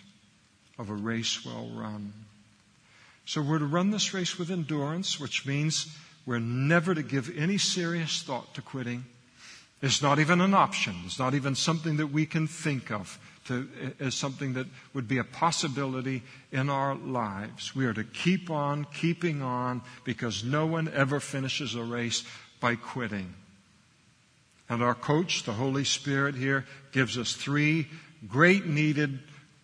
of 0.77 0.91
a 0.91 0.95
race 0.95 1.45
well 1.47 1.71
run. 1.73 2.13
So 3.27 3.41
we're 3.41 3.61
to 3.61 3.67
run 3.67 3.91
this 3.91 4.13
race 4.13 4.37
with 4.37 4.51
endurance, 4.51 5.21
which 5.21 5.47
means 5.47 5.97
we're 6.27 6.41
never 6.41 6.97
to 6.97 7.03
give 7.05 7.31
any 7.39 7.59
serious 7.59 8.23
thought 8.23 8.55
to 8.55 8.63
quitting. 8.63 9.05
It's 9.81 10.03
not 10.03 10.19
even 10.19 10.41
an 10.41 10.55
option. 10.55 10.97
It's 11.05 11.19
not 11.19 11.35
even 11.35 11.55
something 11.55 11.99
that 11.99 12.09
we 12.09 12.27
can 12.27 12.49
think 12.49 12.91
of 12.91 13.21
to, 13.47 13.69
as 13.99 14.15
something 14.15 14.55
that 14.55 14.67
would 14.95 15.09
be 15.09 15.19
a 15.19 15.25
possibility 15.25 16.23
in 16.51 16.71
our 16.71 16.95
lives. 16.95 17.75
We 17.75 17.87
are 17.87 17.95
to 17.95 18.05
keep 18.05 18.51
on 18.51 18.87
keeping 18.95 19.43
on 19.43 19.83
because 20.05 20.45
no 20.45 20.67
one 20.67 20.89
ever 20.95 21.21
finishes 21.21 21.75
a 21.75 21.83
race 21.83 22.25
by 22.61 22.77
quitting. 22.77 23.35
And 24.69 24.83
our 24.83 24.95
coach, 24.95 25.43
the 25.43 25.53
Holy 25.53 25.85
Spirit 25.85 26.35
here, 26.35 26.65
gives 26.93 27.19
us 27.19 27.33
three 27.33 27.89
great 28.29 28.67
needed 28.67 29.19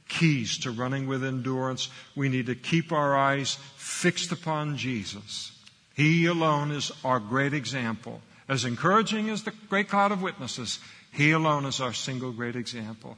keys 0.08 0.58
to 0.58 0.70
running 0.70 1.06
with 1.06 1.22
endurance. 1.22 1.88
We 2.16 2.28
need 2.28 2.46
to 2.46 2.54
keep 2.54 2.92
our 2.92 3.16
eyes 3.16 3.58
fixed 3.76 4.32
upon 4.32 4.76
Jesus. 4.76 5.52
He 5.94 6.26
alone 6.26 6.72
is 6.72 6.92
our 7.04 7.20
great 7.20 7.54
example. 7.54 8.20
As 8.48 8.64
encouraging 8.64 9.28
as 9.30 9.44
the 9.44 9.52
great 9.68 9.88
cloud 9.88 10.12
of 10.12 10.22
witnesses, 10.22 10.78
He 11.12 11.32
alone 11.32 11.66
is 11.66 11.80
our 11.80 11.92
single 11.92 12.32
great 12.32 12.56
example. 12.56 13.16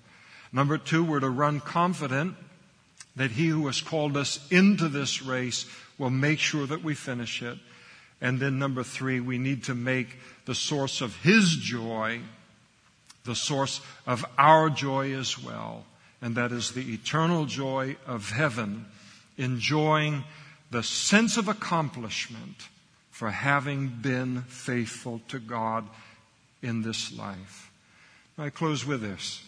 Number 0.52 0.78
two, 0.78 1.04
we're 1.04 1.20
to 1.20 1.30
run 1.30 1.60
confident 1.60 2.36
that 3.16 3.30
He 3.32 3.48
who 3.48 3.66
has 3.66 3.80
called 3.80 4.16
us 4.16 4.40
into 4.50 4.88
this 4.88 5.22
race 5.22 5.66
will 5.98 6.10
make 6.10 6.38
sure 6.38 6.66
that 6.66 6.82
we 6.82 6.94
finish 6.94 7.42
it. 7.42 7.58
And 8.20 8.38
then 8.38 8.58
number 8.58 8.82
three, 8.82 9.20
we 9.20 9.38
need 9.38 9.64
to 9.64 9.74
make 9.74 10.18
the 10.44 10.54
source 10.54 11.00
of 11.00 11.16
His 11.16 11.56
joy 11.56 12.20
the 13.24 13.34
source 13.34 13.80
of 14.06 14.24
our 14.38 14.70
joy 14.70 15.12
as 15.14 15.42
well. 15.42 15.84
And 16.22 16.34
that 16.36 16.52
is 16.52 16.72
the 16.72 16.92
eternal 16.92 17.46
joy 17.46 17.96
of 18.06 18.30
heaven, 18.30 18.86
enjoying 19.38 20.24
the 20.70 20.82
sense 20.82 21.36
of 21.36 21.48
accomplishment 21.48 22.68
for 23.10 23.30
having 23.30 23.88
been 23.88 24.42
faithful 24.42 25.20
to 25.28 25.38
God 25.38 25.86
in 26.62 26.82
this 26.82 27.16
life. 27.16 27.70
I 28.38 28.50
close 28.50 28.86
with 28.86 29.02
this. 29.02 29.42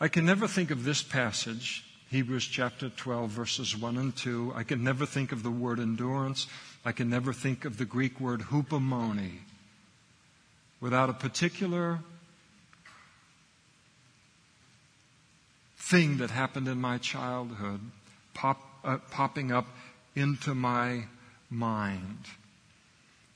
I 0.00 0.08
can 0.08 0.26
never 0.26 0.48
think 0.48 0.72
of 0.72 0.82
this 0.82 1.02
passage, 1.02 1.84
Hebrews 2.10 2.46
chapter 2.46 2.88
12, 2.88 3.30
verses 3.30 3.76
1 3.76 3.96
and 3.96 4.14
2. 4.16 4.52
I 4.56 4.64
can 4.64 4.82
never 4.82 5.06
think 5.06 5.30
of 5.30 5.44
the 5.44 5.52
word 5.52 5.78
endurance. 5.78 6.48
I 6.84 6.90
can 6.90 7.08
never 7.08 7.32
think 7.32 7.64
of 7.64 7.78
the 7.78 7.84
Greek 7.84 8.18
word 8.18 8.40
hupomone 8.40 9.38
without 10.80 11.10
a 11.10 11.12
particular 11.12 12.00
thing 15.76 16.16
that 16.16 16.30
happened 16.30 16.66
in 16.66 16.80
my 16.80 16.98
childhood 16.98 17.80
pop, 18.34 18.60
uh, 18.82 18.98
popping 19.12 19.52
up 19.52 19.66
into 20.16 20.56
my 20.56 21.04
mind. 21.50 22.24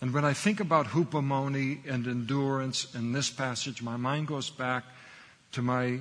And 0.01 0.13
when 0.13 0.25
I 0.25 0.33
think 0.33 0.59
about 0.59 0.87
hupomone 0.89 1.79
and 1.89 2.07
endurance 2.07 2.93
in 2.97 3.13
this 3.13 3.31
passage, 3.31 3.81
my 3.81 3.97
mind 3.97 4.27
goes 4.27 4.51
back 4.51 4.85
to 5.53 5.63
my 5.63 6.01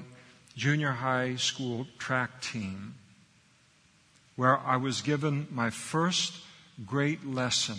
junior 0.58 0.92
high 0.92 1.36
school 1.36 1.86
track 2.00 2.42
team, 2.42 2.96
where 4.36 4.58
I 4.58 4.76
was 4.78 5.02
given 5.02 5.48
my 5.52 5.70
first 5.70 6.34
great 6.86 7.26
lesson, 7.26 7.78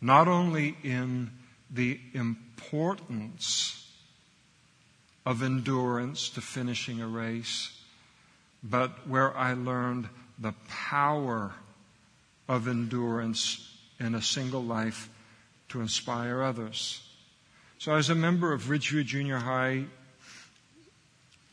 not 0.00 0.28
only 0.28 0.76
in 0.84 1.30
the 1.70 1.98
importance 2.12 3.90
of 5.24 5.42
endurance 5.42 6.28
to 6.30 6.42
finishing 6.42 7.00
a 7.00 7.08
race, 7.08 7.80
but 8.62 9.08
where 9.08 9.34
I 9.36 9.54
learned 9.54 10.08
the 10.38 10.54
power 10.68 11.52
of 12.46 12.68
endurance 12.68 13.74
in 13.98 14.14
a 14.14 14.22
single 14.22 14.62
life 14.62 15.08
to 15.70 15.80
inspire 15.80 16.42
others. 16.42 17.00
So 17.78 17.94
as 17.94 18.10
a 18.10 18.14
member 18.14 18.52
of 18.52 18.64
Ridgeview 18.64 19.06
Junior 19.06 19.38
High 19.38 19.86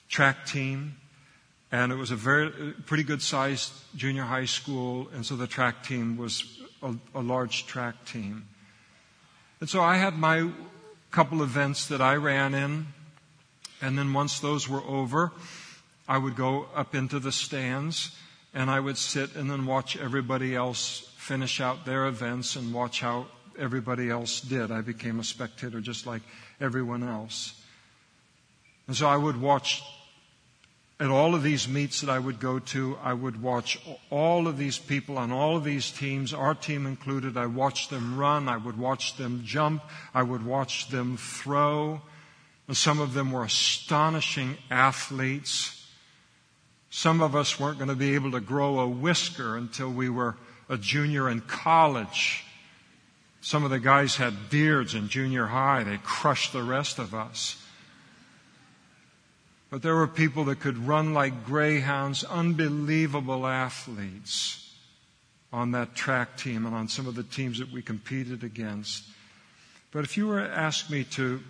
track 0.09 0.45
team, 0.45 0.97
and 1.71 1.91
it 1.91 1.95
was 1.95 2.11
a 2.11 2.15
very 2.15 2.73
pretty 2.85 3.03
good 3.03 3.21
sized 3.21 3.71
junior 3.95 4.23
high 4.23 4.45
school, 4.45 5.07
and 5.13 5.25
so 5.25 5.35
the 5.35 5.47
track 5.47 5.83
team 5.83 6.17
was 6.17 6.59
a, 6.81 6.93
a 7.15 7.21
large 7.21 7.65
track 7.67 8.05
team. 8.05 8.47
And 9.61 9.69
so 9.69 9.81
I 9.81 9.97
had 9.97 10.17
my 10.17 10.49
couple 11.11 11.43
events 11.43 11.87
that 11.87 12.01
I 12.01 12.15
ran 12.15 12.53
in, 12.53 12.87
and 13.81 13.97
then 13.97 14.13
once 14.13 14.39
those 14.39 14.67
were 14.67 14.83
over, 14.83 15.31
I 16.07 16.17
would 16.17 16.35
go 16.35 16.67
up 16.75 16.95
into 16.95 17.19
the 17.19 17.31
stands 17.31 18.17
and 18.53 18.69
I 18.69 18.79
would 18.79 18.97
sit 18.97 19.35
and 19.35 19.49
then 19.49 19.67
watch 19.67 19.95
everybody 19.95 20.55
else 20.55 21.07
finish 21.17 21.61
out 21.61 21.85
their 21.85 22.07
events 22.07 22.55
and 22.55 22.73
watch 22.73 23.01
how 23.01 23.27
everybody 23.59 24.09
else 24.09 24.41
did. 24.41 24.71
I 24.71 24.81
became 24.81 25.19
a 25.19 25.23
spectator 25.23 25.79
just 25.79 26.07
like 26.07 26.23
everyone 26.59 27.03
else. 27.03 27.53
And 28.87 28.95
so 28.95 29.07
I 29.07 29.17
would 29.17 29.39
watch 29.39 29.83
at 30.99 31.09
all 31.09 31.33
of 31.33 31.43
these 31.43 31.67
meets 31.67 32.01
that 32.01 32.09
I 32.09 32.19
would 32.19 32.41
go 32.41 32.59
to, 32.59 32.97
I 33.01 33.13
would 33.13 33.41
watch 33.41 33.79
all 34.09 34.47
of 34.47 34.57
these 34.57 34.77
people 34.77 35.17
on 35.17 35.31
all 35.31 35.55
of 35.55 35.63
these 35.63 35.91
teams, 35.91 36.33
our 36.33 36.53
team 36.53 36.85
included. 36.85 37.37
I 37.37 37.45
watched 37.45 37.89
them 37.89 38.17
run. 38.17 38.49
I 38.49 38.57
would 38.57 38.77
watch 38.77 39.15
them 39.15 39.43
jump. 39.45 39.81
I 40.13 40.23
would 40.23 40.45
watch 40.45 40.89
them 40.89 41.15
throw. 41.15 42.01
And 42.67 42.75
some 42.75 42.99
of 42.99 43.13
them 43.13 43.31
were 43.31 43.45
astonishing 43.45 44.57
athletes. 44.69 45.87
Some 46.89 47.21
of 47.21 47.33
us 47.33 47.59
weren't 47.59 47.77
going 47.77 47.89
to 47.89 47.95
be 47.95 48.15
able 48.15 48.31
to 48.31 48.41
grow 48.41 48.79
a 48.79 48.87
whisker 48.87 49.55
until 49.55 49.89
we 49.89 50.09
were 50.09 50.35
a 50.67 50.77
junior 50.77 51.29
in 51.29 51.39
college. 51.41 52.43
Some 53.39 53.63
of 53.63 53.69
the 53.69 53.79
guys 53.79 54.17
had 54.17 54.49
beards 54.49 54.95
in 54.95 55.07
junior 55.07 55.45
high. 55.45 55.83
They 55.83 55.97
crushed 56.03 56.51
the 56.51 56.63
rest 56.63 56.99
of 56.99 57.15
us. 57.15 57.55
But 59.69 59.83
there 59.83 59.95
were 59.95 60.07
people 60.07 60.45
that 60.45 60.59
could 60.59 60.87
run 60.87 61.13
like 61.13 61.45
greyhounds, 61.45 62.23
unbelievable 62.23 63.45
athletes 63.45 64.73
on 65.53 65.71
that 65.71 65.95
track 65.95 66.37
team 66.37 66.65
and 66.65 66.75
on 66.75 66.87
some 66.87 67.07
of 67.07 67.15
the 67.15 67.23
teams 67.23 67.59
that 67.59 67.71
we 67.71 67.81
competed 67.81 68.43
against. 68.43 69.03
But 69.91 70.03
if 70.03 70.17
you 70.17 70.27
were 70.27 70.41
to 70.41 70.49
ask 70.49 70.89
me 70.89 71.03
to 71.05 71.41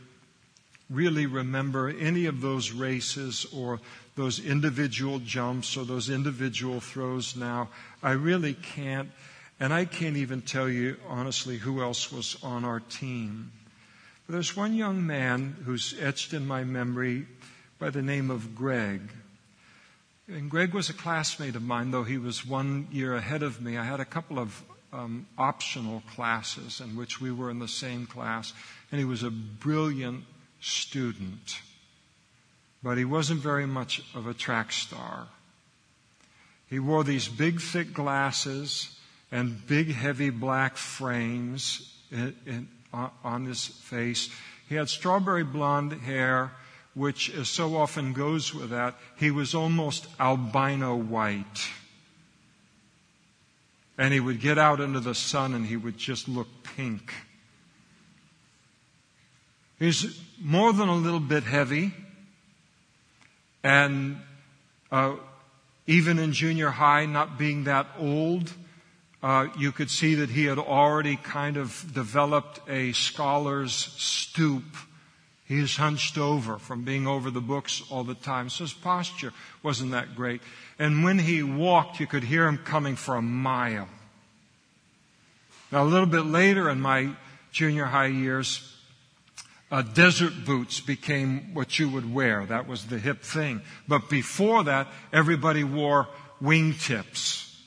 really 0.90 1.26
remember 1.26 1.90
any 1.90 2.26
of 2.26 2.42
those 2.42 2.72
races 2.72 3.46
or 3.54 3.80
those 4.16 4.40
individual 4.40 5.20
jumps 5.20 5.78
or 5.78 5.86
those 5.86 6.10
individual 6.10 6.80
throws 6.80 7.36
now, 7.36 7.70
I 8.02 8.12
really 8.12 8.54
can't. 8.54 9.10
And 9.60 9.74
I 9.74 9.86
can't 9.86 10.18
even 10.18 10.42
tell 10.42 10.70
you 10.70 10.98
honestly 11.08 11.58
who 11.58 11.82
else 11.82 12.12
was 12.12 12.38
on 12.44 12.66
our 12.66 12.80
team. 12.80 13.52
But 14.26 14.34
there's 14.34 14.56
one 14.56 14.74
young 14.74 15.06
man 15.06 15.56
who's 15.66 15.96
etched 16.00 16.34
in 16.34 16.48
my 16.48 16.64
memory 16.64 17.26
by 17.80 17.90
the 17.90 18.02
name 18.02 18.30
of 18.30 18.56
Greg. 18.56 19.02
And 20.28 20.52
Greg 20.52 20.74
was 20.74 20.90
a 20.90 20.94
classmate 20.94 21.56
of 21.56 21.64
mine, 21.64 21.92
though 21.92 22.04
he 22.04 22.18
was 22.18 22.46
one 22.46 22.88
year 22.92 23.16
ahead 23.16 23.42
of 23.42 23.62
me. 23.62 23.78
I 23.78 23.86
had 23.86 24.02
a 24.02 24.06
couple 24.06 24.38
of 24.38 24.64
um, 24.92 25.26
optional 25.38 26.04
classes 26.14 26.82
in 26.82 26.96
which 26.96 27.22
we 27.22 27.32
were 27.32 27.50
in 27.50 27.60
the 27.60 27.68
same 27.68 28.06
class, 28.06 28.54
and 28.92 29.00
he 29.00 29.06
was 29.06 29.24
a 29.24 29.32
brilliant 29.32 30.26
student. 30.60 31.62
But 32.84 32.98
he 32.98 33.06
wasn't 33.06 33.40
very 33.40 33.66
much 33.66 34.04
of 34.14 34.28
a 34.28 34.34
track 34.34 34.72
star. 34.72 35.28
He 36.70 36.80
wore 36.80 37.04
these 37.04 37.28
big, 37.28 37.62
thick 37.62 37.94
glasses 37.94 38.96
and 39.32 39.66
big, 39.68 39.92
heavy 39.92 40.30
black 40.30 40.78
frames 40.78 41.98
in, 42.12 42.36
in, 42.46 42.68
on 43.24 43.46
his 43.46 43.66
face. 43.66 44.30
He 44.68 44.76
had 44.76 44.90
strawberry 44.90 45.44
blonde 45.44 45.94
hair 45.94 46.52
which, 47.00 47.32
so 47.46 47.78
often 47.78 48.12
goes 48.12 48.54
with 48.54 48.72
that, 48.72 48.94
he 49.16 49.32
was 49.32 49.56
almost 49.56 50.06
albino 50.20 50.98
white. 50.98 51.70
And 53.98 54.14
he 54.14 54.20
would 54.20 54.42
get 54.42 54.58
out 54.58 54.82
into 54.82 55.00
the 55.00 55.16
sun 55.16 55.54
and 55.54 55.66
he 55.66 55.78
would 55.78 55.98
just 55.98 56.28
look 56.28 56.50
pink. 56.76 57.14
He's 59.80 60.20
more 60.42 60.74
than 60.74 60.90
a 60.90 60.96
little 60.96 61.22
bit 61.22 61.44
heavy. 61.44 61.94
And 63.64 64.18
uh, 64.92 65.16
even 65.88 66.20
in 66.20 66.34
junior 66.34 66.70
high, 66.70 67.06
not 67.06 67.38
being 67.38 67.64
that 67.64 67.88
old, 67.98 68.52
uh, 69.24 69.48
you 69.58 69.72
could 69.72 69.90
see 69.90 70.16
that 70.16 70.32
he 70.32 70.44
had 70.46 70.60
already 70.60 71.16
kind 71.16 71.56
of 71.56 71.86
developed 71.94 72.60
a 72.68 72.92
scholar's 72.92 73.74
stoop 73.74 74.66
he 75.50 75.60
is 75.60 75.78
hunched 75.78 76.20
over 76.20 76.60
from 76.60 76.84
being 76.84 77.08
over 77.08 77.32
the 77.32 77.42
books 77.42 77.82
all 77.90 78.04
the 78.04 78.14
time. 78.14 78.52
So 78.52 78.66
his 78.66 78.74
posture 78.74 79.34
wasn't 79.64 79.92
that 79.92 80.16
great. 80.16 80.42
And 80.78 81.04
when 81.04 81.18
he 81.18 81.42
walked, 81.42 82.00
you 82.00 82.06
could 82.06 82.24
hear 82.24 82.48
him 82.48 82.60
coming 82.60 82.96
for 82.96 83.16
a 83.16 83.22
mile. 83.22 83.88
Now, 85.72 85.84
a 85.84 85.86
little 85.86 86.06
bit 86.06 86.28
later 86.28 86.70
in 86.70 86.80
my 86.80 87.10
junior 87.52 87.86
high 87.86 88.06
years, 88.06 88.78
uh, 89.72 89.82
desert 89.82 90.34
boots 90.46 90.82
became 90.82 91.56
what 91.56 91.80
you 91.80 91.90
would 91.90 92.14
wear. 92.14 92.46
That 92.46 92.68
was 92.68 92.86
the 92.86 93.00
hip 93.00 93.24
thing. 93.24 93.62
But 93.88 94.08
before 94.08 94.64
that, 94.66 94.88
everybody 95.12 95.64
wore 95.64 96.10
wingtips. 96.40 97.60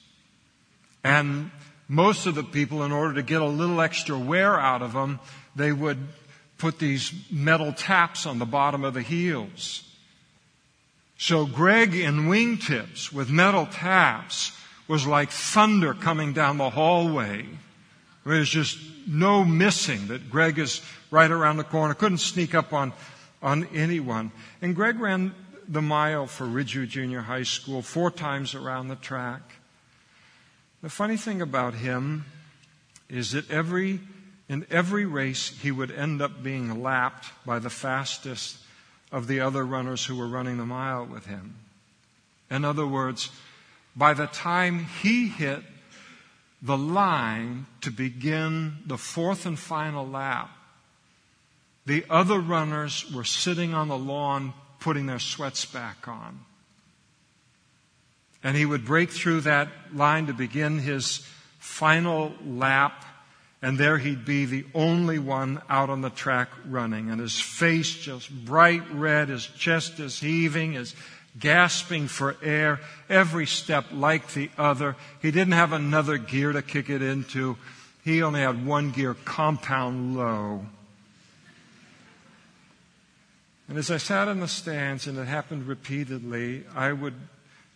And 1.03 1.51
most 1.89 2.26
of 2.26 2.37
the 2.37 2.45
people, 2.45 2.85
in 2.85 2.93
order 2.93 3.14
to 3.14 3.22
get 3.24 3.43
a 3.43 3.47
little 3.47 3.80
extra 3.80 4.16
wear 4.16 4.57
out 4.59 4.83
of 4.83 4.93
them, 4.93 5.18
they 5.57 5.72
would 5.72 5.99
put 6.62 6.78
these 6.78 7.12
metal 7.28 7.72
taps 7.72 8.24
on 8.24 8.38
the 8.38 8.46
bottom 8.46 8.84
of 8.84 8.94
the 8.94 9.02
heels. 9.02 9.82
So 11.18 11.44
Greg 11.44 11.92
in 11.92 12.28
wingtips 12.28 13.12
with 13.12 13.28
metal 13.28 13.66
taps 13.66 14.56
was 14.86 15.04
like 15.04 15.30
thunder 15.30 15.92
coming 15.92 16.32
down 16.32 16.58
the 16.58 16.70
hallway. 16.70 17.46
There's 18.24 18.48
just 18.48 18.78
no 19.08 19.44
missing 19.44 20.06
that 20.06 20.30
Greg 20.30 20.60
is 20.60 20.80
right 21.10 21.32
around 21.32 21.56
the 21.56 21.64
corner. 21.64 21.94
Couldn't 21.94 22.18
sneak 22.18 22.54
up 22.54 22.72
on, 22.72 22.92
on 23.42 23.66
anyone. 23.74 24.30
And 24.60 24.76
Greg 24.76 25.00
ran 25.00 25.34
the 25.66 25.82
mile 25.82 26.28
for 26.28 26.44
Ridgeview 26.44 26.86
Junior 26.88 27.22
High 27.22 27.42
School, 27.42 27.82
four 27.82 28.12
times 28.12 28.54
around 28.54 28.86
the 28.86 28.94
track. 28.94 29.56
The 30.80 30.90
funny 30.90 31.16
thing 31.16 31.42
about 31.42 31.74
him 31.74 32.24
is 33.08 33.32
that 33.32 33.50
every, 33.50 33.98
in 34.49 34.66
every 34.70 35.07
race, 35.07 35.49
he 35.61 35.70
would 35.70 35.90
end 35.90 36.20
up 36.20 36.43
being 36.43 36.82
lapped 36.82 37.26
by 37.47 37.59
the 37.59 37.70
fastest 37.70 38.59
of 39.11 39.26
the 39.26 39.40
other 39.40 39.64
runners 39.64 40.05
who 40.05 40.16
were 40.16 40.26
running 40.26 40.59
the 40.59 40.66
mile 40.66 41.05
with 41.05 41.26
him. 41.26 41.57
In 42.51 42.64
other 42.64 42.86
words, 42.86 43.30
by 43.95 44.14
the 44.14 44.26
time 44.26 44.86
he 45.03 45.28
hit 45.28 45.62
the 46.61 46.76
line 46.76 47.66
to 47.80 47.90
begin 47.90 48.78
the 48.86 48.99
fourth 48.99 49.47
and 49.47 49.59
final 49.59 50.07
lap, 50.07 50.51
the 51.84 52.05
other 52.09 52.38
runners 52.38 53.11
were 53.12 53.24
sitting 53.24 53.74
on 53.74 53.88
the 53.88 53.99
lawn 53.99 54.55
putting 54.78 55.07
their 55.07 55.18
sweats 55.18 55.64
back 55.64 56.07
on. 56.07 56.40
And 58.43 58.57
he 58.57 58.66
would 58.66 58.84
break 58.84 59.11
through 59.11 59.43
that 59.43 59.68
line 59.93 60.26
to 60.26 60.32
begin 60.32 60.78
his 60.78 61.26
final 61.59 62.32
lap, 62.45 63.05
and 63.62 63.78
there 63.78 63.96
he'd 63.96 64.24
be 64.24 64.44
the 64.44 64.66
only 64.74 65.20
one 65.20 65.62
out 65.70 65.88
on 65.88 66.00
the 66.00 66.10
track 66.10 66.48
running, 66.66 67.10
and 67.10 67.20
his 67.20 67.40
face 67.40 67.94
just 67.94 68.28
bright 68.44 68.82
red, 68.90 69.28
his 69.28 69.46
chest 69.46 70.00
is 70.00 70.18
heaving, 70.18 70.72
his 70.72 70.96
gasping 71.38 72.08
for 72.08 72.36
air, 72.42 72.80
every 73.08 73.46
step 73.46 73.86
like 73.92 74.32
the 74.32 74.50
other. 74.58 74.96
He 75.20 75.30
didn't 75.30 75.54
have 75.54 75.72
another 75.72 76.18
gear 76.18 76.52
to 76.52 76.60
kick 76.60 76.90
it 76.90 77.02
into. 77.02 77.56
He 78.04 78.22
only 78.22 78.40
had 78.40 78.66
one 78.66 78.90
gear, 78.90 79.14
compound 79.24 80.16
low. 80.16 80.66
And 83.68 83.78
as 83.78 83.90
I 83.90 83.96
sat 83.96 84.28
in 84.28 84.40
the 84.40 84.48
stands, 84.48 85.06
and 85.06 85.16
it 85.16 85.28
happened 85.28 85.68
repeatedly, 85.68 86.64
I 86.74 86.92
would 86.92 87.14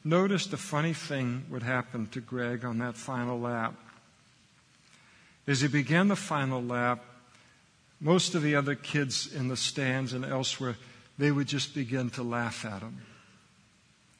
notice 0.05 0.47
the 0.47 0.57
funny 0.57 0.93
thing 0.93 1.45
would 1.49 1.62
happen 1.62 2.09
to 2.09 2.20
Greg 2.20 2.64
on 2.64 2.78
that 2.78 2.97
final 2.97 3.39
lap. 3.39 3.74
As 5.47 5.61
he 5.61 5.68
began 5.68 6.09
the 6.09 6.16
final 6.16 6.62
lap, 6.62 7.05
most 8.01 8.34
of 8.34 8.42
the 8.42 8.57
other 8.57 8.74
kids 8.74 9.32
in 9.32 9.49
the 9.49 9.57
stands 9.57 10.12
and 10.12 10.24
elsewhere, 10.24 10.76
they 11.18 11.30
would 11.30 11.47
just 11.47 11.74
begin 11.74 12.11
to 12.11 12.22
laugh 12.22 12.64
at 12.64 12.82
him. 12.82 13.03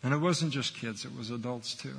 And 0.03 0.15
it 0.15 0.19
wasn't 0.19 0.53
just 0.53 0.77
kids, 0.77 1.05
it 1.05 1.17
was 1.17 1.31
adults 1.31 1.75
too. 1.75 1.97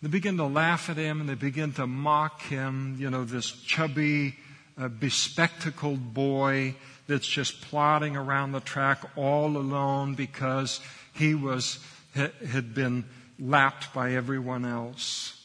They 0.00 0.08
begin 0.08 0.36
to 0.36 0.46
laugh 0.46 0.88
at 0.88 0.96
him 0.96 1.20
and 1.20 1.28
they 1.28 1.34
begin 1.34 1.72
to 1.72 1.86
mock 1.86 2.42
him, 2.42 2.96
you 3.00 3.10
know, 3.10 3.24
this 3.24 3.50
chubby, 3.50 4.36
uh, 4.80 4.86
bespectacled 4.88 6.14
boy 6.14 6.76
that's 7.08 7.26
just 7.26 7.62
plodding 7.62 8.16
around 8.16 8.52
the 8.52 8.60
track 8.60 9.02
all 9.16 9.56
alone 9.56 10.14
because 10.14 10.80
he 11.14 11.34
was, 11.34 11.80
had 12.14 12.74
been 12.74 13.04
lapped 13.40 13.92
by 13.92 14.12
everyone 14.12 14.64
else. 14.64 15.37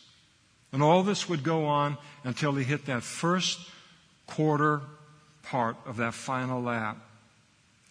And 0.73 0.81
all 0.81 1.03
this 1.03 1.29
would 1.29 1.43
go 1.43 1.65
on 1.65 1.97
until 2.23 2.53
he 2.53 2.63
hit 2.63 2.87
that 2.87 3.03
first 3.03 3.59
quarter 4.25 4.81
part 5.43 5.77
of 5.85 5.97
that 5.97 6.15
final 6.15 6.61
lap. 6.61 6.97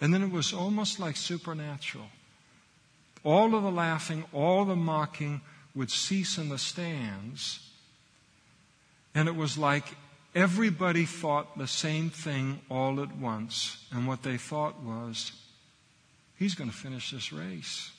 And 0.01 0.13
then 0.13 0.23
it 0.23 0.33
was 0.33 0.53
almost 0.53 0.99
like 0.99 1.17
supernatural. 1.17 2.07
All 3.23 3.55
of 3.55 3.63
the 3.63 3.71
laughing, 3.71 4.25
all 4.33 4.65
the 4.65 4.75
mocking 4.75 5.43
would 5.77 5.93
cease 5.93 6.39
in 6.39 6.49
the 6.49 6.59
stands. 6.59 7.61
And 9.15 9.29
it 9.29 9.37
was 9.37 9.57
like 9.57 9.85
everybody 10.35 11.05
thought 11.05 11.57
the 11.57 11.69
same 11.69 12.11
thing 12.11 12.63
all 12.69 13.01
at 13.01 13.17
once. 13.17 13.87
And 13.93 14.09
what 14.09 14.25
they 14.25 14.39
thought 14.39 14.83
was, 14.83 15.31
he's 16.37 16.57
going 16.57 16.69
to 16.69 16.77
finish 16.77 17.13
this 17.13 17.33
race. 17.33 17.93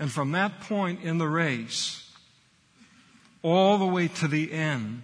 And 0.00 0.10
from 0.10 0.32
that 0.32 0.62
point 0.62 1.04
in 1.04 1.18
the 1.18 1.28
race, 1.28 2.09
all 3.42 3.78
the 3.78 3.86
way 3.86 4.08
to 4.08 4.28
the 4.28 4.52
end, 4.52 5.02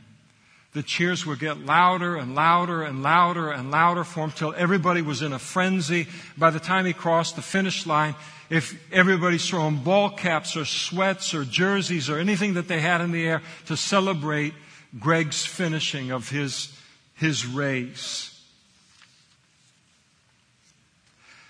the 0.73 0.83
cheers 0.83 1.25
would 1.25 1.39
get 1.39 1.65
louder 1.65 2.17
and 2.17 2.35
louder 2.35 2.83
and 2.83 3.03
louder 3.03 3.51
and 3.51 3.71
louder 3.71 4.05
for 4.05 4.25
him 4.25 4.31
till 4.31 4.55
everybody 4.57 5.01
was 5.01 5.23
in 5.23 5.33
a 5.33 5.39
frenzy. 5.39 6.07
By 6.37 6.51
the 6.51 6.61
time 6.61 6.85
he 6.85 6.93
crossed 6.93 7.37
the 7.37 7.43
finish 7.43 7.87
line, 7.87 8.15
if 8.51 8.79
everybody's 8.93 9.49
throwing 9.49 9.77
ball 9.77 10.11
caps 10.11 10.57
or 10.57 10.65
sweats 10.65 11.35
or 11.35 11.45
jerseys 11.45 12.11
or 12.11 12.19
anything 12.19 12.55
that 12.55 12.69
they 12.69 12.81
had 12.81 13.01
in 13.01 13.11
the 13.11 13.27
air 13.27 13.43
to 13.67 13.77
celebrate 13.77 14.55
Greg's 15.01 15.45
finishing 15.45 16.11
of 16.11 16.29
his, 16.29 16.79
his 17.15 17.47
race. 17.47 18.33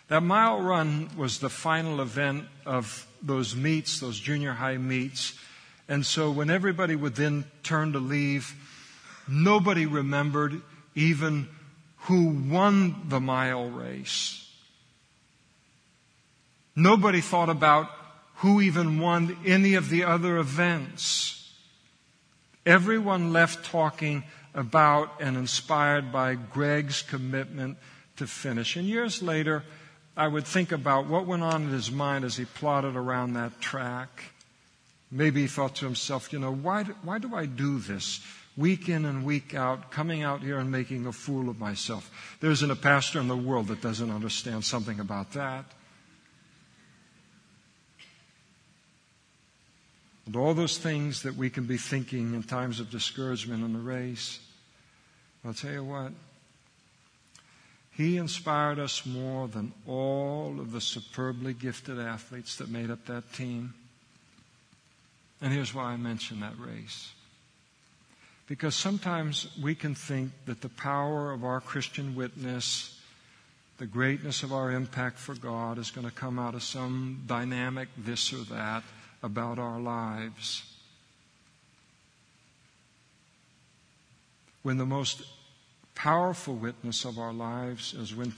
That 0.09 0.22
mile 0.22 0.61
run 0.61 1.11
was 1.16 1.41
the 1.41 1.51
final 1.51 2.01
event 2.01 2.45
of 2.64 3.07
those 3.22 3.57
meets, 3.57 3.99
those 3.99 4.20
junior 4.20 4.53
high 4.53 4.76
meets. 4.76 5.37
And 5.89 6.05
so 6.05 6.30
when 6.30 6.51
everybody 6.51 6.97
would 6.97 7.14
then 7.14 7.45
turn 7.62 7.93
to 7.93 7.99
leave, 7.99 8.55
Nobody 9.28 9.87
remembered 9.87 10.61
even 10.95 11.49
who 12.01 12.28
won 12.28 13.09
the 13.09 13.20
mile 13.20 13.68
race. 13.68 14.43
Nobody 16.76 17.20
thought 17.20 17.49
about 17.49 17.91
who 18.37 18.61
even 18.61 19.01
won 19.01 19.37
any 19.45 19.74
of 19.74 19.89
the 19.89 20.05
other 20.05 20.37
events. 20.37 21.53
Everyone 22.64 23.32
left 23.32 23.64
talking 23.64 24.24
about 24.55 25.20
and 25.20 25.37
inspired 25.37 26.12
by 26.12 26.34
Greg's 26.34 27.03
commitment 27.03 27.78
to 28.16 28.26
finish. 28.26 28.76
And 28.76 28.87
years 28.87 29.22
later, 29.22 29.64
I 30.16 30.28
would 30.28 30.47
think 30.47 30.72
about 30.72 31.07
what 31.07 31.26
went 31.26 31.43
on 31.43 31.64
in 31.64 31.68
his 31.70 31.91
mind 31.91 32.24
as 32.24 32.37
he 32.37 32.45
plodded 32.45 32.97
around 32.97 33.34
that 33.34 33.61
track. 33.61 34.32
Maybe 35.11 35.42
he 35.42 35.46
thought 35.46 35.76
to 35.76 35.84
himself, 35.84 36.32
you 36.32 36.38
know, 36.38 36.52
why 36.52 36.84
why 37.02 37.18
do 37.18 37.34
I 37.34 37.46
do 37.46 37.78
this? 37.78 38.20
week 38.57 38.88
in 38.88 39.04
and 39.04 39.24
week 39.24 39.54
out, 39.54 39.90
coming 39.90 40.22
out 40.22 40.42
here 40.42 40.59
and 40.59 40.70
making 40.70 41.07
a 41.07 41.12
fool 41.12 41.48
of 41.48 41.59
myself. 41.59 42.36
There 42.40 42.50
isn't 42.50 42.70
a 42.70 42.76
pastor 42.76 43.20
in 43.20 43.28
the 43.28 43.36
world 43.36 43.68
that 43.68 43.82
doesn't 43.82 44.11
understand 44.11 44.64
something 44.64 44.98
about 44.98 45.32
that. 45.32 45.64
And 50.24 50.34
all 50.34 50.54
those 50.54 50.78
things 50.78 51.22
that 51.22 51.36
we 51.36 51.50
can 51.50 51.64
be 51.64 51.76
thinking 51.76 52.34
in 52.34 52.42
times 52.42 52.80
of 52.80 52.90
discouragement 52.90 53.62
in 53.62 53.72
the 53.72 53.78
race, 53.78 54.40
I'll 55.44 55.54
tell 55.54 55.72
you 55.72 55.84
what, 55.84 56.12
he 57.92 58.16
inspired 58.16 58.78
us 58.78 59.07
more 59.07 59.46
than 59.46 59.72
all 59.86 60.59
of 60.59 60.72
the 60.72 60.80
superbly 60.80 61.54
gifted 61.54 62.00
athletes 62.00 62.57
that 62.57 62.68
made 62.68 62.90
up 62.90 63.07
that 63.07 63.32
team. 63.32 63.74
And 65.41 65.53
here's 65.53 65.74
why 65.74 65.93
I 65.93 65.97
mention 65.97 66.41
that 66.41 66.59
race. 66.59 67.12
Because 68.47 68.74
sometimes 68.74 69.49
we 69.61 69.74
can 69.74 69.95
think 69.95 70.30
that 70.47 70.61
the 70.61 70.68
power 70.68 71.32
of 71.32 71.45
our 71.45 71.61
Christian 71.61 72.14
witness, 72.14 72.99
the 73.78 73.87
greatness 73.87 74.43
of 74.43 74.53
our 74.53 74.70
impact 74.70 75.18
for 75.18 75.34
God, 75.34 75.78
is 75.78 75.91
going 75.91 76.07
to 76.07 76.14
come 76.14 76.39
out 76.39 76.55
of 76.55 76.62
some 76.62 77.24
dynamic 77.26 77.89
this 77.99 78.32
or 78.32 78.45
that 78.45 78.84
about 79.22 79.59
our 79.59 79.80
lives. 79.80 80.62
When 84.62 84.78
the 84.78 84.87
most 84.87 85.22
powerful 85.95 86.55
witness 86.55 87.05
of 87.05 87.18
our 87.18 87.32
lives 87.32 87.95
is 87.95 88.14
when 88.14 88.32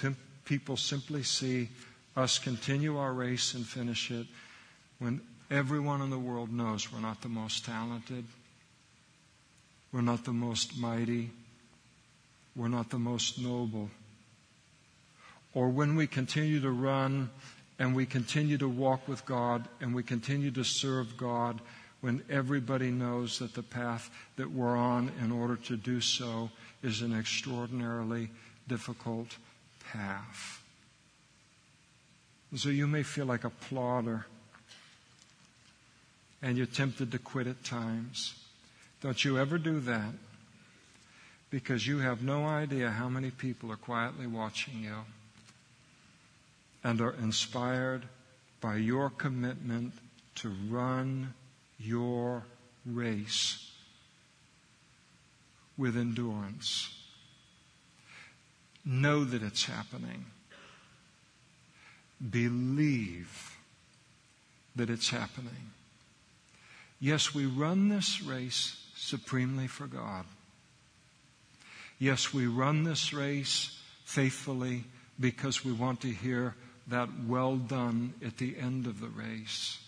people 0.44 0.76
simply 0.76 1.22
see 1.22 1.68
us 2.16 2.38
continue 2.38 2.96
our 2.96 3.12
race 3.12 3.54
and 3.54 3.66
finish 3.66 4.10
it, 4.10 4.26
when 4.98 5.20
everyone 5.50 6.02
in 6.02 6.10
the 6.10 6.18
world 6.18 6.52
knows 6.52 6.92
we're 6.92 7.00
not 7.00 7.22
the 7.22 7.28
most 7.28 7.64
talented 7.64 8.24
we're 9.92 10.02
not 10.02 10.24
the 10.24 10.32
most 10.32 10.76
mighty. 10.78 11.30
We're 12.54 12.68
not 12.68 12.90
the 12.90 12.98
most 12.98 13.38
noble. 13.38 13.90
Or 15.54 15.68
when 15.68 15.96
we 15.96 16.06
continue 16.06 16.60
to 16.60 16.70
run 16.70 17.30
and 17.78 17.94
we 17.94 18.04
continue 18.04 18.58
to 18.58 18.68
walk 18.68 19.08
with 19.08 19.24
God 19.24 19.66
and 19.80 19.94
we 19.94 20.02
continue 20.02 20.50
to 20.52 20.64
serve 20.64 21.16
God 21.16 21.60
when 22.00 22.22
everybody 22.28 22.90
knows 22.90 23.38
that 23.38 23.54
the 23.54 23.62
path 23.62 24.10
that 24.36 24.50
we're 24.50 24.76
on 24.76 25.10
in 25.22 25.32
order 25.32 25.56
to 25.56 25.76
do 25.76 26.00
so 26.00 26.50
is 26.82 27.00
an 27.00 27.18
extraordinarily 27.18 28.28
difficult 28.68 29.36
path. 29.92 30.62
So 32.54 32.68
you 32.68 32.86
may 32.86 33.02
feel 33.02 33.26
like 33.26 33.44
a 33.44 33.50
plodder 33.50 34.26
and 36.42 36.56
you're 36.56 36.66
tempted 36.66 37.12
to 37.12 37.18
quit 37.18 37.46
at 37.46 37.64
times. 37.64 38.34
Don't 39.00 39.24
you 39.24 39.38
ever 39.38 39.58
do 39.58 39.80
that 39.80 40.12
because 41.50 41.86
you 41.86 41.98
have 41.98 42.22
no 42.22 42.44
idea 42.44 42.90
how 42.90 43.08
many 43.08 43.30
people 43.30 43.72
are 43.72 43.76
quietly 43.76 44.26
watching 44.26 44.80
you 44.82 44.96
and 46.84 47.00
are 47.00 47.14
inspired 47.14 48.02
by 48.60 48.76
your 48.76 49.10
commitment 49.10 49.92
to 50.36 50.52
run 50.68 51.34
your 51.78 52.44
race 52.84 53.70
with 55.76 55.96
endurance. 55.96 56.94
know 58.84 59.22
that 59.22 59.42
it's 59.42 59.66
happening. 59.66 60.24
Believe 62.30 63.56
that 64.74 64.88
it's 64.88 65.10
happening. 65.10 65.72
Yes, 67.00 67.34
we 67.34 67.46
run 67.46 67.88
this 67.88 68.22
race 68.22 68.76
supremely 68.96 69.66
for 69.68 69.86
God. 69.86 70.24
Yes, 71.98 72.32
we 72.32 72.46
run 72.46 72.84
this 72.84 73.12
race 73.12 73.78
faithfully 74.04 74.84
because 75.18 75.64
we 75.64 75.72
want 75.72 76.00
to 76.00 76.08
hear 76.08 76.54
that 76.88 77.08
well 77.26 77.56
done 77.56 78.14
at 78.24 78.38
the 78.38 78.56
end 78.58 78.86
of 78.86 79.00
the 79.00 79.08
race. 79.08 79.78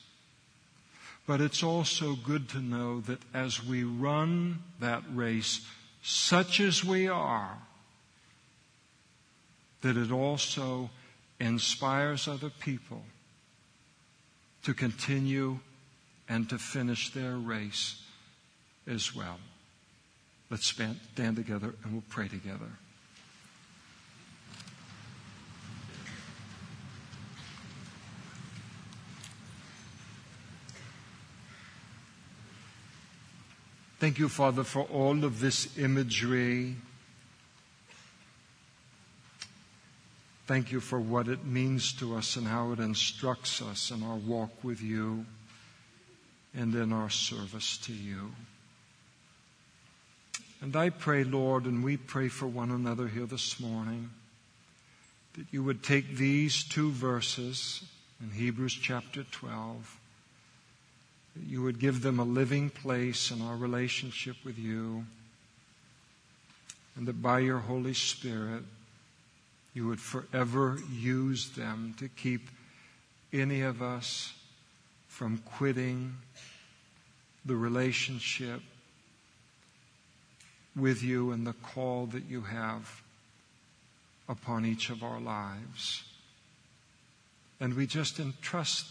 But 1.26 1.40
it's 1.40 1.62
also 1.62 2.14
good 2.16 2.48
to 2.50 2.58
know 2.58 3.00
that 3.02 3.20
as 3.32 3.64
we 3.64 3.84
run 3.84 4.62
that 4.80 5.02
race, 5.12 5.60
such 6.02 6.60
as 6.60 6.84
we 6.84 7.08
are, 7.08 7.58
that 9.82 9.96
it 9.96 10.10
also 10.10 10.90
inspires 11.38 12.28
other 12.28 12.50
people 12.50 13.02
to 14.64 14.74
continue 14.74 15.58
and 16.30 16.48
to 16.48 16.58
finish 16.58 17.10
their 17.10 17.34
race 17.34 18.00
as 18.86 19.14
well. 19.14 19.38
Let's 20.48 20.64
stand 20.64 21.36
together 21.36 21.74
and 21.82 21.92
we'll 21.92 22.04
pray 22.08 22.28
together. 22.28 22.70
Thank 33.98 34.18
you, 34.18 34.28
Father, 34.28 34.62
for 34.62 34.82
all 34.84 35.24
of 35.24 35.40
this 35.40 35.76
imagery. 35.76 36.76
Thank 40.46 40.72
you 40.72 40.80
for 40.80 40.98
what 40.98 41.28
it 41.28 41.44
means 41.44 41.92
to 41.94 42.16
us 42.16 42.36
and 42.36 42.46
how 42.46 42.72
it 42.72 42.78
instructs 42.78 43.60
us 43.60 43.90
in 43.90 44.02
our 44.02 44.16
walk 44.16 44.64
with 44.64 44.80
you 44.80 45.26
and 46.54 46.74
in 46.74 46.92
our 46.92 47.10
service 47.10 47.78
to 47.78 47.92
you. 47.92 48.32
And 50.60 50.76
I 50.76 50.90
pray, 50.90 51.24
Lord, 51.24 51.64
and 51.64 51.82
we 51.82 51.96
pray 51.96 52.28
for 52.28 52.46
one 52.46 52.70
another 52.70 53.08
here 53.08 53.26
this 53.26 53.58
morning, 53.60 54.10
that 55.34 55.46
you 55.50 55.64
would 55.64 55.82
take 55.82 56.16
these 56.16 56.64
two 56.64 56.90
verses 56.90 57.82
in 58.20 58.30
Hebrews 58.30 58.74
chapter 58.74 59.22
12 59.22 59.96
that 61.36 61.44
you 61.44 61.62
would 61.62 61.78
give 61.78 62.02
them 62.02 62.18
a 62.18 62.24
living 62.24 62.70
place 62.70 63.30
in 63.30 63.40
our 63.40 63.56
relationship 63.56 64.36
with 64.44 64.58
you, 64.58 65.04
and 66.96 67.06
that 67.06 67.22
by 67.22 67.38
your 67.38 67.58
Holy 67.58 67.94
Spirit, 67.94 68.64
you 69.72 69.86
would 69.86 70.00
forever 70.00 70.78
use 70.92 71.50
them 71.50 71.94
to 71.98 72.08
keep 72.08 72.50
any 73.32 73.62
of 73.62 73.80
us 73.80 74.34
from 75.20 75.36
quitting 75.58 76.16
the 77.44 77.54
relationship 77.54 78.62
with 80.74 81.02
you 81.02 81.30
and 81.30 81.46
the 81.46 81.52
call 81.52 82.06
that 82.06 82.24
you 82.24 82.40
have 82.40 83.02
upon 84.30 84.64
each 84.64 84.88
of 84.88 85.02
our 85.02 85.20
lives. 85.20 86.04
And 87.60 87.74
we 87.74 87.86
just 87.86 88.18
entrust 88.18 88.86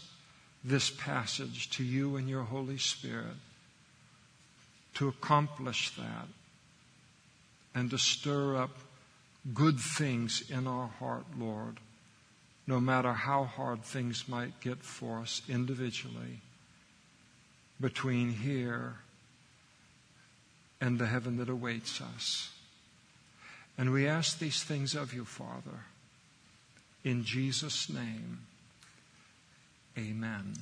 this 0.62 0.88
passage 0.88 1.68
to 1.70 1.82
you 1.82 2.14
and 2.14 2.28
your 2.28 2.44
Holy 2.44 2.78
Spirit 2.78 3.36
to 4.94 5.08
accomplish 5.08 5.90
that 5.96 6.28
and 7.74 7.90
to 7.90 7.98
stir 7.98 8.56
up 8.56 8.78
good 9.52 9.80
things 9.80 10.48
in 10.48 10.68
our 10.68 10.90
heart, 11.00 11.24
Lord, 11.36 11.78
no 12.70 12.78
matter 12.78 13.12
how 13.12 13.42
hard 13.42 13.82
things 13.82 14.28
might 14.28 14.60
get 14.60 14.78
for 14.78 15.18
us 15.18 15.42
individually 15.48 16.40
between 17.80 18.30
here 18.30 18.94
and 20.80 20.96
the 20.96 21.06
heaven 21.06 21.36
that 21.38 21.48
awaits 21.48 22.00
us. 22.00 22.50
And 23.76 23.92
we 23.92 24.06
ask 24.06 24.38
these 24.38 24.62
things 24.62 24.94
of 24.94 25.12
you, 25.12 25.24
Father, 25.24 25.80
in 27.02 27.24
Jesus' 27.24 27.88
name. 27.90 28.46
Amen. 29.98 30.54